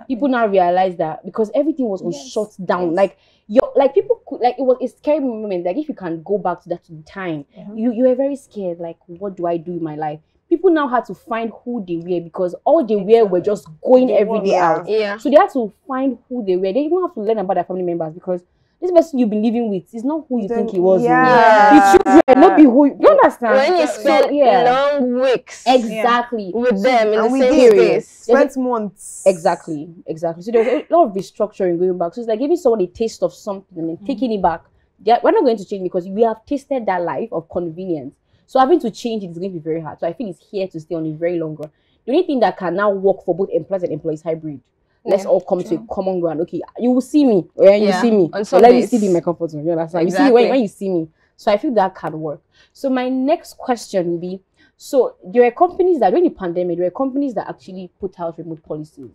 People 0.08 0.26
now 0.28 0.46
realize 0.46 0.96
that 0.96 1.24
because 1.24 1.50
everything 1.54 1.86
was 1.86 2.02
on 2.02 2.10
Yes, 2.10 2.28
shut 2.28 2.50
down. 2.66 2.88
yes. 2.88 2.96
Like 2.96 3.18
you 3.46 3.60
like 3.76 3.94
people 3.94 4.20
could 4.26 4.40
like 4.40 4.56
it 4.58 4.62
was 4.62 4.76
a 4.82 4.88
scary 4.88 5.20
moment. 5.20 5.64
Like 5.64 5.76
if 5.76 5.88
you 5.88 5.94
can 5.94 6.20
go 6.24 6.36
back 6.36 6.62
to 6.62 6.68
that 6.70 6.80
time, 7.06 7.44
Mhm. 7.56 7.78
you 7.78 7.92
you 7.92 8.04
were 8.08 8.14
very 8.16 8.34
scared. 8.34 8.80
Like 8.80 8.96
what 9.06 9.36
do 9.36 9.46
I 9.46 9.56
do 9.56 9.70
in 9.72 9.82
my 9.82 9.94
life? 9.94 10.18
People 10.48 10.70
now 10.70 10.88
had 10.88 11.04
to 11.06 11.14
find 11.14 11.52
who 11.64 11.84
they 11.86 11.96
were 11.96 12.20
because 12.20 12.54
all 12.64 12.84
they 12.84 12.96
were 12.96 13.24
were 13.24 13.40
just 13.40 13.68
going 13.82 14.08
They 14.08 14.14
every 14.18 14.40
were, 14.40 14.44
day 14.44 14.50
yeah. 14.50 14.70
out. 14.72 14.88
yeah 14.88 15.16
So 15.16 15.30
they 15.30 15.36
had 15.36 15.50
to 15.52 15.72
find 15.86 16.18
who 16.28 16.44
they 16.44 16.56
were. 16.56 16.72
They 16.72 16.80
even 16.80 17.00
have 17.00 17.14
to 17.14 17.20
learn 17.20 17.38
about 17.38 17.54
their 17.54 17.64
family 17.64 17.84
members 17.84 18.12
because 18.14 18.42
this 18.84 18.92
person 18.92 19.18
you've 19.18 19.30
been 19.30 19.42
living 19.42 19.68
with 19.70 19.92
is 19.94 20.04
not 20.04 20.24
who 20.28 20.42
you 20.42 20.48
Then- 20.48 20.58
think 20.58 20.70
he 20.70 20.80
was. 20.80 21.02
yeah. 21.02 21.92
The 21.94 21.98
children, 22.04 22.40
not 22.40 22.56
be 22.56 22.62
who 22.64 22.86
you, 22.86 22.96
you 23.00 23.08
understand. 23.08 23.54
when 23.54 23.80
you 23.80 23.86
So, 23.86 24.00
spend 24.00 24.36
yeah. 24.36 24.62
long 24.98 25.20
weeks 25.20 25.64
Exactly. 25.66 26.52
with 26.54 26.82
them 26.82 27.08
in 27.08 27.18
And 27.18 27.24
the 27.28 27.32
we 27.32 27.40
same 27.40 27.52
did. 27.52 27.72
space 27.72 28.08
Spent 28.08 28.56
months. 28.56 29.24
Exactly. 29.26 29.88
Exactly. 30.06 30.42
So 30.42 30.52
there's 30.52 30.66
a 30.88 30.92
lot 30.94 31.08
of 31.08 31.14
restructuring 31.14 31.78
going 31.78 31.98
back. 31.98 32.14
So 32.14 32.20
it's 32.20 32.28
like 32.28 32.38
giving 32.38 32.56
someone 32.56 32.80
a 32.82 32.86
taste 32.86 33.22
of 33.22 33.32
something 33.34 33.78
and 33.78 33.88
then 33.90 33.96
mm. 33.96 34.06
taking 34.06 34.32
it 34.32 34.42
back. 34.42 34.62
They 35.00 35.10
are- 35.12 35.20
we're 35.22 35.32
not 35.32 35.44
going 35.44 35.56
to 35.58 35.64
change 35.64 35.82
because 35.82 36.08
we 36.08 36.22
have 36.22 36.44
tasted 36.46 36.86
that 36.86 37.02
life 37.02 37.32
of 37.32 37.48
convenience. 37.48 38.14
So 38.46 38.58
having 38.60 38.78
to 38.80 38.90
change 38.90 39.24
it 39.24 39.30
is 39.30 39.38
going 39.38 39.50
to 39.52 39.58
be 39.58 39.62
very 39.62 39.80
hard. 39.80 39.98
So 40.00 40.06
I 40.06 40.12
think 40.12 40.30
it's 40.30 40.46
here 40.50 40.68
to 40.68 40.80
stay 40.80 40.94
on 40.94 41.06
a 41.06 41.12
very 41.12 41.38
long 41.38 41.56
run. 41.56 41.70
The 42.06 42.12
only 42.12 42.24
thing 42.26 42.40
that 42.40 42.56
can 42.58 42.76
now 42.76 42.90
work 42.90 43.24
for 43.24 43.34
both 43.34 43.48
employers 43.50 43.82
and 43.82 43.92
employees 43.92 44.22
hybrid. 44.22 44.60
Let's 45.04 45.24
Yeah, 45.24 45.30
all 45.30 45.40
come 45.42 45.62
to 45.62 45.74
a 45.74 45.78
common 45.94 46.20
ground. 46.20 46.40
Okay, 46.42 46.62
you 46.78 46.90
will 46.90 47.00
see 47.02 47.24
me. 47.26 47.46
Yeah, 47.56 47.76
you 47.76 47.86
Yeah, 47.86 48.00
see 48.00 48.10
me. 48.10 48.30
on 48.32 48.44
So 48.44 48.58
let 48.58 48.72
me 48.72 48.80
Sundays. 48.80 48.88
still 48.88 49.00
be 49.00 49.06
in 49.06 49.12
my 49.12 49.20
comfort 49.20 49.50
zone. 49.50 49.64
You 49.64 49.72
understand? 49.72 50.08
You 50.08 50.16
see 50.16 50.24
me 50.24 50.30
when, 50.32 50.48
when 50.50 50.62
you 50.62 50.68
see 50.68 50.88
me. 50.88 51.08
So 51.36 51.52
I 51.52 51.58
feel 51.58 51.74
that 51.74 51.94
can 51.94 52.18
work. 52.20 52.40
So 52.72 52.88
my 52.88 53.08
next 53.10 53.58
question 53.58 54.10
will 54.12 54.18
be: 54.18 54.40
So 54.76 55.16
there 55.24 55.44
are 55.44 55.50
companies 55.50 56.00
that 56.00 56.10
during 56.10 56.24
the 56.24 56.30
pandemic, 56.30 56.78
there 56.78 56.86
are 56.86 56.90
companies 56.90 57.34
that 57.34 57.48
actually 57.48 57.90
put 58.00 58.18
out 58.18 58.38
remote 58.38 58.62
policies. 58.62 59.10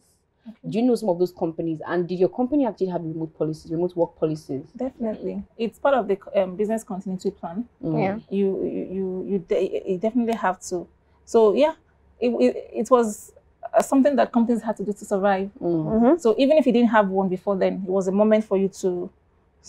Do 0.68 0.78
you 0.80 0.84
know 0.84 0.96
some 0.96 1.10
of 1.10 1.20
those 1.20 1.32
companies? 1.32 1.80
And 1.88 2.08
did 2.08 2.20
your 2.20 2.30
company 2.30 2.66
actually 2.66 2.88
have 2.88 3.02
remote 3.02 3.36
policies, 3.38 3.72
remote 3.72 3.96
work 3.96 4.16
policies? 4.20 4.64
Definitely, 4.76 5.44
it's 5.58 5.80
part 5.80 5.96
of 5.96 6.08
the 6.08 6.18
um, 6.36 6.56
business 6.56 6.84
continuity 6.84 7.32
plan. 7.32 7.68
Mm. 7.84 8.00
yeah 8.00 8.20
You 8.30 8.64
you 8.64 8.84
you 8.92 9.26
you, 9.32 9.40
de- 9.40 9.84
you 9.88 9.98
definitely 9.98 10.34
have 10.36 10.60
to. 10.70 10.88
So 11.26 11.54
yeah, 11.54 11.74
it 12.20 12.30
it, 12.30 12.70
it 12.74 12.92
was 12.92 13.32
something 13.82 14.15
that 14.15 14.32
companies 14.32 14.61
had 14.61 14.78
to 14.78 14.84
do 14.84 14.93
to 14.93 15.05
survive. 15.05 15.49
Mm. 15.61 15.86
Mhm. 15.86 16.20
So 16.20 16.36
even 16.38 16.57
if 16.57 16.65
you 16.65 16.74
didn't 16.74 16.89
have 16.89 17.09
one 17.09 17.30
before 17.30 17.55
then, 17.55 17.84
it 17.86 17.89
was 17.89 18.07
a 18.07 18.11
moment 18.11 18.45
for 18.45 18.57
you 18.57 18.67
to 18.82 19.09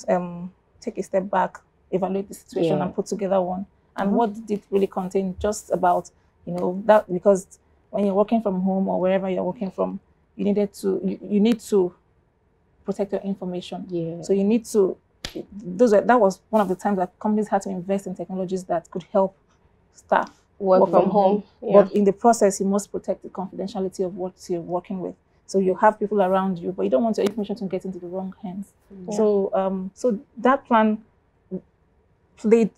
um, 0.09 0.53
take 0.81 0.99
a 0.99 1.03
step 1.03 1.29
back, 1.31 1.61
evaluate 1.91 2.29
the 2.29 2.35
situation 2.35 2.79
Yeah. 2.79 2.85
and 2.85 2.95
put 2.95 3.07
together 3.07 3.41
one. 3.41 3.67
And 3.97 4.13
what 4.13 4.33
did 4.35 4.51
it 4.51 4.65
really 4.71 4.87
contain? 4.87 5.35
Just 5.39 5.71
about 5.71 6.11
you 6.47 6.55
know 6.55 6.83
that 6.87 7.13
because 7.13 7.59
when 7.91 8.07
you're 8.07 8.15
working 8.15 8.41
from 8.41 8.61
home 8.63 8.89
or 8.89 9.01
wherever 9.01 9.29
you're 9.29 9.45
working 9.45 9.71
from, 9.71 10.01
you 10.37 10.45
needed 10.45 10.73
to 10.75 11.01
you, 11.05 11.19
you 11.23 11.41
need 11.41 11.61
to 11.61 11.93
protect 12.85 13.13
your 13.13 13.21
information. 13.23 13.85
Yeah. 13.89 14.23
So 14.23 14.33
you 14.33 14.45
need 14.45 14.65
to 14.67 14.97
those 15.53 15.93
are, 15.93 16.01
that 16.01 16.19
was 16.21 16.41
one 16.51 16.61
of 16.63 16.69
the 16.69 16.75
times 16.75 16.99
that 16.99 17.17
companies 17.21 17.49
had 17.49 17.63
to 17.63 17.71
invest 17.71 18.07
in 18.07 18.15
technologies 18.15 18.65
that 18.65 18.91
could 18.91 19.05
help 19.13 19.37
staff 19.93 20.40
Work, 20.61 20.91
from, 20.91 21.11
home. 21.11 21.43
Yeah. 21.63 21.83
but 21.83 21.93
in 21.93 22.05
the 22.05 22.13
process, 22.13 22.61
you 22.61 22.67
must 22.67 22.93
protect 22.93 23.23
the 23.23 23.31
confidentiality 23.31 24.05
of 24.05 24.15
what 24.17 24.35
you're 24.49 24.61
working 24.61 25.01
with. 25.01 25.15
So 25.47 25.59
you 25.59 25.75
have 25.77 25.99
people 25.99 26.23
around 26.23 26.59
you, 26.59 26.71
but 26.71 26.83
you 26.83 26.91
don't 26.91 27.03
want 27.03 27.17
your 27.17 27.27
information 27.27 27.57
to 27.57 27.65
get 27.65 27.85
into 27.85 27.99
the 27.99 28.07
wrong 28.07 28.35
hands. 28.43 28.73
So, 29.11 29.51
um, 29.55 29.91
so 29.95 30.21
that 30.39 30.65
plan 30.67 31.03
played 32.37 32.71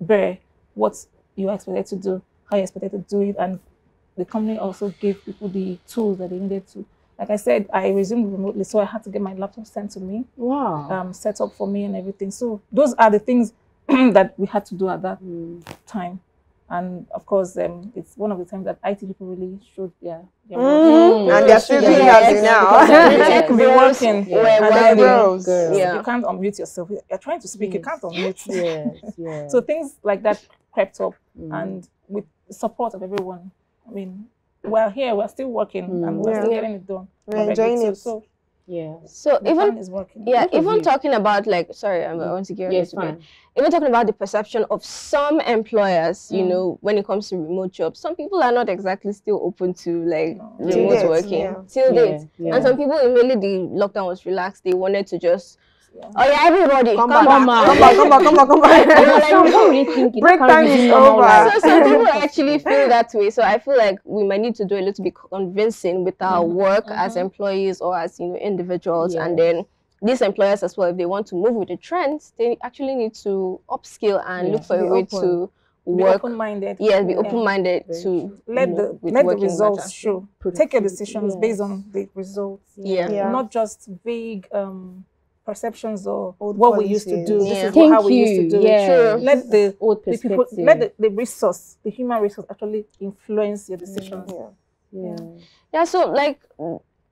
bare 0.00 0.38
what 0.74 0.94
you 1.34 1.48
are 1.48 1.54
expected 1.56 1.86
to 1.86 1.96
do, 1.96 2.22
how 2.50 2.56
you 2.58 2.62
expected 2.62 2.90
to 2.92 2.98
do 2.98 3.22
it, 3.22 3.36
and 3.38 3.58
the 4.16 4.24
company 4.24 4.58
also 4.58 4.90
gave 5.00 5.24
people 5.24 5.48
the 5.48 5.78
tools 5.88 6.18
that 6.18 6.30
they 6.30 6.38
needed 6.38 6.66
to. 6.68 6.84
Like 7.18 7.30
I 7.30 7.36
said, 7.36 7.68
I 7.72 7.88
resumed 7.90 8.32
remotely, 8.32 8.64
so 8.64 8.80
I 8.80 8.84
had 8.84 9.02
to 9.04 9.10
get 9.10 9.22
my 9.22 9.34
laptop 9.34 9.66
sent 9.66 9.92
to 9.92 10.00
me, 10.00 10.24
Wow. 10.36 10.90
um, 10.90 11.12
set 11.12 11.40
up 11.40 11.52
for 11.54 11.66
me, 11.66 11.84
and 11.84 11.96
everything. 11.96 12.30
So 12.30 12.60
those 12.72 12.94
are 12.94 13.10
the 13.10 13.18
things 13.18 13.52
that 13.88 14.34
we 14.36 14.46
had 14.46 14.64
to 14.66 14.74
do 14.74 14.88
at 14.88 15.02
that 15.02 15.22
Mm. 15.22 15.62
time. 15.86 16.20
And 16.70 17.06
of 17.10 17.26
course, 17.26 17.56
um, 17.58 17.92
it's 17.94 18.16
one 18.16 18.32
of 18.32 18.38
the 18.38 18.44
times 18.46 18.64
that 18.64 18.78
IT 18.84 19.00
people 19.00 19.26
really 19.26 19.58
showed 19.76 19.92
their, 20.02 20.22
their 20.48 20.58
Mm, 20.58 21.28
Mm. 21.28 21.38
and 21.38 21.48
they're 21.48 21.60
still 21.60 21.80
doing 21.80 21.98
that 21.98 22.42
now. 22.42 22.80
Because 22.80 22.88
Yes. 22.88 23.28
Yes. 23.28 23.48
could 23.48 23.56
be 23.58 23.62
Girls 23.64 23.76
working. 24.02 24.26
Yeah. 24.28 24.36
were 24.60 24.70
then 24.70 24.96
Girls. 24.96 25.46
Girls. 25.46 25.78
Yeah. 25.78 25.94
You 25.96 26.02
can't 26.02 26.24
unmute 26.24 26.58
yourself. 26.58 26.88
You're 26.90 27.18
trying 27.18 27.40
to 27.40 27.48
speak, 27.48 27.74
you 27.74 27.80
can't 27.80 28.00
unmute. 28.02 28.46
Yes. 28.46 29.14
Yes. 29.18 29.52
So 29.52 29.60
things 29.60 29.96
like 30.02 30.22
that 30.22 30.44
crept 30.72 31.00
up, 31.00 31.14
Mm. 31.38 31.62
and 31.62 31.88
with 32.08 32.24
the 32.48 32.54
support 32.54 32.94
of 32.94 33.02
everyone. 33.02 33.50
I 33.86 33.90
mean, 33.92 34.26
we're 34.64 34.88
here, 34.90 35.14
we're 35.14 35.28
still 35.28 35.48
working, 35.48 35.86
Mm. 35.88 36.08
and 36.08 36.18
we're 36.20 36.32
Yeah. 36.32 36.40
still 36.40 36.52
getting 36.52 36.72
it 36.72 36.86
done. 36.86 37.08
We're 37.26 37.38
We're 37.44 37.50
enjoying 37.50 37.70
ready 37.80 37.84
to- 37.84 37.92
it. 37.92 37.96
So 37.98 38.24
yeah. 38.66 38.94
So 39.06 39.38
the 39.42 39.50
even 39.50 39.76
is 39.78 39.90
working. 39.90 40.26
yeah, 40.26 40.46
Good 40.46 40.54
even 40.62 40.82
talking 40.82 41.12
about 41.14 41.46
like 41.46 41.68
sorry, 41.72 42.04
I'm, 42.04 42.20
I 42.20 42.30
want 42.32 42.46
to 42.46 42.54
get 42.54 42.72
Yes, 42.72 42.92
fine. 42.92 43.22
Even 43.56 43.70
talking 43.70 43.88
about 43.88 44.06
the 44.06 44.12
perception 44.12 44.64
of 44.70 44.84
some 44.84 45.40
employers, 45.40 46.30
you 46.32 46.42
Mm. 46.44 46.48
know, 46.48 46.78
when 46.80 46.96
it 46.98 47.06
comes 47.06 47.28
to 47.28 47.36
remote 47.36 47.72
jobs, 47.72 48.00
some 48.00 48.16
people 48.16 48.42
are 48.42 48.52
not 48.52 48.68
exactly 48.68 49.12
still 49.12 49.40
open 49.42 49.74
to 49.74 50.04
like 50.04 50.36
No. 50.38 50.56
Remote 50.58 50.90
date, 50.90 51.08
working 51.08 51.38
yeah. 51.40 51.56
till 51.68 51.94
Yeah, 51.94 52.04
date. 52.18 52.28
yeah. 52.38 52.54
And 52.54 52.64
some 52.64 52.76
people, 52.76 52.98
immediately 52.98 53.58
the 53.58 53.68
lockdown 53.74 54.06
was 54.06 54.24
relaxed, 54.26 54.64
they 54.64 54.74
wanted 54.74 55.06
to 55.08 55.18
just, 55.18 55.58
Yeah. 55.58 55.70
Oh 56.16 56.24
yeah, 56.24 56.40
everybody, 56.44 56.96
Come, 56.96 57.10
come, 57.10 57.24
back. 57.26 57.46
back. 57.46 57.66
Come 57.66 57.78
back. 57.78 57.94
Come 57.96 58.10
back. 58.10 58.22
Come 58.22 58.36
back. 58.36 58.48
Come 58.48 58.60
back. 58.60 58.86
like- 59.22 59.22
Some 59.30 59.50
don't 59.50 59.70
really 59.70 59.84
think. 59.94 60.20
Break 60.20 60.38
time 60.38 60.66
is 60.66 60.90
over. 60.92 61.50
So 61.52 61.58
some 61.60 61.82
people 61.84 62.06
actually 62.24 62.58
feel 62.58 62.88
that 62.88 63.10
way. 63.14 63.30
So 63.30 63.42
I 63.42 63.58
feel 63.58 63.76
like 63.76 63.98
we 64.04 64.24
might 64.24 64.40
need 64.40 64.54
to 64.56 64.64
do 64.64 64.76
a 64.76 64.82
little 64.82 65.04
bit 65.04 65.14
convincing 65.14 66.04
with 66.04 66.20
our 66.20 66.44
work 66.44 66.84
as 66.90 67.14
Mhm. 67.14 67.20
employees 67.22 67.80
or 67.80 67.96
as 67.98 68.18
you 68.18 68.28
know 68.28 68.36
individuals, 68.36 69.14
and 69.14 69.38
then 69.38 69.64
these 70.02 70.20
employers 70.20 70.62
as 70.62 70.76
well, 70.76 70.90
if 70.90 70.96
they 70.96 71.06
want 71.06 71.26
to 71.28 71.34
move 71.34 71.54
with 71.54 71.68
the 71.68 71.76
trends, 71.76 72.32
they 72.36 72.58
actually 72.62 72.94
need 72.94 73.14
to 73.14 73.60
upskill 73.70 74.22
and 74.26 74.48
Yeah. 74.48 74.52
look 74.54 74.64
for 74.64 74.76
Be 74.78 74.86
a 74.86 74.90
way 74.90 74.98
open. 75.00 75.20
to 75.20 75.50
Be 75.86 75.92
work. 76.02 76.16
open-minded. 76.16 76.76
Yeah, 76.80 77.02
be 77.02 77.14
open-minded 77.16 77.84
Very 77.88 78.02
to 78.02 78.38
Let 78.46 78.74
the 78.76 78.98
let 79.02 79.26
the 79.26 79.36
results 79.36 79.90
show. 79.90 80.26
Take 80.54 80.72
your 80.74 80.82
decisions 80.82 81.36
based 81.36 81.60
on 81.60 81.84
the 81.92 82.08
results. 82.14 82.72
Yeah. 82.76 83.08
Yeah. 83.10 83.30
not 83.30 83.50
just 83.50 83.88
vague 84.04 84.46
um, 84.52 85.04
perceptions 85.44 86.06
or 86.06 86.34
Old 86.40 86.56
what 86.56 86.78
we 86.78 86.86
used 86.86 87.08
to 87.08 87.24
do. 87.24 87.38
policies. 87.38 87.48
This 87.54 87.64
is 87.68 87.74
Thank 87.74 87.92
how 87.92 88.02
we 88.06 88.14
used 88.14 88.50
to 88.52 88.58
do 88.58 88.66
Yeah. 88.66 88.78
it. 88.78 88.86
True. 89.16 89.24
Let 89.24 89.50
the, 89.50 89.76
Old 89.80 90.04
the 90.04 90.18
people, 90.18 90.46
let 90.52 90.80
the, 90.80 90.92
the 90.98 91.10
resource, 91.10 91.76
the 91.84 91.90
human 91.90 92.20
resource, 92.22 92.46
actually 92.50 92.86
influence 93.00 93.68
your 93.68 93.78
decisions. 93.78 94.30
Yeah. 94.32 94.48
yeah. 94.92 95.16
Yeah, 95.72 95.84
so 95.84 96.10
like 96.10 96.40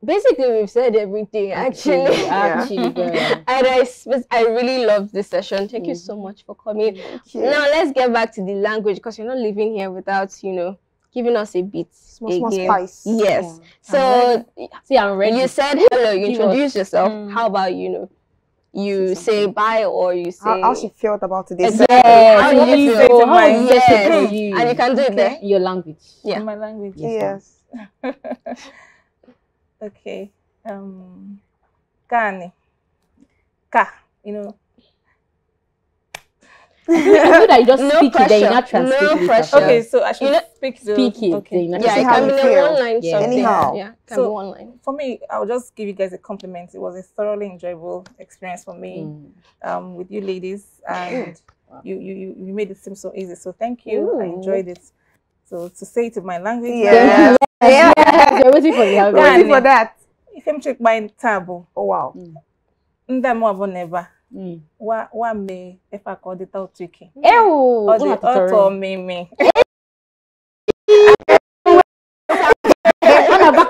basically 0.05 0.51
we've 0.53 0.71
said 0.71 0.97
everything 0.97 1.53
actually. 1.53 2.27
Actually, 2.27 2.91
girl. 2.99 3.11
and 3.13 3.67
I, 3.67 3.87
I 4.31 4.43
really 4.45 4.85
love 4.87 5.13
this 5.13 5.29
session. 5.29 5.69
Thank 5.69 5.87
you 5.87 5.95
so 5.95 6.17
much 6.17 6.45
for 6.45 6.55
coming. 6.55 6.97
Now 7.35 7.61
let's 7.75 7.93
get 7.93 8.13
back 8.13 8.33
to 8.35 8.43
the 8.45 8.55
language 8.55 8.97
because 8.97 9.19
you're 9.19 9.29
not 9.29 9.39
living 9.39 9.75
here 9.75 9.91
without, 9.91 10.43
you 10.43 10.53
know, 10.53 10.79
giving 11.13 11.37
us 11.37 11.55
a 11.55 11.63
bit. 11.63 11.89
Small, 11.95 12.31
small 12.39 12.53
spice. 12.53 13.03
Yes. 13.05 13.59
Yeah. 13.61 13.67
So 13.83 14.69
See, 14.85 14.97
I'm 14.97 15.17
ready. 15.17 15.37
you 15.39 15.49
said 15.49 15.75
hello, 15.91 16.13
you 16.13 16.29
Give 16.29 16.41
us- 16.41 16.45
introduce 16.45 16.77
yourself. 16.77 17.11
Mm. 17.13 17.33
How 17.33 17.47
about 17.47 17.75
you 17.75 17.89
know, 17.89 18.11
you 18.73 19.15
Say 19.15 19.23
say 19.23 19.47
bye 19.47 19.85
or 19.85 20.15
you 20.15 20.31
say 20.33 20.45
How, 20.45 20.63
how 20.63 20.75
she 20.75 20.89
felt 20.89 21.23
about 21.23 21.47
today's 21.47 21.73
Exactly. 21.73 21.95
Yes, 21.97 22.41
How 22.41 22.57
how 22.59 22.65
do 22.65 22.71
you 22.71 22.77
you 22.91 22.97
feel? 22.97 23.07
feel? 23.09 23.27
How 23.27 23.47
is 23.47 23.69
Yes. 23.69 23.85
it 23.89 24.33
you? 24.33 24.57
and 24.57 24.69
you 24.71 24.75
can 24.77 24.95
do 24.97 25.03
it 25.03 25.17
there. 25.17 25.39
Your 25.43 25.61
language. 25.61 25.99
Yeah. 26.25 26.39
In 26.41 26.45
my 26.47 26.55
language. 26.57 26.95
Yes. 26.97 27.61
Yes. 28.03 28.17
okay. 29.83 30.31
Um, 30.65 31.41
Kani. 32.11 32.53
Ka. 33.71 33.93
You 34.25 34.33
know. 34.35 34.55
you 36.89 37.13
know 37.15 37.47
that 37.47 37.61
you 37.61 37.67
just 37.67 37.83
No 37.83 37.91
speak 37.99 38.15
it, 38.17 38.29
then 38.29 38.41
you 38.41 38.47
pressure. 38.49 38.51
not 38.51 38.67
translate 38.69 39.03
No 39.03 39.27
pressure. 39.27 39.57
Okay, 39.59 39.83
so 39.83 40.03
I 40.03 40.13
should 40.13 40.25
You 40.27 40.33
know- 40.33 40.41
speak 40.63 40.81
the. 40.85 40.95
Speak 40.95 41.23
it, 41.23 41.35
Okay. 41.35 41.69
then 41.71 41.83
Yeah, 41.83 41.95
see 41.95 42.01
it 42.01 42.05
how 42.07 42.15
can 42.19 42.29
be 42.29 42.35
a 42.35 42.37
feel. 42.39 42.79
Yeah. 43.03 43.11
something. 43.19 43.33
Anyhow. 43.33 43.75
Yeah, 43.75 43.93
can 44.07 44.17
So- 44.17 44.23
be 44.25 44.29
one 44.31 44.51
line. 44.51 44.79
For 44.83 44.93
me, 44.95 45.19
I'll 45.31 45.47
just 45.47 45.75
give 45.75 45.87
you 45.89 45.93
guys 45.95 46.13
a 46.13 46.19
compliment. 46.19 46.75
It 46.75 46.79
was 46.79 46.97
a 46.97 47.03
thoroughly 47.03 47.47
enjoyable 47.47 48.07
experience 48.19 48.65
for 48.65 48.75
me. 48.75 49.03
Mm. 49.03 49.31
um, 49.69 49.95
with 49.97 50.11
you 50.11 50.21
ladies, 50.21 50.81
and 50.89 51.41
you, 51.85 51.97
you 51.99 52.15
you 52.15 52.29
you 52.47 52.53
made 52.55 52.71
it 52.71 52.79
seem 52.79 52.95
so 52.95 53.13
easy. 53.15 53.35
So 53.35 53.53
thank 53.53 53.87
you. 53.87 54.21
I 54.21 54.25
enjoyed 54.25 54.69
it. 54.69 54.81
So 55.45 55.69
to 55.69 55.85
say 55.85 56.07
it 56.07 56.17
in 56.17 56.25
my 56.25 56.39
language, 56.39 56.73
Yes. 56.75 57.37
Yeah. 57.63 57.93
Yes, 57.97 58.43
you're 58.43 58.53
waiting 58.57 58.73
for 58.75 58.85
the 58.87 58.97
We're. 59.13 59.13
Waiting 59.13 59.49
for 59.49 59.61
that. 59.61 59.97
if 60.35 60.47
I'm 60.49 60.61
check 60.61 60.81
my 60.81 61.09
table, 61.21 61.69
Oh 61.77 61.85
wow. 61.85 62.15
nda 63.09 63.35
mo 63.39 63.47
abo 63.53 63.67
never. 63.71 64.09
Mm. 64.35 64.61
Wa 64.79 65.07
wa 65.13 65.35
me 65.35 65.79
if 65.93 66.07
I 66.07 66.15
call 66.15 66.41
it 66.41 66.49
out 66.55 66.75
tricky. 66.75 67.11
Ew. 67.15 67.87
Or 67.89 67.99
the 67.99 68.05
Una 68.05 68.15
auto 68.15 68.71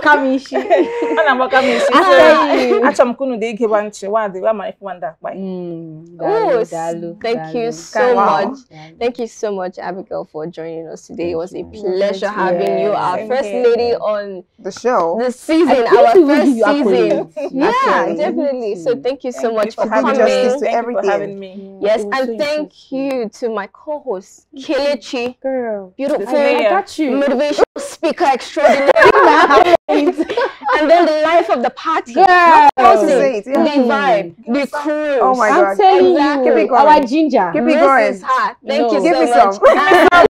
tutorial. 0.03 0.23
me 0.25 0.39
me. 0.39 0.43
Una 0.43 0.55
baka 0.55 0.63
mishi. 0.63 1.17
Ana 1.21 1.35
maka 1.35 1.63
me 1.63 1.79
si 1.79 1.93
Ayi. 1.93 2.71
so. 2.71 2.85
Acha 2.87 3.05
mkunu 3.05 3.37
de 3.39 3.51
ike 3.51 3.67
wa 3.67 3.83
nche 3.83 4.09
wa 4.09 4.29
de 4.29 4.41
wa 4.41 4.53
ma 4.53 4.73
wanda 4.81 5.17
pa. 5.23 5.31
Mm. 5.35 6.17
Oh, 6.21 6.25
Dalu, 6.25 6.65
dalu, 6.71 7.17
thank 7.23 7.55
you 7.55 7.73
so 7.73 8.15
much. 8.15 8.59
Thank 8.99 9.19
you 9.19 9.27
so 9.27 9.53
much, 9.53 9.79
Abigail, 9.79 10.25
for 10.25 10.47
joining 10.47 10.89
us 10.89 11.07
today. 11.07 11.33
It 11.33 11.37
was 11.37 11.55
a 11.55 11.65
pleasure 11.65 12.29
having 12.29 12.79
you, 12.81 12.91
our 12.93 13.27
first 13.27 13.45
lady 13.51 13.95
on 13.95 14.45
The 14.59 14.71
show. 14.73 15.19
the 15.21 15.31
season, 15.33 15.87
our 15.87 16.13
first 16.15 16.53
season. 16.53 17.33
Yeah, 17.53 18.15
definitely. 18.15 18.77
So 18.77 18.97
thank 18.97 19.25
you 19.25 19.33
so 19.33 19.53
much 19.53 19.75
for 19.75 19.89
having 19.89 20.17
coming. 20.17 20.25
me. 20.25 20.61
Thank 20.61 20.87
you 20.87 20.93
for 21.01 21.07
having 21.11 21.39
me. 21.39 21.79
Yes, 21.81 22.05
and 22.13 22.39
thank 22.39 22.93
you 22.93 23.29
to 23.29 23.49
my 23.51 23.67
co-host, 23.73 24.47
Kelechi, 24.57 25.39
Girl. 25.41 25.93
beautiful, 25.97 26.29
I 26.29 26.63
got 26.69 26.99
you. 26.99 27.11
motivational 27.13 27.63
speaker 27.79 28.27
extraordinary, 28.33 28.91
and 29.89 30.91
then 30.91 31.07
the 31.07 31.21
life 31.23 31.49
of 31.51 31.63
the 31.63 31.71
party. 31.71 32.15
Girl. 32.15 32.25
How 32.27 32.69
to 32.77 32.83
Person, 32.83 33.09
say 33.09 33.39
it? 33.39 33.45
the 33.45 33.51
Yeah. 33.53 33.77
vibe, 33.93 34.37
the 34.47 34.67
crew. 34.67 35.19
Oh 35.21 35.35
my 35.37 35.49
I'm 35.49 35.65
God. 35.65 35.77
telling 35.77 36.13
Exactly. 36.13 36.45
you, 36.47 36.53
Keep 36.57 36.65
it 36.65 36.69
going. 36.69 36.87
our 36.89 37.01
ginger. 37.05 37.51
Keep 37.53 37.63
it 37.63 37.67
this 37.67 37.77
going. 37.77 38.05
is 38.15 38.23
her. 38.23 38.57
Thank 38.67 38.83
No. 38.83 38.93
you 38.93 39.03
Give 39.03 39.15
so 39.15 39.21
me 39.25 39.31
much. 39.31 39.55
some. 39.57 40.27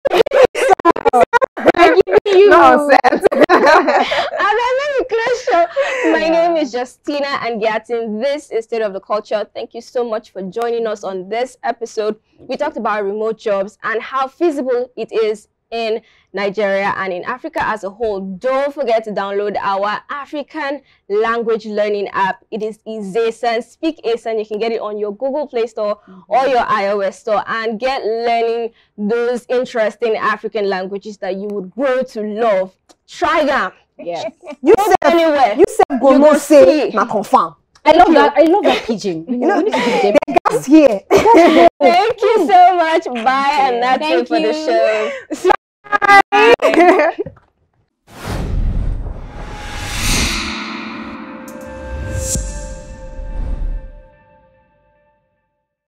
you. 2.25 2.49
Nonsense. 2.49 3.25
And 3.31 3.45
then 3.49 4.73
let 4.79 4.89
me. 4.99 5.05
My 6.11 6.27
name 6.29 6.57
is 6.57 6.73
Justina 6.73 7.27
Angiatin. 7.41 8.21
This 8.21 8.51
is 8.51 8.65
State 8.65 8.81
of 8.81 8.93
the 8.93 8.99
Culture. 8.99 9.45
Thank 9.53 9.73
you 9.73 9.81
so 9.81 10.07
much 10.07 10.31
for 10.31 10.41
joining 10.43 10.87
us 10.87 11.03
on 11.03 11.29
this 11.29 11.57
episode. 11.63 12.17
We 12.39 12.55
talked 12.57 12.77
about 12.77 13.03
remote 13.03 13.37
jobs 13.37 13.77
and 13.83 14.01
how 14.01 14.27
feasible 14.27 14.91
it 14.95 15.11
is 15.11 15.47
in 15.71 16.01
Nigeria 16.33 16.93
and 16.97 17.11
in 17.13 17.23
Africa 17.23 17.59
as 17.63 17.83
a 17.83 17.89
whole. 17.89 18.19
Don't 18.21 18.73
forget 18.73 19.03
to 19.05 19.11
download 19.11 19.57
our 19.59 20.01
African 20.09 20.81
language 21.09 21.65
learning 21.65 22.07
app. 22.09 22.43
It 22.51 22.61
is 22.63 22.79
Ezasan. 22.87 23.63
Speak 23.63 23.99
Asan. 24.05 24.39
You 24.39 24.45
can 24.45 24.59
get 24.59 24.71
it 24.71 24.81
on 24.81 24.97
your 24.97 25.11
Google 25.15 25.47
Play 25.47 25.67
Store 25.67 25.99
or 26.27 26.45
your 26.47 26.63
iOS 26.65 27.15
store 27.15 27.43
and 27.47 27.79
get 27.79 28.03
learning 28.03 28.71
those 28.97 29.45
interesting 29.49 30.15
African 30.17 30.69
languages 30.69 31.17
that 31.17 31.35
you 31.35 31.47
would 31.47 31.71
grow 31.71 32.03
to 32.03 32.21
love. 32.21 32.75
Try 33.07 33.45
them 33.45 33.71
Yes. 34.01 34.31
You 34.61 34.73
said 34.77 34.95
anywhere. 35.03 35.55
you 35.57 35.65
said 35.67 35.99
go 35.99 36.11
You 36.13 36.19
no 36.19 36.33
say 36.37 36.89
see. 36.91 36.95
na 36.95 37.05
confirm. 37.05 37.55
I 37.85 37.91
love 37.93 38.13
that. 38.13 38.33
I 38.37 38.43
love 38.43 38.63
that 38.63 38.83
pidgin. 38.87 39.25
You 39.27 39.37
know, 39.37 39.57
we 39.57 39.63
need 39.63 39.73
to 39.73 40.01
give 40.01 40.15
them. 40.27 40.37
That's 40.49 40.65
here. 40.65 41.01
Thank 41.79 42.21
you 42.21 42.47
so 42.47 42.75
much. 42.75 43.05
Bye. 43.05 43.57
And 43.61 43.83
that's 43.83 43.99
Thank 44.01 44.21
it 44.23 44.27
for 44.27 44.39
the 44.39 45.43
you. 45.43 45.51
Show. 45.89 45.97
Bye. 46.61 47.17